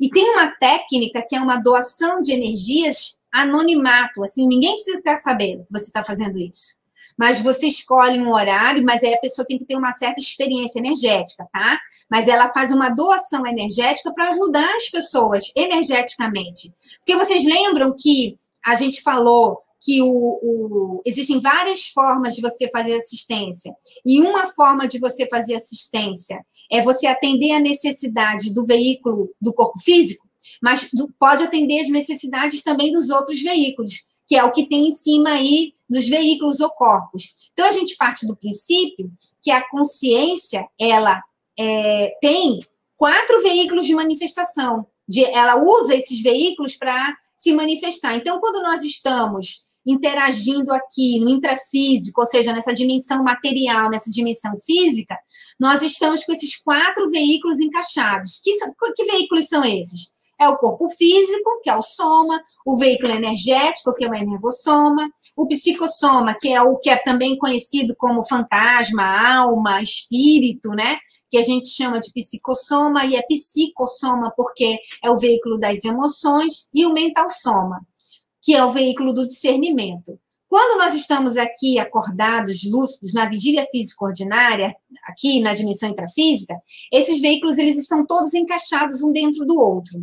E 0.00 0.08
tem 0.08 0.30
uma 0.30 0.48
técnica 0.52 1.22
que 1.28 1.36
é 1.36 1.40
uma 1.40 1.58
doação 1.58 2.22
de 2.22 2.32
energias 2.32 3.18
anonimato, 3.30 4.22
assim, 4.22 4.48
ninguém 4.48 4.72
precisa 4.72 4.96
ficar 4.96 5.16
sabendo 5.18 5.64
que 5.64 5.72
você 5.72 5.84
está 5.84 6.02
fazendo 6.02 6.38
isso 6.38 6.81
mas 7.18 7.40
você 7.40 7.66
escolhe 7.66 8.20
um 8.20 8.32
horário, 8.32 8.84
mas 8.84 9.02
aí 9.02 9.14
a 9.14 9.20
pessoa 9.20 9.46
tem 9.46 9.58
que 9.58 9.64
ter 9.64 9.76
uma 9.76 9.92
certa 9.92 10.20
experiência 10.20 10.78
energética, 10.78 11.46
tá? 11.52 11.78
Mas 12.10 12.28
ela 12.28 12.48
faz 12.48 12.70
uma 12.70 12.88
doação 12.88 13.46
energética 13.46 14.12
para 14.12 14.28
ajudar 14.28 14.74
as 14.76 14.88
pessoas 14.88 15.50
energeticamente. 15.56 16.72
Porque 16.98 17.16
vocês 17.16 17.44
lembram 17.44 17.94
que 17.98 18.38
a 18.64 18.74
gente 18.74 19.02
falou 19.02 19.60
que 19.82 20.00
o, 20.00 20.08
o, 20.08 21.02
existem 21.04 21.40
várias 21.40 21.88
formas 21.88 22.36
de 22.36 22.40
você 22.40 22.70
fazer 22.70 22.94
assistência. 22.94 23.74
E 24.06 24.20
uma 24.20 24.46
forma 24.46 24.86
de 24.86 24.98
você 24.98 25.28
fazer 25.28 25.56
assistência 25.56 26.44
é 26.70 26.80
você 26.80 27.06
atender 27.06 27.50
a 27.50 27.60
necessidade 27.60 28.54
do 28.54 28.64
veículo 28.64 29.30
do 29.40 29.52
corpo 29.52 29.78
físico, 29.80 30.26
mas 30.62 30.88
pode 31.18 31.42
atender 31.42 31.80
as 31.80 31.90
necessidades 31.90 32.62
também 32.62 32.92
dos 32.92 33.10
outros 33.10 33.42
veículos, 33.42 34.04
que 34.28 34.36
é 34.36 34.44
o 34.44 34.52
que 34.52 34.68
tem 34.68 34.88
em 34.88 34.92
cima 34.92 35.30
aí 35.30 35.74
dos 35.88 36.08
veículos 36.08 36.60
ou 36.60 36.70
corpos. 36.70 37.34
Então, 37.52 37.66
a 37.66 37.70
gente 37.70 37.96
parte 37.96 38.26
do 38.26 38.36
princípio 38.36 39.10
que 39.42 39.50
a 39.50 39.66
consciência, 39.68 40.66
ela 40.80 41.20
é, 41.58 42.16
tem 42.20 42.60
quatro 42.96 43.42
veículos 43.42 43.86
de 43.86 43.94
manifestação. 43.94 44.86
De, 45.06 45.24
ela 45.24 45.56
usa 45.56 45.94
esses 45.94 46.22
veículos 46.22 46.76
para 46.76 47.14
se 47.36 47.52
manifestar. 47.52 48.16
Então, 48.16 48.40
quando 48.40 48.62
nós 48.62 48.82
estamos 48.82 49.66
interagindo 49.84 50.72
aqui 50.72 51.18
no 51.18 51.28
intrafísico, 51.28 52.20
ou 52.20 52.26
seja, 52.26 52.52
nessa 52.52 52.72
dimensão 52.72 53.22
material, 53.24 53.90
nessa 53.90 54.10
dimensão 54.10 54.52
física, 54.64 55.18
nós 55.58 55.82
estamos 55.82 56.24
com 56.24 56.32
esses 56.32 56.56
quatro 56.62 57.10
veículos 57.10 57.60
encaixados. 57.60 58.40
Que, 58.42 58.52
que 58.94 59.04
veículos 59.04 59.48
são 59.48 59.64
esses? 59.64 60.11
É 60.42 60.48
o 60.48 60.58
corpo 60.58 60.88
físico, 60.88 61.60
que 61.62 61.70
é 61.70 61.76
o 61.76 61.82
soma, 61.82 62.42
o 62.66 62.76
veículo 62.76 63.12
energético, 63.12 63.94
que 63.94 64.04
é 64.04 64.08
o 64.08 64.14
energossoma, 64.14 65.08
o 65.36 65.46
psicossoma, 65.46 66.34
que 66.34 66.48
é 66.48 66.60
o 66.60 66.76
que 66.78 66.90
é 66.90 66.96
também 66.96 67.38
conhecido 67.38 67.94
como 67.96 68.26
fantasma, 68.26 69.04
alma, 69.04 69.80
espírito, 69.80 70.70
né? 70.70 70.98
Que 71.30 71.38
a 71.38 71.42
gente 71.42 71.68
chama 71.68 72.00
de 72.00 72.10
psicossoma, 72.12 73.04
e 73.04 73.14
é 73.14 73.22
psicossoma 73.22 74.32
porque 74.36 74.80
é 75.04 75.10
o 75.10 75.16
veículo 75.16 75.60
das 75.60 75.84
emoções, 75.84 76.66
e 76.74 76.84
o 76.84 76.92
mental 76.92 77.30
soma, 77.30 77.78
que 78.42 78.52
é 78.52 78.64
o 78.64 78.72
veículo 78.72 79.12
do 79.12 79.24
discernimento. 79.24 80.18
Quando 80.48 80.76
nós 80.76 80.92
estamos 80.92 81.36
aqui 81.36 81.78
acordados, 81.78 82.68
lúcidos, 82.68 83.14
na 83.14 83.28
vigília 83.28 83.64
física 83.70 84.04
ordinária, 84.04 84.74
aqui 85.04 85.40
na 85.40 85.54
dimensão 85.54 85.88
intrafísica, 85.88 86.56
esses 86.92 87.20
veículos 87.20 87.58
eles 87.58 87.78
estão 87.78 88.04
todos 88.04 88.34
encaixados 88.34 89.02
um 89.02 89.12
dentro 89.12 89.46
do 89.46 89.56
outro. 89.56 90.00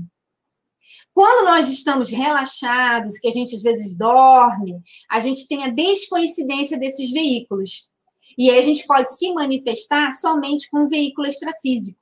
Quando 1.14 1.46
nós 1.46 1.70
estamos 1.70 2.12
relaxados, 2.12 3.18
que 3.20 3.28
a 3.28 3.32
gente 3.32 3.56
às 3.56 3.62
vezes 3.62 3.96
dorme, 3.96 4.82
a 5.12 5.20
gente 5.20 5.48
tem 5.48 5.64
a 5.64 5.70
descoincidência 5.70 6.80
desses 6.80 7.12
veículos. 7.12 7.90
E 8.38 8.50
aí 8.50 8.58
a 8.58 8.62
gente 8.62 8.86
pode 8.86 9.14
se 9.18 9.34
manifestar 9.34 10.12
somente 10.12 10.70
com 10.70 10.84
um 10.84 10.88
veículo 10.88 11.28
extrafísico. 11.28 12.00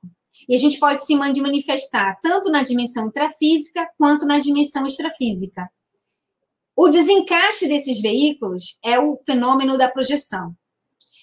E 0.48 0.54
a 0.54 0.58
gente 0.58 0.78
pode 0.78 1.04
se 1.04 1.16
manifestar 1.16 2.18
tanto 2.22 2.50
na 2.50 2.62
dimensão 2.62 3.08
intrafísica 3.08 3.88
quanto 3.98 4.24
na 4.24 4.38
dimensão 4.38 4.86
extrafísica. 4.86 5.68
O 6.76 6.88
desencaixe 6.88 7.66
desses 7.66 8.00
veículos 8.00 8.78
é 8.84 9.00
o 9.00 9.16
fenômeno 9.26 9.76
da 9.76 9.90
projeção. 9.90 10.54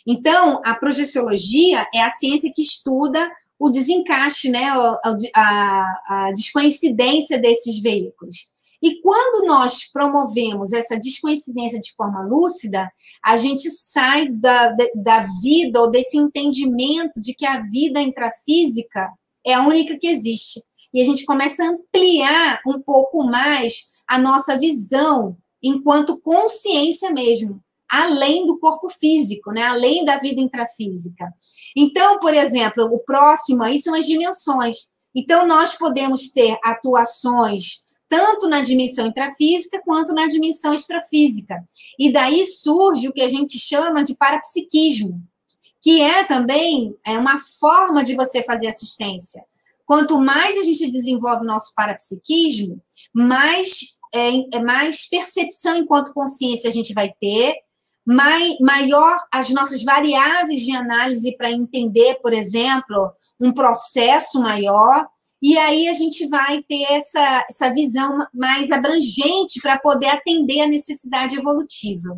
Então, 0.05 0.61
a 0.65 0.75
projeciologia 0.75 1.87
é 1.93 2.03
a 2.03 2.09
ciência 2.09 2.51
que 2.53 2.61
estuda 2.61 3.31
o 3.59 3.69
desencaixe, 3.69 4.49
né, 4.49 4.65
a, 4.65 4.99
a, 5.35 6.27
a 6.27 6.31
descoincidência 6.33 7.39
desses 7.39 7.81
veículos. 7.81 8.53
E 8.81 9.01
quando 9.01 9.47
nós 9.47 9.91
promovemos 9.91 10.73
essa 10.73 10.99
descoincidência 10.99 11.79
de 11.79 11.93
forma 11.95 12.21
lúcida, 12.21 12.87
a 13.23 13.37
gente 13.37 13.69
sai 13.69 14.27
da, 14.29 14.75
da 14.95 15.25
vida 15.41 15.81
ou 15.81 15.89
desse 15.89 16.17
entendimento 16.17 17.19
de 17.19 17.33
que 17.33 17.45
a 17.45 17.59
vida 17.59 18.01
intrafísica 18.01 19.09
é 19.45 19.53
a 19.53 19.65
única 19.65 19.97
que 19.97 20.07
existe. 20.07 20.61
E 20.93 21.01
a 21.01 21.03
gente 21.03 21.25
começa 21.25 21.63
a 21.63 21.69
ampliar 21.69 22.59
um 22.67 22.79
pouco 22.81 23.23
mais 23.23 23.95
a 24.07 24.19
nossa 24.19 24.57
visão 24.57 25.35
enquanto 25.63 26.21
consciência 26.21 27.11
mesmo 27.11 27.64
além 27.89 28.45
do 28.45 28.59
corpo 28.59 28.89
físico, 28.89 29.51
né? 29.51 29.63
além 29.63 30.03
da 30.03 30.17
vida 30.17 30.41
intrafísica. 30.41 31.31
Então, 31.75 32.19
por 32.19 32.33
exemplo, 32.33 32.85
o 32.85 32.99
próximo 32.99 33.63
aí 33.63 33.79
são 33.79 33.93
as 33.93 34.05
dimensões. 34.05 34.87
Então, 35.13 35.47
nós 35.47 35.75
podemos 35.75 36.29
ter 36.29 36.57
atuações 36.63 37.85
tanto 38.07 38.47
na 38.47 38.61
dimensão 38.61 39.07
intrafísica 39.07 39.81
quanto 39.83 40.13
na 40.13 40.27
dimensão 40.27 40.73
extrafísica. 40.73 41.63
E 41.99 42.11
daí 42.11 42.45
surge 42.45 43.07
o 43.07 43.13
que 43.13 43.21
a 43.21 43.27
gente 43.27 43.57
chama 43.57 44.03
de 44.03 44.15
parapsiquismo, 44.15 45.21
que 45.81 46.01
é 46.01 46.23
também 46.23 46.95
é 47.05 47.17
uma 47.17 47.37
forma 47.59 48.03
de 48.03 48.15
você 48.15 48.43
fazer 48.43 48.67
assistência. 48.67 49.43
quanto 49.85 50.19
mais 50.19 50.57
a 50.57 50.63
gente 50.63 50.89
desenvolve 50.89 51.43
o 51.43 51.47
nosso 51.47 51.71
parapsiquismo, 51.75 52.81
mais, 53.13 53.99
é, 54.13 54.57
é 54.57 54.59
mais 54.59 55.07
percepção 55.07 55.77
enquanto 55.77 56.11
consciência 56.11 56.67
a 56.67 56.73
gente 56.73 56.91
vai 56.91 57.13
ter, 57.21 57.53
mai, 58.05 58.55
maior 58.61 59.17
as 59.31 59.49
nossas 59.49 59.83
variáveis 59.83 60.61
de 60.61 60.75
análise 60.75 61.35
para 61.35 61.51
entender, 61.51 62.19
por 62.21 62.33
exemplo, 62.33 63.11
um 63.39 63.51
processo 63.51 64.39
maior, 64.39 65.07
e 65.41 65.57
aí 65.57 65.87
a 65.87 65.93
gente 65.93 66.27
vai 66.27 66.61
ter 66.63 66.83
essa, 66.91 67.45
essa 67.49 67.73
visão 67.73 68.17
mais 68.33 68.71
abrangente 68.71 69.59
para 69.61 69.77
poder 69.79 70.07
atender 70.07 70.61
a 70.61 70.67
necessidade 70.67 71.37
evolutiva. 71.37 72.17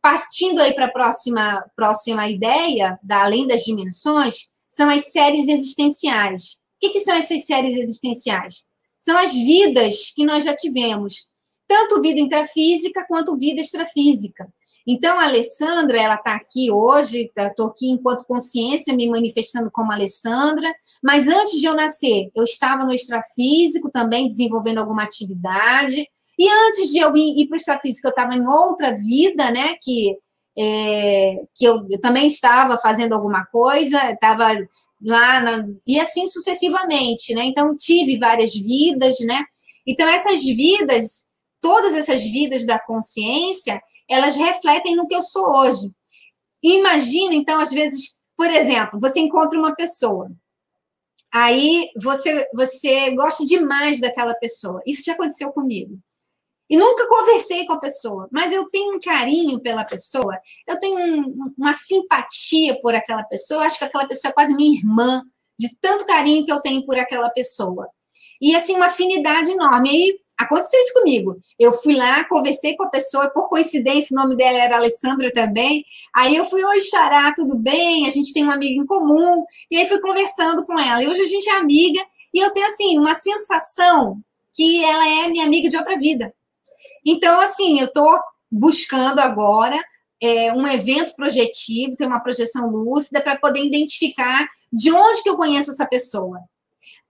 Partindo 0.00 0.60
aí 0.60 0.74
para 0.74 0.86
a 0.86 0.92
próxima, 0.92 1.64
próxima 1.76 2.28
ideia, 2.28 2.98
da 3.02 3.22
além 3.22 3.46
das 3.46 3.62
dimensões, 3.62 4.50
são 4.68 4.90
as 4.90 5.12
séries 5.12 5.48
existenciais. 5.48 6.54
O 6.54 6.80
que, 6.80 6.90
que 6.90 7.00
são 7.00 7.14
essas 7.14 7.46
séries 7.46 7.76
existenciais? 7.76 8.64
São 9.00 9.16
as 9.16 9.32
vidas 9.32 10.10
que 10.14 10.24
nós 10.24 10.44
já 10.44 10.54
tivemos, 10.54 11.30
tanto 11.68 12.00
vida 12.00 12.20
intrafísica 12.20 13.04
quanto 13.08 13.36
vida 13.36 13.60
extrafísica. 13.60 14.52
Então, 14.86 15.18
a 15.18 15.24
Alessandra, 15.24 16.00
ela 16.00 16.14
está 16.16 16.34
aqui 16.34 16.70
hoje, 16.70 17.30
estou 17.36 17.66
aqui 17.66 17.88
enquanto 17.90 18.26
consciência, 18.26 18.94
me 18.94 19.08
manifestando 19.08 19.70
como 19.72 19.92
Alessandra, 19.92 20.72
mas 21.02 21.28
antes 21.28 21.60
de 21.60 21.66
eu 21.66 21.74
nascer, 21.74 22.30
eu 22.34 22.44
estava 22.44 22.84
no 22.84 22.92
extrafísico 22.92 23.90
também, 23.90 24.26
desenvolvendo 24.26 24.78
alguma 24.78 25.04
atividade, 25.04 26.06
e 26.38 26.48
antes 26.48 26.90
de 26.90 26.98
eu 26.98 27.16
ir 27.16 27.46
para 27.46 27.54
o 27.54 27.56
extrafísico, 27.56 28.08
eu 28.08 28.10
estava 28.10 28.34
em 28.34 28.46
outra 28.46 28.92
vida, 28.94 29.50
né, 29.50 29.74
que, 29.80 30.16
é, 30.58 31.36
que 31.54 31.64
eu, 31.64 31.86
eu, 31.90 32.00
também 32.00 32.26
estava 32.26 32.78
fazendo 32.78 33.12
alguma 33.12 33.44
coisa, 33.46 34.10
estava 34.10 34.48
lá, 35.00 35.40
na, 35.40 35.66
e 35.86 36.00
assim 36.00 36.26
sucessivamente, 36.26 37.34
né, 37.34 37.44
então 37.44 37.76
tive 37.76 38.18
várias 38.18 38.54
vidas, 38.54 39.18
né, 39.20 39.40
então 39.86 40.08
essas 40.08 40.42
vidas, 40.42 41.30
todas 41.60 41.94
essas 41.94 42.22
vidas 42.24 42.66
da 42.66 42.78
consciência, 42.78 43.80
elas 44.08 44.36
refletem 44.36 44.96
no 44.96 45.06
que 45.06 45.14
eu 45.14 45.22
sou 45.22 45.46
hoje. 45.56 45.90
Imagina, 46.62 47.34
então, 47.34 47.60
às 47.60 47.70
vezes, 47.70 48.20
por 48.36 48.48
exemplo, 48.48 48.98
você 49.00 49.20
encontra 49.20 49.58
uma 49.58 49.74
pessoa, 49.74 50.30
aí 51.32 51.88
você, 52.00 52.48
você 52.54 53.14
gosta 53.14 53.44
demais 53.44 54.00
daquela 54.00 54.34
pessoa. 54.34 54.80
Isso 54.86 55.02
já 55.04 55.14
aconteceu 55.14 55.52
comigo. 55.52 55.98
E 56.70 56.76
nunca 56.76 57.06
conversei 57.06 57.66
com 57.66 57.74
a 57.74 57.80
pessoa, 57.80 58.28
mas 58.32 58.52
eu 58.52 58.68
tenho 58.70 58.94
um 58.94 58.98
carinho 58.98 59.60
pela 59.60 59.84
pessoa, 59.84 60.38
eu 60.66 60.80
tenho 60.80 60.98
um, 60.98 61.52
uma 61.58 61.74
simpatia 61.74 62.80
por 62.80 62.94
aquela 62.94 63.22
pessoa, 63.24 63.64
acho 63.64 63.78
que 63.78 63.84
aquela 63.84 64.08
pessoa 64.08 64.30
é 64.30 64.34
quase 64.34 64.54
minha 64.54 64.78
irmã, 64.78 65.22
de 65.58 65.68
tanto 65.80 66.06
carinho 66.06 66.46
que 66.46 66.52
eu 66.52 66.62
tenho 66.62 66.84
por 66.86 66.98
aquela 66.98 67.28
pessoa. 67.28 67.88
E 68.40 68.56
assim, 68.56 68.74
uma 68.74 68.86
afinidade 68.86 69.50
enorme. 69.50 69.90
Aí 69.90 70.18
Aconteceu 70.42 70.80
isso 70.80 70.92
comigo. 70.94 71.36
Eu 71.58 71.72
fui 71.72 71.94
lá, 71.96 72.24
conversei 72.24 72.76
com 72.76 72.84
a 72.84 72.88
pessoa, 72.88 73.30
por 73.30 73.48
coincidência, 73.48 74.14
o 74.16 74.20
nome 74.20 74.36
dela 74.36 74.58
era 74.58 74.76
Alessandra 74.76 75.32
também. 75.32 75.84
Aí 76.14 76.36
eu 76.36 76.44
fui, 76.44 76.62
oi, 76.64 76.80
Xará, 76.80 77.32
tudo 77.34 77.58
bem? 77.58 78.06
A 78.06 78.10
gente 78.10 78.32
tem 78.32 78.44
uma 78.44 78.54
amiga 78.54 78.80
em 78.80 78.86
comum. 78.86 79.44
E 79.70 79.76
aí 79.76 79.86
fui 79.86 80.00
conversando 80.00 80.64
com 80.64 80.78
ela. 80.78 81.02
E 81.02 81.08
hoje 81.08 81.22
a 81.22 81.26
gente 81.26 81.48
é 81.48 81.56
amiga. 81.56 82.00
E 82.34 82.38
eu 82.38 82.50
tenho, 82.52 82.66
assim, 82.66 82.98
uma 82.98 83.14
sensação 83.14 84.18
que 84.54 84.84
ela 84.84 85.06
é 85.08 85.28
minha 85.28 85.44
amiga 85.44 85.68
de 85.68 85.76
outra 85.76 85.96
vida. 85.96 86.32
Então, 87.04 87.40
assim, 87.40 87.80
eu 87.80 87.86
estou 87.86 88.18
buscando 88.50 89.18
agora 89.18 89.82
é, 90.22 90.52
um 90.52 90.66
evento 90.66 91.14
projetivo, 91.16 91.96
tem 91.96 92.06
uma 92.06 92.20
projeção 92.20 92.70
lúcida, 92.70 93.20
para 93.20 93.36
poder 93.36 93.64
identificar 93.64 94.46
de 94.72 94.92
onde 94.92 95.22
que 95.22 95.28
eu 95.28 95.36
conheço 95.36 95.70
essa 95.70 95.86
pessoa. 95.86 96.38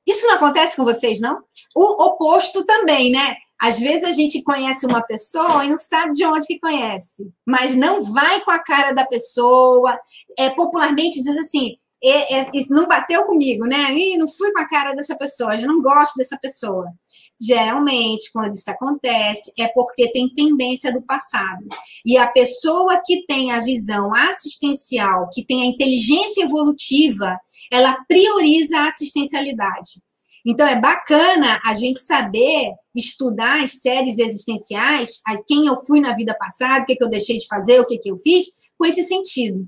Isso 0.06 0.26
não 0.26 0.34
acontece 0.34 0.76
com 0.76 0.84
vocês, 0.84 1.20
não? 1.20 1.38
O 1.74 2.04
oposto 2.04 2.64
também, 2.64 3.10
né? 3.10 3.36
Às 3.60 3.78
vezes 3.78 4.02
a 4.02 4.10
gente 4.10 4.42
conhece 4.42 4.84
uma 4.86 5.00
pessoa 5.02 5.64
e 5.64 5.68
não 5.68 5.78
sabe 5.78 6.14
de 6.14 6.26
onde 6.26 6.46
que 6.46 6.58
conhece, 6.58 7.32
mas 7.46 7.76
não 7.76 8.02
vai 8.02 8.40
com 8.40 8.50
a 8.50 8.58
cara 8.58 8.90
da 8.90 9.06
pessoa. 9.06 9.96
É, 10.36 10.50
popularmente 10.50 11.20
diz 11.20 11.38
assim: 11.38 11.76
é, 12.02 12.40
é, 12.40 12.50
não 12.68 12.88
bateu 12.88 13.24
comigo, 13.24 13.64
né? 13.64 13.94
Ih, 13.94 14.18
não 14.18 14.28
fui 14.28 14.52
com 14.52 14.60
a 14.60 14.68
cara 14.68 14.94
dessa 14.94 15.16
pessoa, 15.16 15.54
eu 15.54 15.68
não 15.68 15.80
gosto 15.80 16.16
dessa 16.16 16.36
pessoa. 16.36 16.86
Geralmente, 17.40 18.30
quando 18.32 18.52
isso 18.52 18.70
acontece, 18.70 19.52
é 19.58 19.68
porque 19.68 20.10
tem 20.12 20.34
pendência 20.34 20.92
do 20.92 21.02
passado. 21.02 21.64
E 22.04 22.16
a 22.16 22.26
pessoa 22.28 23.00
que 23.04 23.24
tem 23.26 23.52
a 23.52 23.60
visão 23.60 24.12
assistencial, 24.14 25.28
que 25.32 25.44
tem 25.44 25.62
a 25.62 25.66
inteligência 25.66 26.44
evolutiva, 26.44 27.36
ela 27.72 27.96
prioriza 28.06 28.78
a 28.78 28.86
assistencialidade. 28.88 30.02
Então, 30.44 30.66
é 30.66 30.78
bacana 30.78 31.58
a 31.64 31.72
gente 31.72 32.00
saber 32.00 32.72
estudar 32.94 33.64
as 33.64 33.80
séries 33.80 34.18
existenciais, 34.18 35.20
quem 35.46 35.66
eu 35.66 35.76
fui 35.76 36.00
na 36.00 36.14
vida 36.14 36.36
passada, 36.38 36.82
o 36.82 36.86
que, 36.86 36.96
que 36.96 37.02
eu 37.02 37.08
deixei 37.08 37.38
de 37.38 37.46
fazer, 37.46 37.80
o 37.80 37.86
que, 37.86 37.98
que 37.98 38.10
eu 38.10 38.18
fiz, 38.18 38.46
com 38.76 38.84
esse 38.84 39.02
sentido. 39.04 39.66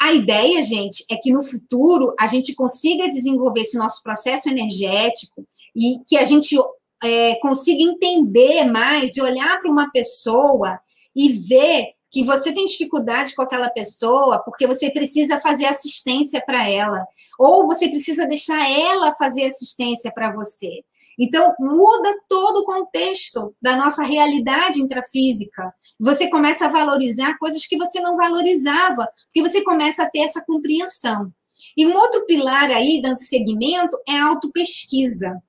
A 0.00 0.12
ideia, 0.12 0.62
gente, 0.62 1.04
é 1.10 1.16
que 1.16 1.32
no 1.32 1.42
futuro 1.42 2.14
a 2.18 2.26
gente 2.26 2.54
consiga 2.54 3.10
desenvolver 3.10 3.60
esse 3.60 3.76
nosso 3.76 4.02
processo 4.02 4.48
energético 4.48 5.44
e 5.76 5.98
que 6.06 6.16
a 6.16 6.24
gente 6.24 6.56
é, 7.02 7.34
consiga 7.40 7.82
entender 7.82 8.64
mais 8.64 9.16
e 9.16 9.20
olhar 9.20 9.58
para 9.58 9.70
uma 9.70 9.90
pessoa 9.90 10.78
e 11.14 11.28
ver 11.32 11.88
que 12.18 12.24
você 12.24 12.52
tem 12.52 12.64
dificuldade 12.64 13.32
com 13.32 13.42
aquela 13.42 13.70
pessoa 13.70 14.42
porque 14.44 14.66
você 14.66 14.90
precisa 14.90 15.40
fazer 15.40 15.66
assistência 15.66 16.42
para 16.44 16.68
ela, 16.68 17.06
ou 17.38 17.68
você 17.68 17.88
precisa 17.88 18.26
deixar 18.26 18.68
ela 18.68 19.14
fazer 19.14 19.44
assistência 19.44 20.10
para 20.10 20.34
você. 20.34 20.82
Então, 21.16 21.54
muda 21.60 22.12
todo 22.28 22.58
o 22.58 22.64
contexto 22.64 23.54
da 23.62 23.76
nossa 23.76 24.02
realidade 24.02 24.82
intrafísica. 24.82 25.72
Você 26.00 26.28
começa 26.28 26.66
a 26.66 26.70
valorizar 26.70 27.38
coisas 27.38 27.64
que 27.64 27.78
você 27.78 28.00
não 28.00 28.16
valorizava, 28.16 29.08
porque 29.26 29.48
você 29.48 29.62
começa 29.62 30.02
a 30.02 30.10
ter 30.10 30.20
essa 30.20 30.44
compreensão. 30.44 31.32
E 31.76 31.86
um 31.86 31.96
outro 31.96 32.26
pilar 32.26 32.68
aí, 32.72 33.00
dando 33.00 33.18
segmento, 33.18 33.96
é 34.08 34.18
a 34.18 34.26
autopesquisa. 34.26 35.40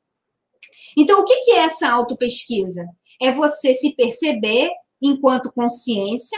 Então, 0.95 1.21
o 1.21 1.25
que 1.25 1.51
é 1.51 1.61
essa 1.61 1.89
autopesquisa? 1.89 2.87
É 3.19 3.31
você 3.31 3.73
se 3.73 3.95
perceber 3.95 4.69
enquanto 5.01 5.51
consciência, 5.51 6.37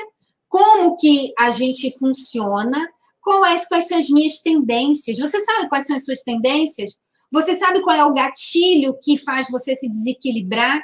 como 0.52 0.98
que 0.98 1.34
a 1.40 1.50
gente 1.50 1.98
funciona, 1.98 2.86
quais, 3.22 3.66
quais 3.70 3.88
são 3.88 3.98
as 3.98 4.10
minhas 4.10 4.42
tendências. 4.42 5.18
Você 5.18 5.40
sabe 5.40 5.70
quais 5.70 5.88
são 5.88 5.96
as 5.96 6.04
suas 6.04 6.24
tendências? 6.24 6.98
Você 7.32 7.54
sabe 7.54 7.82
qual 7.82 7.96
é 7.96 8.04
o 8.04 8.14
gatilho 8.14 8.94
que 9.02 9.18
faz 9.18 9.50
você 9.50 9.74
se 9.74 9.88
desequilibrar? 9.88 10.82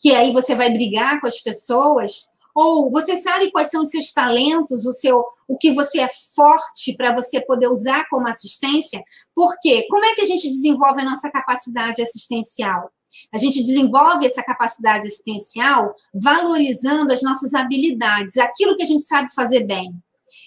Que 0.00 0.14
aí 0.14 0.32
você 0.32 0.54
vai 0.54 0.72
brigar 0.72 1.20
com 1.20 1.26
as 1.26 1.38
pessoas? 1.40 2.28
Ou 2.54 2.90
você 2.90 3.14
sabe 3.14 3.50
quais 3.50 3.70
são 3.70 3.82
os 3.82 3.90
seus 3.90 4.14
talentos, 4.14 4.86
o 4.86 4.94
seu, 4.94 5.22
o 5.46 5.58
que 5.58 5.72
você 5.72 6.00
é 6.00 6.08
forte 6.34 6.96
para 6.96 7.14
você 7.14 7.38
poder 7.42 7.68
usar 7.68 8.08
como 8.08 8.26
assistência? 8.26 9.02
Por 9.34 9.54
quê? 9.60 9.86
Como 9.90 10.06
é 10.06 10.14
que 10.14 10.22
a 10.22 10.26
gente 10.26 10.48
desenvolve 10.48 11.02
a 11.02 11.04
nossa 11.04 11.30
capacidade 11.30 12.00
assistencial? 12.00 12.90
A 13.32 13.38
gente 13.38 13.62
desenvolve 13.62 14.26
essa 14.26 14.42
capacidade 14.42 15.06
assistencial 15.06 15.94
valorizando 16.14 17.12
as 17.12 17.22
nossas 17.22 17.54
habilidades, 17.54 18.36
aquilo 18.36 18.76
que 18.76 18.82
a 18.82 18.86
gente 18.86 19.04
sabe 19.04 19.32
fazer 19.32 19.64
bem. 19.64 19.92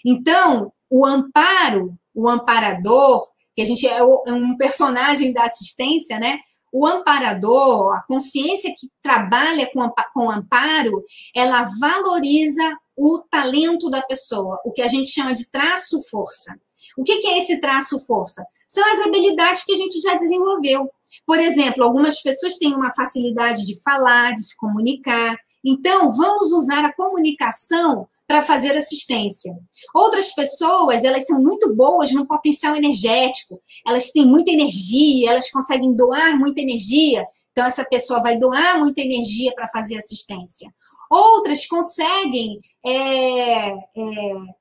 Então, 0.05 0.71
o 0.89 1.05
amparo, 1.05 1.97
o 2.13 2.29
amparador, 2.29 3.27
que 3.55 3.61
a 3.61 3.65
gente 3.65 3.87
é, 3.87 3.97
é 3.97 4.33
um 4.33 4.55
personagem 4.57 5.33
da 5.33 5.43
assistência, 5.43 6.19
né? 6.19 6.37
O 6.71 6.85
amparador, 6.85 7.95
a 7.95 8.03
consciência 8.03 8.73
que 8.77 8.87
trabalha 9.01 9.69
com, 9.71 9.89
com 10.13 10.29
amparo, 10.29 11.03
ela 11.33 11.63
valoriza 11.79 12.77
o 12.97 13.19
talento 13.29 13.89
da 13.89 14.01
pessoa, 14.01 14.59
o 14.65 14.71
que 14.71 14.81
a 14.81 14.87
gente 14.87 15.09
chama 15.09 15.33
de 15.33 15.49
traço-força. 15.49 16.53
O 16.97 17.03
que 17.03 17.27
é 17.27 17.37
esse 17.37 17.59
traço-força? 17.59 18.45
São 18.67 18.83
as 18.91 19.07
habilidades 19.07 19.63
que 19.63 19.73
a 19.73 19.75
gente 19.75 19.99
já 20.01 20.13
desenvolveu. 20.15 20.89
Por 21.25 21.39
exemplo, 21.39 21.83
algumas 21.83 22.21
pessoas 22.21 22.57
têm 22.57 22.73
uma 22.73 22.93
facilidade 22.95 23.65
de 23.65 23.81
falar, 23.81 24.33
de 24.33 24.43
se 24.43 24.55
comunicar. 24.55 25.35
Então, 25.63 26.09
vamos 26.11 26.51
usar 26.51 26.85
a 26.85 26.93
comunicação 26.93 28.07
para 28.27 28.41
fazer 28.41 28.75
assistência. 28.75 29.53
Outras 29.93 30.33
pessoas, 30.33 31.03
elas 31.03 31.25
são 31.27 31.41
muito 31.41 31.73
boas 31.75 32.11
no 32.11 32.25
potencial 32.25 32.75
energético, 32.75 33.61
elas 33.87 34.09
têm 34.11 34.25
muita 34.25 34.51
energia, 34.51 35.29
elas 35.29 35.49
conseguem 35.49 35.95
doar 35.95 36.37
muita 36.37 36.61
energia, 36.61 37.25
então 37.51 37.65
essa 37.65 37.85
pessoa 37.85 38.21
vai 38.21 38.37
doar 38.37 38.79
muita 38.79 39.01
energia 39.01 39.53
para 39.53 39.67
fazer 39.67 39.97
assistência. 39.97 40.69
Outras 41.09 41.67
conseguem, 41.67 42.59
é, 42.83 43.69
é, 43.69 43.73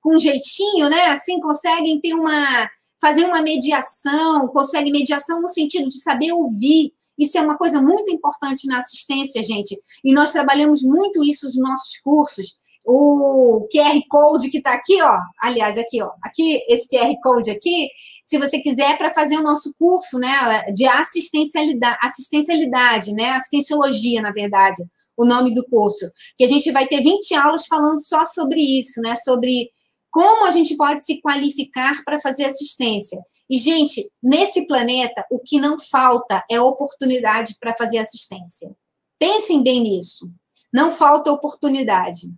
com 0.03 0.19
jeitinho, 0.19 0.91
né, 0.91 1.07
assim, 1.07 1.41
conseguem 1.41 1.99
ter 2.01 2.13
uma, 2.15 2.69
fazer 3.05 3.27
uma 3.27 3.43
mediação, 3.43 4.49
consegue 4.49 4.91
mediação 4.91 5.43
no 5.43 5.49
sentido 5.49 5.87
de 5.89 6.01
saber 6.01 6.33
ouvir, 6.33 6.91
isso 7.19 7.37
é 7.37 7.43
uma 7.43 7.59
coisa 7.59 7.83
muito 7.83 8.11
importante 8.11 8.67
na 8.67 8.79
assistência, 8.79 9.43
gente. 9.43 9.79
E 10.03 10.11
nós 10.15 10.33
trabalhamos 10.33 10.83
muito 10.83 11.23
isso 11.23 11.45
nos 11.45 11.59
nossos 11.59 12.01
cursos 12.01 12.57
o 12.87 13.67
QR 13.73 13.99
Code 14.09 14.51
que 14.51 14.59
está 14.59 14.75
aqui, 14.75 15.01
ó. 15.03 15.19
Aliás, 15.41 15.79
aqui, 15.79 16.03
ó. 16.03 16.11
Aqui, 16.23 16.63
esse 16.69 16.89
QR 16.89 17.15
Code 17.23 17.51
aqui, 17.51 17.89
se 18.25 18.39
você 18.39 18.59
quiser, 18.59 18.97
para 18.99 19.13
fazer 19.13 19.37
o 19.39 19.43
nosso 19.43 19.75
curso, 19.79 20.19
né, 20.19 20.63
de 20.75 20.87
assistencialidade, 20.87 21.99
assistencialidade, 22.03 23.13
né, 23.13 23.31
assistenciologia, 23.31 24.21
na 24.21 24.33
verdade, 24.33 24.83
o 25.17 25.25
nome 25.25 25.55
do 25.55 25.65
curso. 25.67 26.11
Que 26.37 26.45
a 26.45 26.49
gente 26.49 26.71
vai 26.73 26.87
ter 26.87 27.03
20 27.03 27.35
aulas 27.35 27.67
falando 27.67 27.99
só 27.99 28.25
sobre 28.25 28.61
isso, 28.61 29.01
né, 29.01 29.15
sobre 29.15 29.71
como 30.15 30.47
a 30.47 30.51
gente 30.53 30.77
pode 30.77 31.03
se 31.03 31.21
qualificar 31.21 32.05
para 32.05 32.21
fazer 32.21 32.45
assistência. 32.45 33.21
E, 33.51 33.59
gente, 33.59 34.09
nesse 34.23 34.65
planeta, 34.65 35.27
o 35.29 35.41
que 35.41 35.59
não 35.59 35.77
falta 35.77 36.41
é 36.49 36.61
oportunidade 36.61 37.57
para 37.59 37.75
fazer 37.77 37.99
assistência. 37.99 38.73
Pensem 39.19 39.61
bem 39.61 39.81
nisso. 39.81 40.31
Não 40.73 40.93
falta 40.93 41.33
oportunidade. 41.33 42.29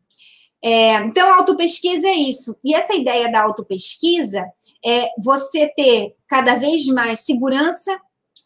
É, 0.64 0.94
então, 1.00 1.30
autopesquisa 1.34 2.08
é 2.08 2.14
isso. 2.14 2.56
E 2.64 2.74
essa 2.74 2.94
ideia 2.94 3.30
da 3.30 3.42
autopesquisa 3.42 4.50
é 4.82 5.10
você 5.22 5.68
ter 5.76 6.16
cada 6.26 6.54
vez 6.54 6.86
mais 6.86 7.20
segurança, 7.20 7.94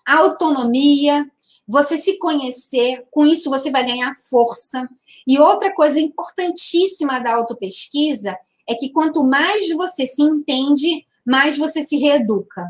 autonomia, 0.04 1.24
você 1.68 1.96
se 1.96 2.18
conhecer, 2.18 3.06
com 3.12 3.24
isso 3.24 3.48
você 3.48 3.70
vai 3.70 3.86
ganhar 3.86 4.12
força. 4.28 4.88
E 5.24 5.38
outra 5.38 5.72
coisa 5.72 6.00
importantíssima 6.00 7.20
da 7.20 7.36
autopesquisa 7.36 8.36
é 8.68 8.74
que 8.74 8.90
quanto 8.90 9.24
mais 9.24 9.68
você 9.70 10.06
se 10.06 10.22
entende, 10.22 11.04
mais 11.26 11.56
você 11.58 11.82
se 11.82 11.96
reeduca. 11.96 12.64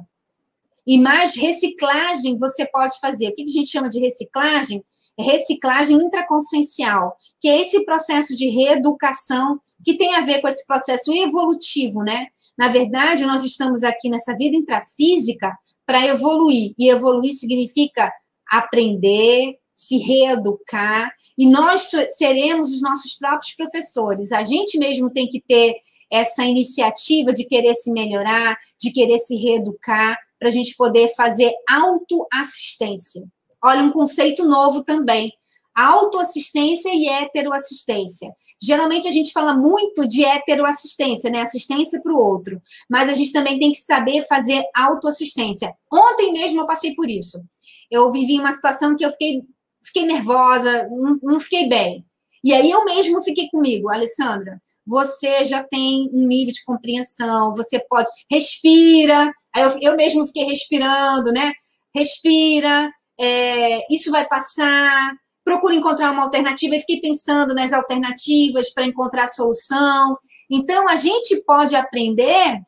E 0.86 0.98
mais 0.98 1.36
reciclagem 1.36 2.38
você 2.38 2.66
pode 2.66 2.98
fazer. 3.00 3.28
O 3.28 3.34
que 3.34 3.42
a 3.42 3.46
gente 3.46 3.68
chama 3.68 3.88
de 3.88 4.00
reciclagem? 4.00 4.84
reciclagem 5.20 5.96
intraconsciencial, 5.96 7.16
que 7.40 7.48
é 7.48 7.60
esse 7.60 7.84
processo 7.84 8.34
de 8.34 8.48
reeducação 8.48 9.60
que 9.84 9.96
tem 9.96 10.14
a 10.14 10.20
ver 10.20 10.40
com 10.40 10.48
esse 10.48 10.66
processo 10.66 11.12
evolutivo, 11.12 12.02
né? 12.02 12.26
Na 12.56 12.68
verdade, 12.68 13.24
nós 13.24 13.44
estamos 13.44 13.82
aqui 13.82 14.08
nessa 14.10 14.36
vida 14.36 14.56
intrafísica 14.56 15.56
para 15.86 16.06
evoluir, 16.06 16.74
e 16.78 16.90
evoluir 16.90 17.32
significa 17.32 18.12
aprender, 18.50 19.58
se 19.80 19.96
reeducar, 19.96 21.10
e 21.38 21.48
nós 21.48 21.90
seremos 22.10 22.70
os 22.70 22.82
nossos 22.82 23.14
próprios 23.16 23.54
professores. 23.54 24.30
A 24.30 24.42
gente 24.42 24.78
mesmo 24.78 25.08
tem 25.08 25.26
que 25.26 25.40
ter 25.40 25.76
essa 26.12 26.44
iniciativa 26.44 27.32
de 27.32 27.46
querer 27.46 27.72
se 27.74 27.90
melhorar, 27.90 28.58
de 28.78 28.92
querer 28.92 29.18
se 29.18 29.36
reeducar, 29.36 30.18
para 30.38 30.48
a 30.48 30.50
gente 30.50 30.76
poder 30.76 31.08
fazer 31.14 31.50
autoassistência. 31.66 33.22
Olha, 33.64 33.82
um 33.82 33.90
conceito 33.90 34.44
novo 34.44 34.84
também: 34.84 35.32
autoassistência 35.74 36.90
e 36.94 37.08
heteroassistência. 37.08 38.30
Geralmente 38.62 39.08
a 39.08 39.10
gente 39.10 39.32
fala 39.32 39.54
muito 39.54 40.06
de 40.06 40.22
heteroassistência, 40.22 41.30
né? 41.30 41.40
Assistência 41.40 42.02
para 42.02 42.12
o 42.12 42.18
outro. 42.18 42.60
Mas 42.90 43.08
a 43.08 43.14
gente 43.14 43.32
também 43.32 43.58
tem 43.58 43.72
que 43.72 43.78
saber 43.78 44.26
fazer 44.26 44.62
autoassistência. 44.76 45.72
Ontem 45.90 46.34
mesmo 46.34 46.60
eu 46.60 46.66
passei 46.66 46.94
por 46.94 47.08
isso. 47.08 47.42
Eu 47.90 48.12
vivi 48.12 48.38
uma 48.38 48.52
situação 48.52 48.94
que 48.94 49.04
eu 49.04 49.10
fiquei, 49.10 49.42
fiquei 49.82 50.04
nervosa, 50.04 50.88
não, 50.88 51.18
não 51.22 51.40
fiquei 51.40 51.68
bem. 51.68 52.04
E 52.42 52.54
aí 52.54 52.70
eu 52.70 52.84
mesmo 52.84 53.22
fiquei 53.22 53.48
comigo, 53.50 53.90
Alessandra, 53.90 54.60
você 54.86 55.44
já 55.44 55.62
tem 55.62 56.08
um 56.12 56.26
nível 56.26 56.52
de 56.52 56.64
compreensão, 56.64 57.54
você 57.54 57.78
pode, 57.88 58.10
respira. 58.30 59.30
Aí 59.54 59.62
eu, 59.62 59.78
eu 59.82 59.96
mesmo 59.96 60.26
fiquei 60.26 60.44
respirando, 60.44 61.32
né? 61.32 61.52
Respira, 61.94 62.90
é, 63.18 63.94
isso 63.94 64.10
vai 64.10 64.26
passar, 64.26 65.12
procuro 65.44 65.74
encontrar 65.74 66.12
uma 66.12 66.24
alternativa 66.24 66.76
e 66.76 66.80
fiquei 66.80 67.00
pensando 67.00 67.54
nas 67.54 67.72
alternativas 67.72 68.72
para 68.72 68.86
encontrar 68.86 69.24
a 69.24 69.28
solução. 69.28 70.16
Então, 70.50 70.88
a 70.88 70.96
gente 70.96 71.44
pode 71.44 71.76
aprender 71.76 72.58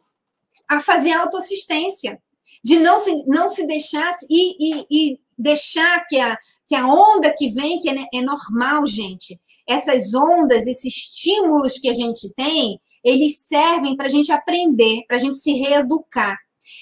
a 0.68 0.80
fazer 0.80 1.12
autoassistência, 1.12 2.20
de 2.64 2.78
não 2.78 2.98
se, 2.98 3.26
não 3.26 3.48
se 3.48 3.66
deixar 3.66 4.10
e, 4.30 4.76
e, 4.80 4.86
e 4.90 5.16
deixar 5.42 6.06
que 6.06 6.18
a, 6.18 6.36
que 6.66 6.74
a 6.74 6.86
onda 6.86 7.34
que 7.36 7.48
vem, 7.50 7.78
que 7.78 7.90
é, 7.90 7.94
é 8.14 8.22
normal, 8.22 8.86
gente, 8.86 9.38
essas 9.68 10.14
ondas, 10.14 10.66
esses 10.66 10.96
estímulos 10.96 11.78
que 11.78 11.88
a 11.88 11.94
gente 11.94 12.32
tem, 12.34 12.80
eles 13.04 13.46
servem 13.46 13.96
para 13.96 14.06
a 14.06 14.08
gente 14.08 14.30
aprender, 14.30 15.02
para 15.06 15.16
a 15.16 15.20
gente 15.20 15.38
se 15.38 15.52
reeducar. 15.52 16.36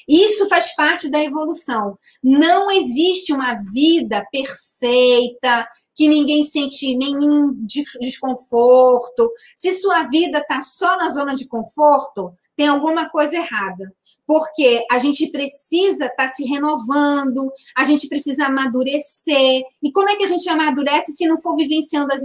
Isso 0.08 0.48
faz 0.48 0.74
parte 0.74 1.08
da 1.08 1.22
evolução. 1.22 1.96
Não 2.22 2.70
existe 2.70 3.32
uma 3.32 3.54
vida 3.72 4.24
perfeita, 4.30 5.68
que 5.94 6.08
ninguém 6.08 6.42
sente 6.42 6.96
nenhum 6.96 7.54
desconforto. 8.00 9.32
Se 9.54 9.72
sua 9.72 10.04
vida 10.04 10.38
está 10.38 10.60
só 10.60 10.96
na 10.96 11.08
zona 11.08 11.34
de 11.34 11.46
conforto, 11.46 12.32
tem 12.60 12.68
alguma 12.68 13.08
coisa 13.08 13.36
errada. 13.36 13.90
Porque 14.26 14.84
a 14.90 14.98
gente 14.98 15.28
precisa 15.28 16.04
estar 16.04 16.26
tá 16.26 16.28
se 16.28 16.44
renovando, 16.44 17.50
a 17.74 17.84
gente 17.84 18.06
precisa 18.06 18.48
amadurecer. 18.48 19.62
E 19.82 19.90
como 19.90 20.10
é 20.10 20.16
que 20.16 20.24
a 20.24 20.28
gente 20.28 20.46
amadurece 20.46 21.12
se 21.12 21.26
não 21.26 21.40
for 21.40 21.56
vivenciando 21.56 22.12
as 22.12 22.20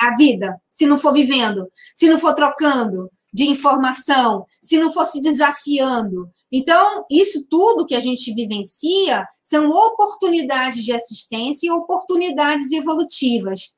a 0.00 0.16
vida? 0.16 0.60
Se 0.68 0.86
não 0.86 0.98
for 0.98 1.12
vivendo? 1.12 1.70
Se 1.94 2.08
não 2.08 2.18
for 2.18 2.34
trocando? 2.34 3.08
de 3.34 3.44
informação, 3.44 4.46
se 4.62 4.78
não 4.78 4.90
fosse 4.90 5.20
desafiando. 5.20 6.26
Então, 6.50 7.04
isso 7.10 7.46
tudo 7.50 7.84
que 7.84 7.94
a 7.94 8.00
gente 8.00 8.32
vivencia 8.32 9.28
são 9.44 9.68
oportunidades 9.68 10.82
de 10.82 10.90
assistência 10.90 11.66
e 11.66 11.70
oportunidades 11.70 12.72
evolutivas. 12.72 13.74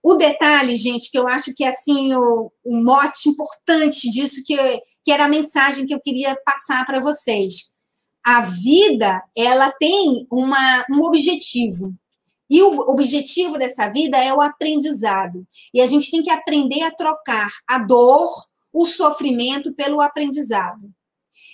O 0.00 0.14
detalhe, 0.14 0.76
gente, 0.76 1.10
que 1.10 1.18
eu 1.18 1.26
acho 1.26 1.52
que 1.54 1.64
é 1.64 1.68
assim 1.68 2.14
o, 2.14 2.52
o 2.64 2.76
mote 2.84 3.28
importante 3.28 4.08
disso, 4.08 4.44
que, 4.46 4.56
que 5.04 5.12
era 5.12 5.24
a 5.24 5.28
mensagem 5.28 5.86
que 5.86 5.94
eu 5.94 6.00
queria 6.00 6.36
passar 6.44 6.84
para 6.86 7.00
vocês. 7.00 7.72
A 8.24 8.42
vida, 8.42 9.22
ela 9.36 9.70
tem 9.72 10.26
uma, 10.30 10.84
um 10.90 11.04
objetivo. 11.04 11.94
E 12.48 12.60
o 12.62 12.80
objetivo 12.90 13.56
dessa 13.56 13.88
vida 13.88 14.18
é 14.18 14.34
o 14.34 14.40
aprendizado. 14.40 15.46
E 15.72 15.80
a 15.80 15.86
gente 15.86 16.10
tem 16.10 16.22
que 16.22 16.30
aprender 16.30 16.82
a 16.82 16.90
trocar 16.90 17.50
a 17.66 17.78
dor 17.78 18.28
o 18.72 18.84
sofrimento 18.84 19.72
pelo 19.74 20.00
aprendizado. 20.00 20.90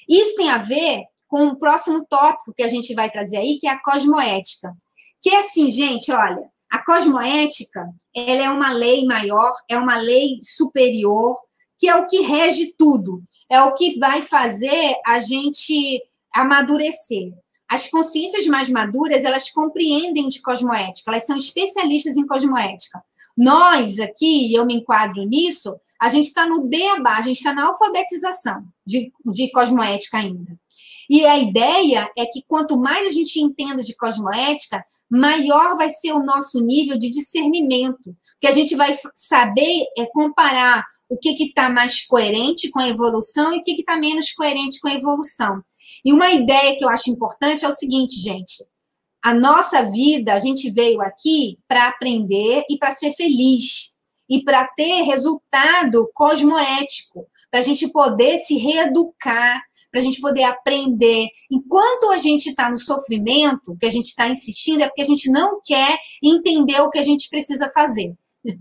Isso 0.09 0.37
tem 0.37 0.51
a 0.51 0.59
ver 0.59 1.05
com 1.29 1.49
o 1.49 1.59
próximo 1.59 2.07
tópico 2.09 2.55
que 2.55 2.63
a 2.63 2.69
gente 2.69 2.95
vai 2.95 3.11
trazer 3.11 3.39
aí, 3.39 3.59
que 3.59 3.67
é 3.67 3.71
a 3.71 3.83
cosmoética. 3.83 4.73
Que 5.21 5.31
é 5.31 5.41
assim, 5.41 5.71
gente, 5.71 6.11
olha, 6.13 6.49
a 6.71 6.85
cosmoética, 6.85 7.89
ela 8.15 8.43
é 8.43 8.51
uma 8.51 8.73
lei 8.73 9.05
maior, 9.05 9.53
é 9.69 9.77
uma 9.77 9.97
lei 9.97 10.39
superior, 10.41 11.39
que 11.79 11.89
é 11.89 11.97
o 11.97 12.07
que 12.07 12.23
rege 12.23 12.75
tudo, 12.79 13.23
é 13.51 13.61
o 13.63 13.75
que 13.75 13.99
vai 13.99 14.23
fazer 14.23 14.97
a 15.07 15.19
gente 15.19 16.03
amadurecer. 16.35 17.33
As 17.69 17.89
consciências 17.89 18.47
mais 18.47 18.69
maduras, 18.69 19.25
elas 19.25 19.51
compreendem 19.51 20.29
de 20.29 20.41
cosmoética, 20.41 21.11
elas 21.11 21.27
são 21.27 21.37
especialistas 21.37 22.17
em 22.17 22.27
cosmoética. 22.27 23.03
Nós 23.37 23.99
aqui, 23.99 24.55
eu 24.55 24.65
me 24.65 24.77
enquadro 24.77 25.25
nisso, 25.25 25.79
a 26.01 26.09
gente 26.09 26.27
está 26.27 26.47
no 26.47 26.63
beabá, 26.65 27.17
a 27.17 27.23
gente 27.23 27.37
está 27.37 27.53
na 27.53 27.67
alfabetização 27.67 28.65
de, 28.87 29.13
de 29.27 29.51
cosmoética 29.51 30.19
ainda. 30.19 30.59
E 31.09 31.25
a 31.25 31.39
ideia 31.39 32.11
é 32.17 32.27
que 32.27 32.43
quanto 32.49 32.79
mais 32.79 33.07
a 33.07 33.11
gente 33.11 33.41
entenda 33.41 33.83
de 33.83 33.97
cosmoética, 33.97 34.85
maior 35.09 35.77
vai 35.77 35.89
ser 35.89 36.13
o 36.13 36.23
nosso 36.23 36.61
nível 36.61 36.99
de 36.99 37.11
discernimento, 37.11 38.17
que 38.41 38.47
a 38.47 38.53
gente 38.53 38.75
vai 38.75 38.97
saber 39.15 39.85
é, 39.99 40.07
comparar 40.07 40.85
o 41.09 41.17
que 41.17 41.31
está 41.45 41.69
mais 41.69 42.05
coerente 42.05 42.71
com 42.71 42.81
a 42.81 42.89
evolução 42.89 43.55
e 43.55 43.59
o 43.59 43.63
que 43.63 43.73
está 43.73 43.97
menos 43.97 44.33
coerente 44.33 44.81
com 44.81 44.89
a 44.89 44.95
evolução. 44.95 45.63
E 46.05 46.13
uma 46.13 46.31
ideia 46.31 46.77
que 46.77 46.85
eu 46.85 46.89
acho 46.89 47.11
importante 47.11 47.65
é 47.65 47.69
o 47.69 47.73
seguinte, 47.73 48.21
gente: 48.21 48.65
a 49.23 49.35
nossa 49.35 49.83
vida, 49.91 50.35
a 50.35 50.41
gente 50.41 50.71
veio 50.71 51.01
aqui 51.01 51.59
para 51.67 51.89
aprender 51.89 52.65
e 52.71 52.79
para 52.79 52.91
ser 52.91 53.13
feliz 53.15 53.95
e 54.29 54.43
para 54.43 54.67
ter 54.77 55.03
resultado 55.03 56.09
cosmoético, 56.15 57.27
para 57.51 57.61
a 57.61 57.63
gente 57.63 57.89
poder 57.89 58.39
se 58.39 58.57
reeducar, 58.57 59.61
para 59.91 60.01
a 60.01 60.03
gente 60.03 60.21
poder 60.21 60.45
aprender. 60.45 61.29
Enquanto 61.51 62.11
a 62.11 62.19
gente 62.19 62.51
está 62.51 62.69
no 62.69 62.79
sofrimento, 62.79 63.77
que 63.79 63.87
a 63.87 63.91
gente 63.91 64.07
está 64.07 64.29
insistindo, 64.29 64.83
é 64.83 64.87
porque 64.87 65.03
a 65.03 65.07
gente 65.07 65.31
não 65.31 65.61
quer 65.65 65.99
entender 66.23 66.81
o 66.81 66.91
que 66.91 66.99
a 66.99 67.03
gente 67.03 67.29
precisa 67.29 67.71
fazer. 67.71 68.15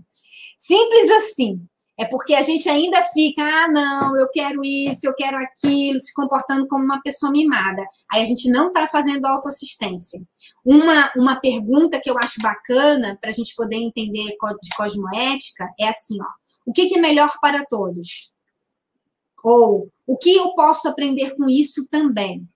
Simples 0.58 1.10
assim. 1.10 1.60
É 1.98 2.04
porque 2.04 2.34
a 2.34 2.42
gente 2.42 2.68
ainda 2.68 3.02
fica, 3.02 3.42
ah, 3.42 3.68
não, 3.68 4.16
eu 4.18 4.28
quero 4.28 4.62
isso, 4.62 5.06
eu 5.06 5.14
quero 5.14 5.38
aquilo, 5.38 5.98
se 5.98 6.12
comportando 6.12 6.68
como 6.68 6.84
uma 6.84 7.00
pessoa 7.00 7.32
mimada. 7.32 7.82
Aí 8.12 8.20
a 8.20 8.24
gente 8.24 8.50
não 8.50 8.68
está 8.68 8.86
fazendo 8.86 9.24
autoassistência. 9.24 10.20
Uma, 10.62 11.10
uma 11.16 11.40
pergunta 11.40 11.98
que 11.98 12.10
eu 12.10 12.18
acho 12.18 12.40
bacana 12.42 13.16
para 13.18 13.30
a 13.30 13.32
gente 13.32 13.54
poder 13.54 13.76
entender 13.76 14.24
de 14.26 14.76
cosmoética 14.76 15.66
é 15.80 15.88
assim, 15.88 16.18
ó. 16.20 16.26
O 16.66 16.72
que, 16.72 16.86
que 16.86 16.98
é 16.98 17.00
melhor 17.00 17.32
para 17.40 17.64
todos? 17.64 18.34
Ou 19.42 19.88
o 20.06 20.18
que 20.18 20.34
eu 20.34 20.54
posso 20.54 20.88
aprender 20.88 21.34
com 21.36 21.48
isso 21.48 21.88
também? 21.88 22.46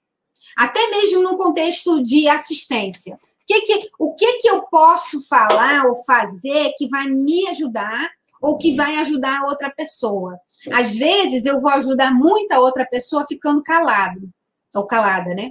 Até 0.59 0.91
mesmo 0.91 1.23
no 1.23 1.37
contexto 1.37 2.03
de 2.03 2.29
assistência. 2.29 3.15
O 3.15 3.47
que, 3.47 3.61
que, 3.63 3.91
o 3.99 4.15
que, 4.15 4.39
que 4.39 4.51
eu 4.51 4.63
posso 4.65 5.27
falar 5.29 5.87
ou 5.87 6.05
fazer 6.05 6.73
que 6.77 6.89
vai 6.89 7.07
me 7.09 7.49
ajudar 7.49 8.11
ou 8.41 8.57
que 8.57 8.75
vai 8.75 8.97
ajudar 8.97 9.41
a 9.41 9.47
outra 9.47 9.71
pessoa. 9.71 10.39
Às 10.73 10.97
vezes 10.97 11.47
eu 11.47 11.61
vou 11.61 11.71
ajudar 11.71 12.13
muito 12.13 12.51
a 12.53 12.61
outra 12.61 12.87
pessoa 12.87 13.27
ficando 13.29 13.63
calado 13.63 14.31
ou 14.75 14.87
calada, 14.87 15.35
né? 15.35 15.51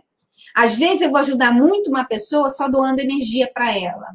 Às 0.56 0.78
vezes 0.78 1.02
eu 1.02 1.12
vou 1.12 1.20
ajudar 1.20 1.54
muito 1.54 1.90
uma 1.90 2.06
pessoa 2.06 2.50
só 2.50 2.68
doando 2.68 3.02
energia 3.02 3.50
para 3.54 3.78
ela. 3.78 4.08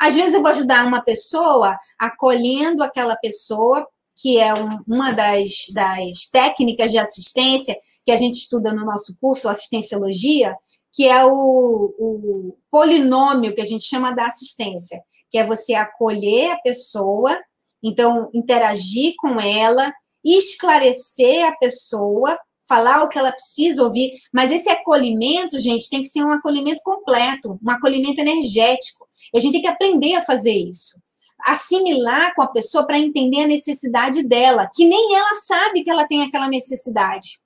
Às 0.00 0.14
vezes 0.14 0.34
eu 0.34 0.40
vou 0.40 0.50
ajudar 0.50 0.86
uma 0.86 1.02
pessoa 1.02 1.78
acolhendo 1.98 2.82
aquela 2.82 3.16
pessoa, 3.16 3.86
que 4.16 4.38
é 4.38 4.54
um, 4.54 4.78
uma 4.86 5.12
das, 5.12 5.68
das 5.72 6.28
técnicas 6.32 6.90
de 6.90 6.98
assistência 6.98 7.76
que 8.04 8.12
a 8.12 8.16
gente 8.16 8.34
estuda 8.34 8.72
no 8.72 8.84
nosso 8.84 9.16
curso, 9.20 9.48
assistenciologia, 9.48 10.54
que 10.92 11.06
é 11.08 11.24
o, 11.24 11.94
o 11.98 12.56
polinômio 12.70 13.54
que 13.54 13.60
a 13.60 13.66
gente 13.66 13.84
chama 13.84 14.12
da 14.12 14.26
assistência, 14.26 15.00
que 15.30 15.38
é 15.38 15.44
você 15.44 15.74
acolher 15.74 16.52
a 16.52 16.58
pessoa, 16.58 17.36
então 17.84 18.30
interagir 18.32 19.12
com 19.18 19.38
ela, 19.38 19.92
esclarecer 20.24 21.46
a 21.46 21.54
pessoa, 21.56 22.38
falar 22.66 23.02
o 23.02 23.08
que 23.08 23.18
ela 23.18 23.30
precisa 23.30 23.82
ouvir, 23.82 24.10
mas 24.32 24.50
esse 24.50 24.70
acolhimento, 24.70 25.58
gente, 25.58 25.90
tem 25.90 26.00
que 26.00 26.08
ser 26.08 26.24
um 26.24 26.32
acolhimento 26.32 26.80
completo, 26.82 27.58
um 27.62 27.70
acolhimento 27.70 28.22
energético. 28.22 29.06
E 29.32 29.36
a 29.36 29.40
gente 29.40 29.52
tem 29.52 29.62
que 29.62 29.68
aprender 29.68 30.14
a 30.14 30.24
fazer 30.24 30.54
isso. 30.54 30.98
Assimilar 31.46 32.34
com 32.34 32.42
a 32.42 32.50
pessoa 32.50 32.86
para 32.86 32.98
entender 32.98 33.42
a 33.42 33.46
necessidade 33.46 34.26
dela, 34.26 34.70
que 34.74 34.86
nem 34.86 35.14
ela 35.14 35.34
sabe 35.34 35.82
que 35.82 35.90
ela 35.90 36.06
tem 36.06 36.22
aquela 36.22 36.48
necessidade. 36.48 37.38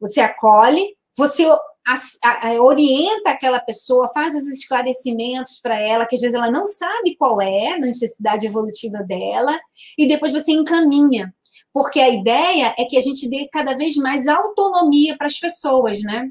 Você 0.00 0.20
acolhe, 0.20 0.96
você 1.16 1.44
a, 1.86 2.48
a, 2.48 2.62
orienta 2.62 3.30
aquela 3.30 3.60
pessoa, 3.60 4.12
faz 4.14 4.34
os 4.34 4.48
esclarecimentos 4.48 5.58
para 5.60 5.78
ela, 5.78 6.06
que 6.06 6.14
às 6.14 6.20
vezes 6.20 6.34
ela 6.34 6.50
não 6.50 6.64
sabe 6.64 7.16
qual 7.16 7.40
é 7.40 7.72
a 7.72 7.78
necessidade 7.78 8.46
evolutiva 8.46 9.02
dela, 9.02 9.58
e 9.98 10.06
depois 10.06 10.32
você 10.32 10.52
encaminha. 10.52 11.34
Porque 11.72 12.00
a 12.00 12.08
ideia 12.08 12.74
é 12.78 12.84
que 12.84 12.96
a 12.96 13.00
gente 13.00 13.28
dê 13.28 13.48
cada 13.50 13.74
vez 13.74 13.96
mais 13.96 14.28
autonomia 14.28 15.16
para 15.16 15.26
as 15.26 15.38
pessoas, 15.38 16.02
né? 16.02 16.28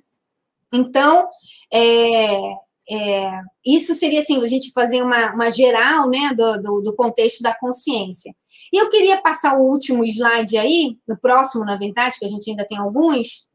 Então, 0.72 1.28
é, 1.74 2.39
é, 2.89 3.41
isso 3.66 3.93
seria 3.93 4.20
assim, 4.20 4.41
a 4.41 4.47
gente 4.47 4.72
fazer 4.72 5.02
uma, 5.02 5.34
uma 5.34 5.49
geral 5.49 6.10
né, 6.10 6.34
do, 6.36 6.62
do, 6.62 6.82
do, 6.82 6.95
contexto 6.95 7.41
da 7.41 7.54
consciência. 7.54 8.34
E 8.72 8.78
eu 8.82 8.89
queria 8.89 9.22
passar 9.22 9.58
o 9.58 9.64
último 9.64 10.06
slide 10.06 10.58
aí, 10.58 10.97
no 11.08 11.18
próximo, 11.20 11.66
na 11.66 11.76
verdade, 11.76 12.18
que 12.18 12.26
a 12.26 12.28
gente 12.28 12.49
ainda 12.49 12.66
tem 12.66 12.78
alguns, 12.78 13.49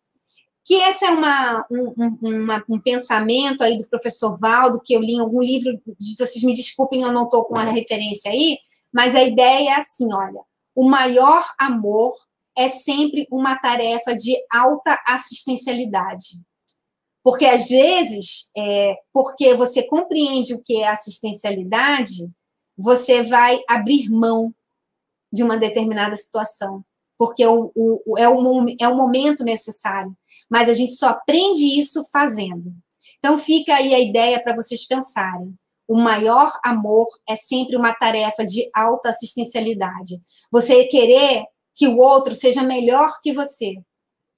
que 0.67 0.75
esse 0.75 1.05
é 1.05 1.11
uma, 1.11 1.65
um, 1.71 2.19
uma, 2.21 2.65
um 2.69 2.81
pensamento 2.81 3.63
aí 3.63 3.79
do 3.79 3.87
professor 3.87 4.37
Valdo, 4.37 4.83
que 4.85 4.95
eu 4.95 5.01
li 5.01 5.13
em 5.13 5.21
algum 5.21 5.41
livro, 5.41 5.81
vocês 6.19 6.43
me 6.43 6.53
desculpem, 6.53 7.03
eu 7.03 7.13
não 7.13 7.23
estou 7.23 7.45
com 7.45 7.57
a 7.57 7.63
referência 7.63 8.33
aí, 8.33 8.59
mas 8.93 9.15
a 9.15 9.23
ideia 9.23 9.71
é 9.71 9.75
assim, 9.75 10.13
olha, 10.13 10.41
o 10.75 10.89
maior 10.89 11.45
amor 11.57 12.13
é 12.59 12.69
sempre 12.69 13.29
uma 13.31 13.57
tarefa 13.57 14.13
de 14.17 14.35
alta 14.51 15.01
assistencialidade. 15.07 16.43
Porque, 17.23 17.47
às 17.47 17.69
vezes, 17.69 18.51
é, 18.57 18.95
porque 19.13 19.55
você 19.55 19.87
compreende 19.87 20.53
o 20.53 20.63
que 20.63 20.83
é 20.83 20.89
assistencialidade, 20.89 22.29
você 22.77 23.23
vai 23.23 23.61
abrir 23.69 24.09
mão 24.11 24.53
de 25.33 25.45
uma 25.45 25.57
determinada 25.57 26.17
situação, 26.17 26.85
porque 27.19 27.47
o, 27.47 27.71
o, 27.75 28.19
é, 28.19 28.29
o, 28.29 28.67
é 28.81 28.89
o 28.89 28.97
momento 28.97 29.45
necessário. 29.45 30.17
Mas 30.51 30.69
a 30.69 30.73
gente 30.73 30.95
só 30.95 31.09
aprende 31.09 31.65
isso 31.79 32.05
fazendo. 32.13 32.73
Então, 33.19 33.37
fica 33.37 33.75
aí 33.75 33.95
a 33.95 34.01
ideia 34.01 34.43
para 34.43 34.55
vocês 34.55 34.87
pensarem. 34.87 35.55
O 35.89 35.97
maior 35.97 36.53
amor 36.65 37.07
é 37.29 37.37
sempre 37.37 37.77
uma 37.77 37.95
tarefa 37.95 38.45
de 38.45 38.69
alta 38.75 39.11
assistencialidade. 39.11 40.21
Você 40.53 40.85
querer 40.87 41.45
que 41.75 41.89
o 41.89 41.99
outro 41.99 42.35
seja 42.35 42.63
melhor 42.63 43.11
que 43.23 43.33
você, 43.33 43.77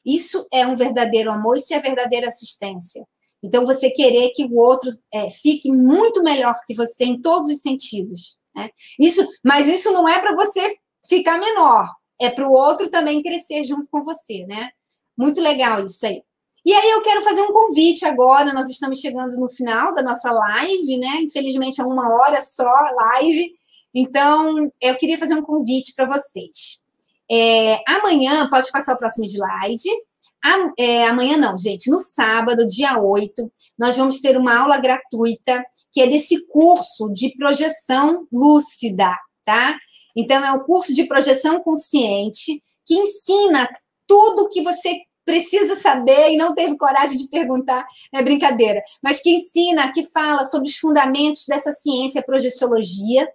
isso 0.08 0.46
é 0.50 0.66
um 0.66 0.74
verdadeiro 0.74 1.30
amor, 1.30 1.58
isso 1.58 1.74
é 1.74 1.80
verdadeira 1.80 2.28
assistência. 2.28 3.06
Então, 3.42 3.66
você 3.66 3.90
querer 3.90 4.30
que 4.30 4.44
o 4.46 4.56
outro 4.56 4.90
é, 5.12 5.28
fique 5.28 5.70
muito 5.70 6.22
melhor 6.22 6.54
que 6.66 6.74
você 6.74 7.04
em 7.04 7.20
todos 7.20 7.48
os 7.48 7.60
sentidos. 7.60 8.38
Né? 8.54 8.70
Isso, 8.98 9.22
mas 9.44 9.68
isso 9.68 9.92
não 9.92 10.08
é 10.08 10.18
para 10.18 10.34
você 10.34 10.76
ficar 11.06 11.38
menor, 11.38 11.86
é 12.20 12.30
para 12.30 12.48
o 12.48 12.52
outro 12.52 12.90
também 12.90 13.22
crescer 13.22 13.62
junto 13.64 13.88
com 13.90 14.02
você, 14.02 14.44
né? 14.46 14.70
Muito 15.18 15.40
legal 15.40 15.84
isso 15.84 16.06
aí. 16.06 16.22
E 16.64 16.72
aí 16.72 16.90
eu 16.90 17.02
quero 17.02 17.22
fazer 17.22 17.42
um 17.42 17.52
convite 17.52 18.04
agora, 18.04 18.52
nós 18.52 18.68
estamos 18.68 19.00
chegando 19.00 19.34
no 19.36 19.48
final 19.48 19.92
da 19.94 20.02
nossa 20.02 20.30
live, 20.30 20.98
né? 20.98 21.20
Infelizmente 21.22 21.80
é 21.80 21.84
uma 21.84 22.08
hora 22.14 22.40
só 22.42 22.70
live, 22.70 23.50
então 23.94 24.70
eu 24.80 24.96
queria 24.96 25.18
fazer 25.18 25.34
um 25.34 25.42
convite 25.42 25.92
para 25.96 26.06
vocês. 26.06 26.82
É, 27.30 27.78
amanhã, 27.86 28.48
pode 28.48 28.70
passar 28.70 28.94
o 28.94 28.98
próximo 28.98 29.24
slide. 29.26 29.88
é, 30.78 31.06
amanhã 31.06 31.36
não, 31.36 31.56
gente, 31.58 31.90
no 31.90 31.98
sábado, 31.98 32.66
dia 32.66 33.00
8, 33.00 33.50
nós 33.78 33.96
vamos 33.96 34.20
ter 34.20 34.36
uma 34.36 34.56
aula 34.58 34.78
gratuita, 34.78 35.64
que 35.92 36.00
é 36.00 36.06
desse 36.06 36.46
curso 36.48 37.12
de 37.12 37.34
projeção 37.36 38.26
lúcida, 38.32 39.14
tá? 39.44 39.76
Então, 40.16 40.44
é 40.44 40.52
um 40.52 40.64
curso 40.64 40.94
de 40.94 41.04
projeção 41.04 41.60
consciente 41.60 42.62
que 42.84 42.94
ensina 42.94 43.68
tudo 44.06 44.48
que 44.48 44.62
você 44.62 45.00
precisa 45.28 45.76
saber 45.76 46.30
e 46.30 46.38
não 46.38 46.54
teve 46.54 46.74
coragem 46.78 47.18
de 47.18 47.28
perguntar, 47.28 47.86
é 48.14 48.22
brincadeira, 48.22 48.82
mas 49.02 49.20
que 49.20 49.28
ensina, 49.28 49.92
que 49.92 50.02
fala 50.02 50.42
sobre 50.46 50.70
os 50.70 50.76
fundamentos 50.78 51.44
dessa 51.46 51.70
ciência 51.70 52.22
projeciologia, 52.22 53.28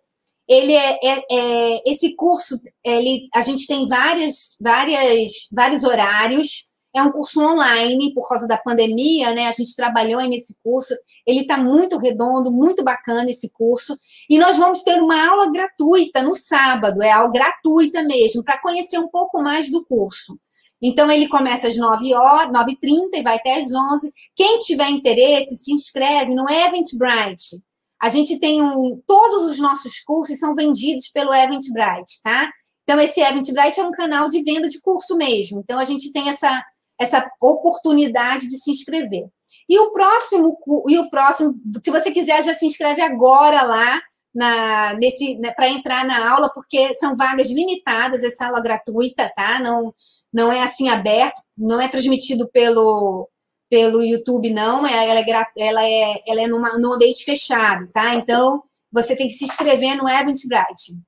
ele 0.47 0.73
é, 0.73 0.99
é, 1.03 1.19
é, 1.31 1.81
esse 1.85 2.15
curso, 2.15 2.59
ele, 2.83 3.29
a 3.31 3.41
gente 3.41 3.67
tem 3.67 3.87
várias, 3.87 4.57
várias, 4.59 5.47
vários 5.53 5.83
horários. 5.83 6.67
É 6.95 7.01
um 7.01 7.11
curso 7.11 7.41
online 7.41 8.13
por 8.13 8.27
causa 8.27 8.47
da 8.47 8.57
pandemia, 8.57 9.33
né? 9.33 9.47
A 9.47 9.51
gente 9.51 9.75
trabalhou 9.75 10.19
aí 10.19 10.27
nesse 10.27 10.57
curso. 10.61 10.95
Ele 11.25 11.41
está 11.41 11.57
muito 11.57 11.97
redondo, 11.97 12.51
muito 12.51 12.83
bacana 12.83 13.29
esse 13.29 13.51
curso. 13.53 13.97
E 14.29 14.37
nós 14.37 14.57
vamos 14.57 14.83
ter 14.83 15.01
uma 15.01 15.27
aula 15.27 15.51
gratuita 15.51 16.21
no 16.21 16.35
sábado, 16.35 17.01
é 17.01 17.09
aula 17.11 17.31
gratuita 17.31 18.03
mesmo, 18.03 18.43
para 18.43 18.61
conhecer 18.61 18.99
um 18.99 19.07
pouco 19.07 19.41
mais 19.41 19.71
do 19.71 19.85
curso. 19.85 20.37
Então, 20.85 21.09
ele 21.09 21.29
começa 21.29 21.69
às 21.69 21.77
9 21.77 22.13
horas, 22.13 22.51
9h30 22.51 23.13
e 23.13 23.23
vai 23.23 23.37
até 23.37 23.55
às 23.55 23.73
11 23.73 24.11
Quem 24.35 24.59
tiver 24.59 24.89
interesse, 24.89 25.55
se 25.55 25.73
inscreve 25.73 26.35
no 26.35 26.43
Eventbrite. 26.49 27.55
A 28.01 28.09
gente 28.09 28.37
tem 28.37 28.61
um. 28.61 29.01
Todos 29.07 29.49
os 29.49 29.59
nossos 29.59 30.01
cursos 30.01 30.37
são 30.37 30.53
vendidos 30.53 31.09
pelo 31.09 31.33
Eventbrite, 31.33 32.21
tá? 32.21 32.51
Então, 32.83 32.99
esse 32.99 33.21
Eventbrite 33.21 33.79
é 33.79 33.83
um 33.85 33.91
canal 33.91 34.27
de 34.27 34.43
venda 34.43 34.67
de 34.67 34.81
curso 34.81 35.15
mesmo. 35.15 35.61
Então, 35.61 35.79
a 35.79 35.85
gente 35.85 36.11
tem 36.11 36.27
essa, 36.27 36.61
essa 36.99 37.25
oportunidade 37.41 38.45
de 38.45 38.57
se 38.57 38.69
inscrever. 38.69 39.23
E 39.69 39.79
o 39.79 39.93
próximo, 39.93 40.57
e 40.89 40.99
o 40.99 41.09
próximo, 41.09 41.53
se 41.81 41.89
você 41.91 42.11
quiser, 42.11 42.43
já 42.43 42.53
se 42.53 42.65
inscreve 42.65 43.01
agora 43.01 43.61
lá 43.61 44.01
na, 44.35 44.93
nesse, 44.95 45.37
né, 45.37 45.51
para 45.51 45.69
entrar 45.69 46.05
na 46.05 46.29
aula, 46.33 46.51
porque 46.53 46.93
são 46.95 47.15
vagas 47.15 47.49
limitadas, 47.49 48.21
essa 48.21 48.47
aula 48.47 48.61
gratuita, 48.61 49.31
tá? 49.33 49.59
Não, 49.59 49.93
não 50.33 50.51
é 50.51 50.63
assim 50.63 50.89
aberto, 50.89 51.39
não 51.55 51.79
é 51.79 51.87
transmitido 51.87 52.49
pelo, 52.49 53.29
pelo 53.69 54.03
YouTube, 54.03 54.49
não, 54.49 54.85
é, 54.85 55.07
ela 55.07 55.19
é, 55.19 55.45
ela 55.57 55.85
é, 55.85 56.23
ela 56.27 56.41
é 56.41 56.47
numa, 56.47 56.77
num 56.79 56.93
ambiente 56.93 57.23
fechado, 57.23 57.87
tá? 57.93 58.15
Então, 58.15 58.63
você 58.91 59.15
tem 59.15 59.27
que 59.27 59.33
se 59.33 59.45
inscrever 59.45 59.95
no 59.95 60.09
Eventbrite, 60.09 60.99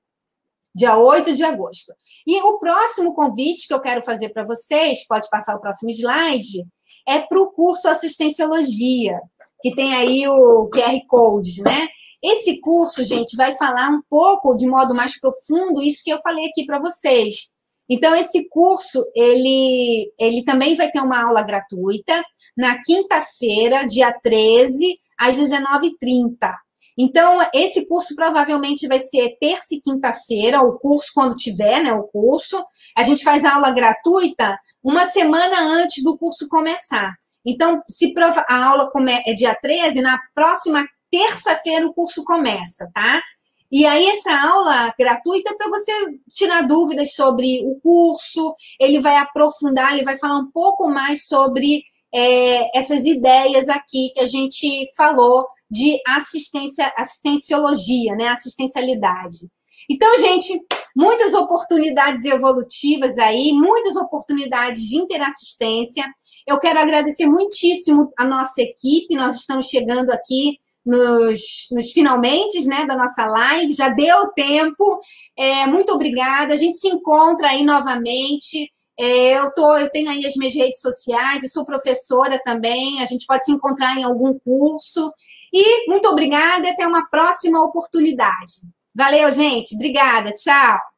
dia 0.76 0.98
8 0.98 1.34
de 1.34 1.44
agosto. 1.44 1.92
E 2.28 2.40
o 2.42 2.60
próximo 2.60 3.16
convite 3.16 3.68
que 3.68 3.74
eu 3.74 3.82
quero 3.82 4.04
fazer 4.04 4.30
para 4.30 4.46
vocês, 4.46 5.06
pode 5.08 5.28
passar 5.30 5.56
o 5.56 5.62
próximo 5.62 5.90
slide, 5.90 6.66
é 7.08 7.20
para 7.20 7.40
o 7.40 7.52
curso 7.52 7.88
Assistenciologia, 7.88 9.20
que 9.62 9.74
tem 9.74 9.96
aí 9.96 10.28
o 10.28 10.70
QR 10.70 11.00
Code, 11.08 11.64
né? 11.64 11.88
Esse 12.24 12.60
curso, 12.60 13.04
gente, 13.04 13.36
vai 13.36 13.54
falar 13.54 13.90
um 13.90 14.02
pouco, 14.10 14.56
de 14.56 14.68
modo 14.68 14.96
mais 14.96 15.20
profundo, 15.20 15.84
isso 15.84 16.04
que 16.04 16.12
eu 16.12 16.20
falei 16.24 16.46
aqui 16.46 16.66
para 16.66 16.80
vocês 16.80 17.55
então, 17.90 18.16
esse 18.16 18.48
curso, 18.50 19.04
ele, 19.16 20.12
ele 20.20 20.44
também 20.44 20.76
vai 20.76 20.90
ter 20.90 21.00
uma 21.00 21.24
aula 21.24 21.44
gratuita 21.44 22.24
na 22.58 22.82
quinta-feira, 22.82 23.86
dia 23.86 24.12
13, 24.24 25.00
às 25.18 25.38
19h30. 25.38 26.52
Então, 26.98 27.40
esse 27.54 27.88
curso 27.88 28.16
provavelmente 28.16 28.88
vai 28.88 29.00
ser 29.00 29.38
terça 29.40 29.76
e 29.76 29.82
quinta-feira, 29.82 30.62
o 30.62 30.80
curso, 30.80 31.12
quando 31.14 31.36
tiver, 31.36 31.84
né, 31.84 31.94
o 31.94 32.04
curso. 32.04 32.64
A 32.98 33.04
gente 33.04 33.24
faz 33.24 33.44
a 33.44 33.56
aula 33.56 33.72
gratuita 33.72 34.58
uma 34.84 35.06
semana 35.06 35.60
antes 35.82 36.04
do 36.04 36.18
curso 36.18 36.48
começar. 36.48 37.14
Então, 37.46 37.82
se 37.88 38.14
a 38.48 38.66
aula 38.66 38.90
é 39.28 39.34
dia 39.34 39.56
13, 39.62 40.02
na 40.02 40.18
próxima 40.34 40.84
terça-feira 41.12 41.86
o 41.86 41.94
curso 41.94 42.24
começa, 42.24 42.90
tá? 42.94 43.22
E 43.76 43.86
aí, 43.86 44.06
essa 44.06 44.32
aula 44.34 44.96
gratuita 44.98 45.52
é 45.52 45.54
para 45.54 45.68
você 45.68 45.92
tirar 46.34 46.62
dúvidas 46.62 47.14
sobre 47.14 47.62
o 47.66 47.78
curso, 47.82 48.56
ele 48.80 49.02
vai 49.02 49.18
aprofundar, 49.18 49.92
ele 49.92 50.06
vai 50.06 50.18
falar 50.18 50.38
um 50.38 50.50
pouco 50.50 50.88
mais 50.88 51.28
sobre 51.28 51.84
é, 52.14 52.80
essas 52.80 53.06
ideias 53.06 53.68
aqui 53.68 54.14
que 54.16 54.22
a 54.22 54.26
gente 54.26 54.90
falou 54.96 55.46
de 55.70 56.00
assistência, 56.08 56.90
assistenciologia, 56.98 58.16
né? 58.16 58.30
Assistencialidade. 58.30 59.50
Então, 59.92 60.18
gente, 60.20 60.58
muitas 60.96 61.34
oportunidades 61.34 62.24
evolutivas 62.24 63.18
aí, 63.18 63.52
muitas 63.52 63.98
oportunidades 63.98 64.84
de 64.84 64.96
interassistência. 64.96 66.06
Eu 66.48 66.62
quero 66.62 66.80
agradecer 66.80 67.26
muitíssimo 67.26 68.10
a 68.18 68.24
nossa 68.24 68.62
equipe, 68.62 69.18
nós 69.18 69.36
estamos 69.36 69.66
chegando 69.66 70.12
aqui 70.12 70.60
nos, 70.86 71.68
nos 71.72 71.92
finalmente 71.92 72.64
né, 72.68 72.86
da 72.86 72.96
nossa 72.96 73.26
live, 73.26 73.74
já 73.74 73.90
deu 73.90 74.32
tempo. 74.34 75.00
É, 75.38 75.66
muito 75.66 75.92
obrigada. 75.92 76.54
A 76.54 76.58
gente 76.58 76.78
se 76.78 76.88
encontra 76.88 77.50
aí 77.50 77.64
novamente. 77.64 78.72
É, 78.98 79.38
eu, 79.38 79.54
tô, 79.54 79.76
eu 79.78 79.90
tenho 79.90 80.10
aí 80.10 80.26
as 80.26 80.36
minhas 80.36 80.56
redes 80.56 80.80
sociais, 80.80 81.44
eu 81.44 81.50
sou 81.50 81.66
professora 81.66 82.40
também, 82.46 83.02
a 83.02 83.06
gente 83.06 83.26
pode 83.26 83.44
se 83.44 83.52
encontrar 83.52 83.98
em 83.98 84.04
algum 84.04 84.38
curso. 84.40 85.12
E 85.54 85.90
muito 85.90 86.08
obrigada 86.08 86.68
e 86.68 86.70
até 86.70 86.88
uma 86.88 87.10
próxima 87.10 87.64
oportunidade. 87.64 88.62
Valeu, 88.96 89.32
gente. 89.32 89.76
Obrigada. 89.76 90.32
Tchau. 90.32 90.95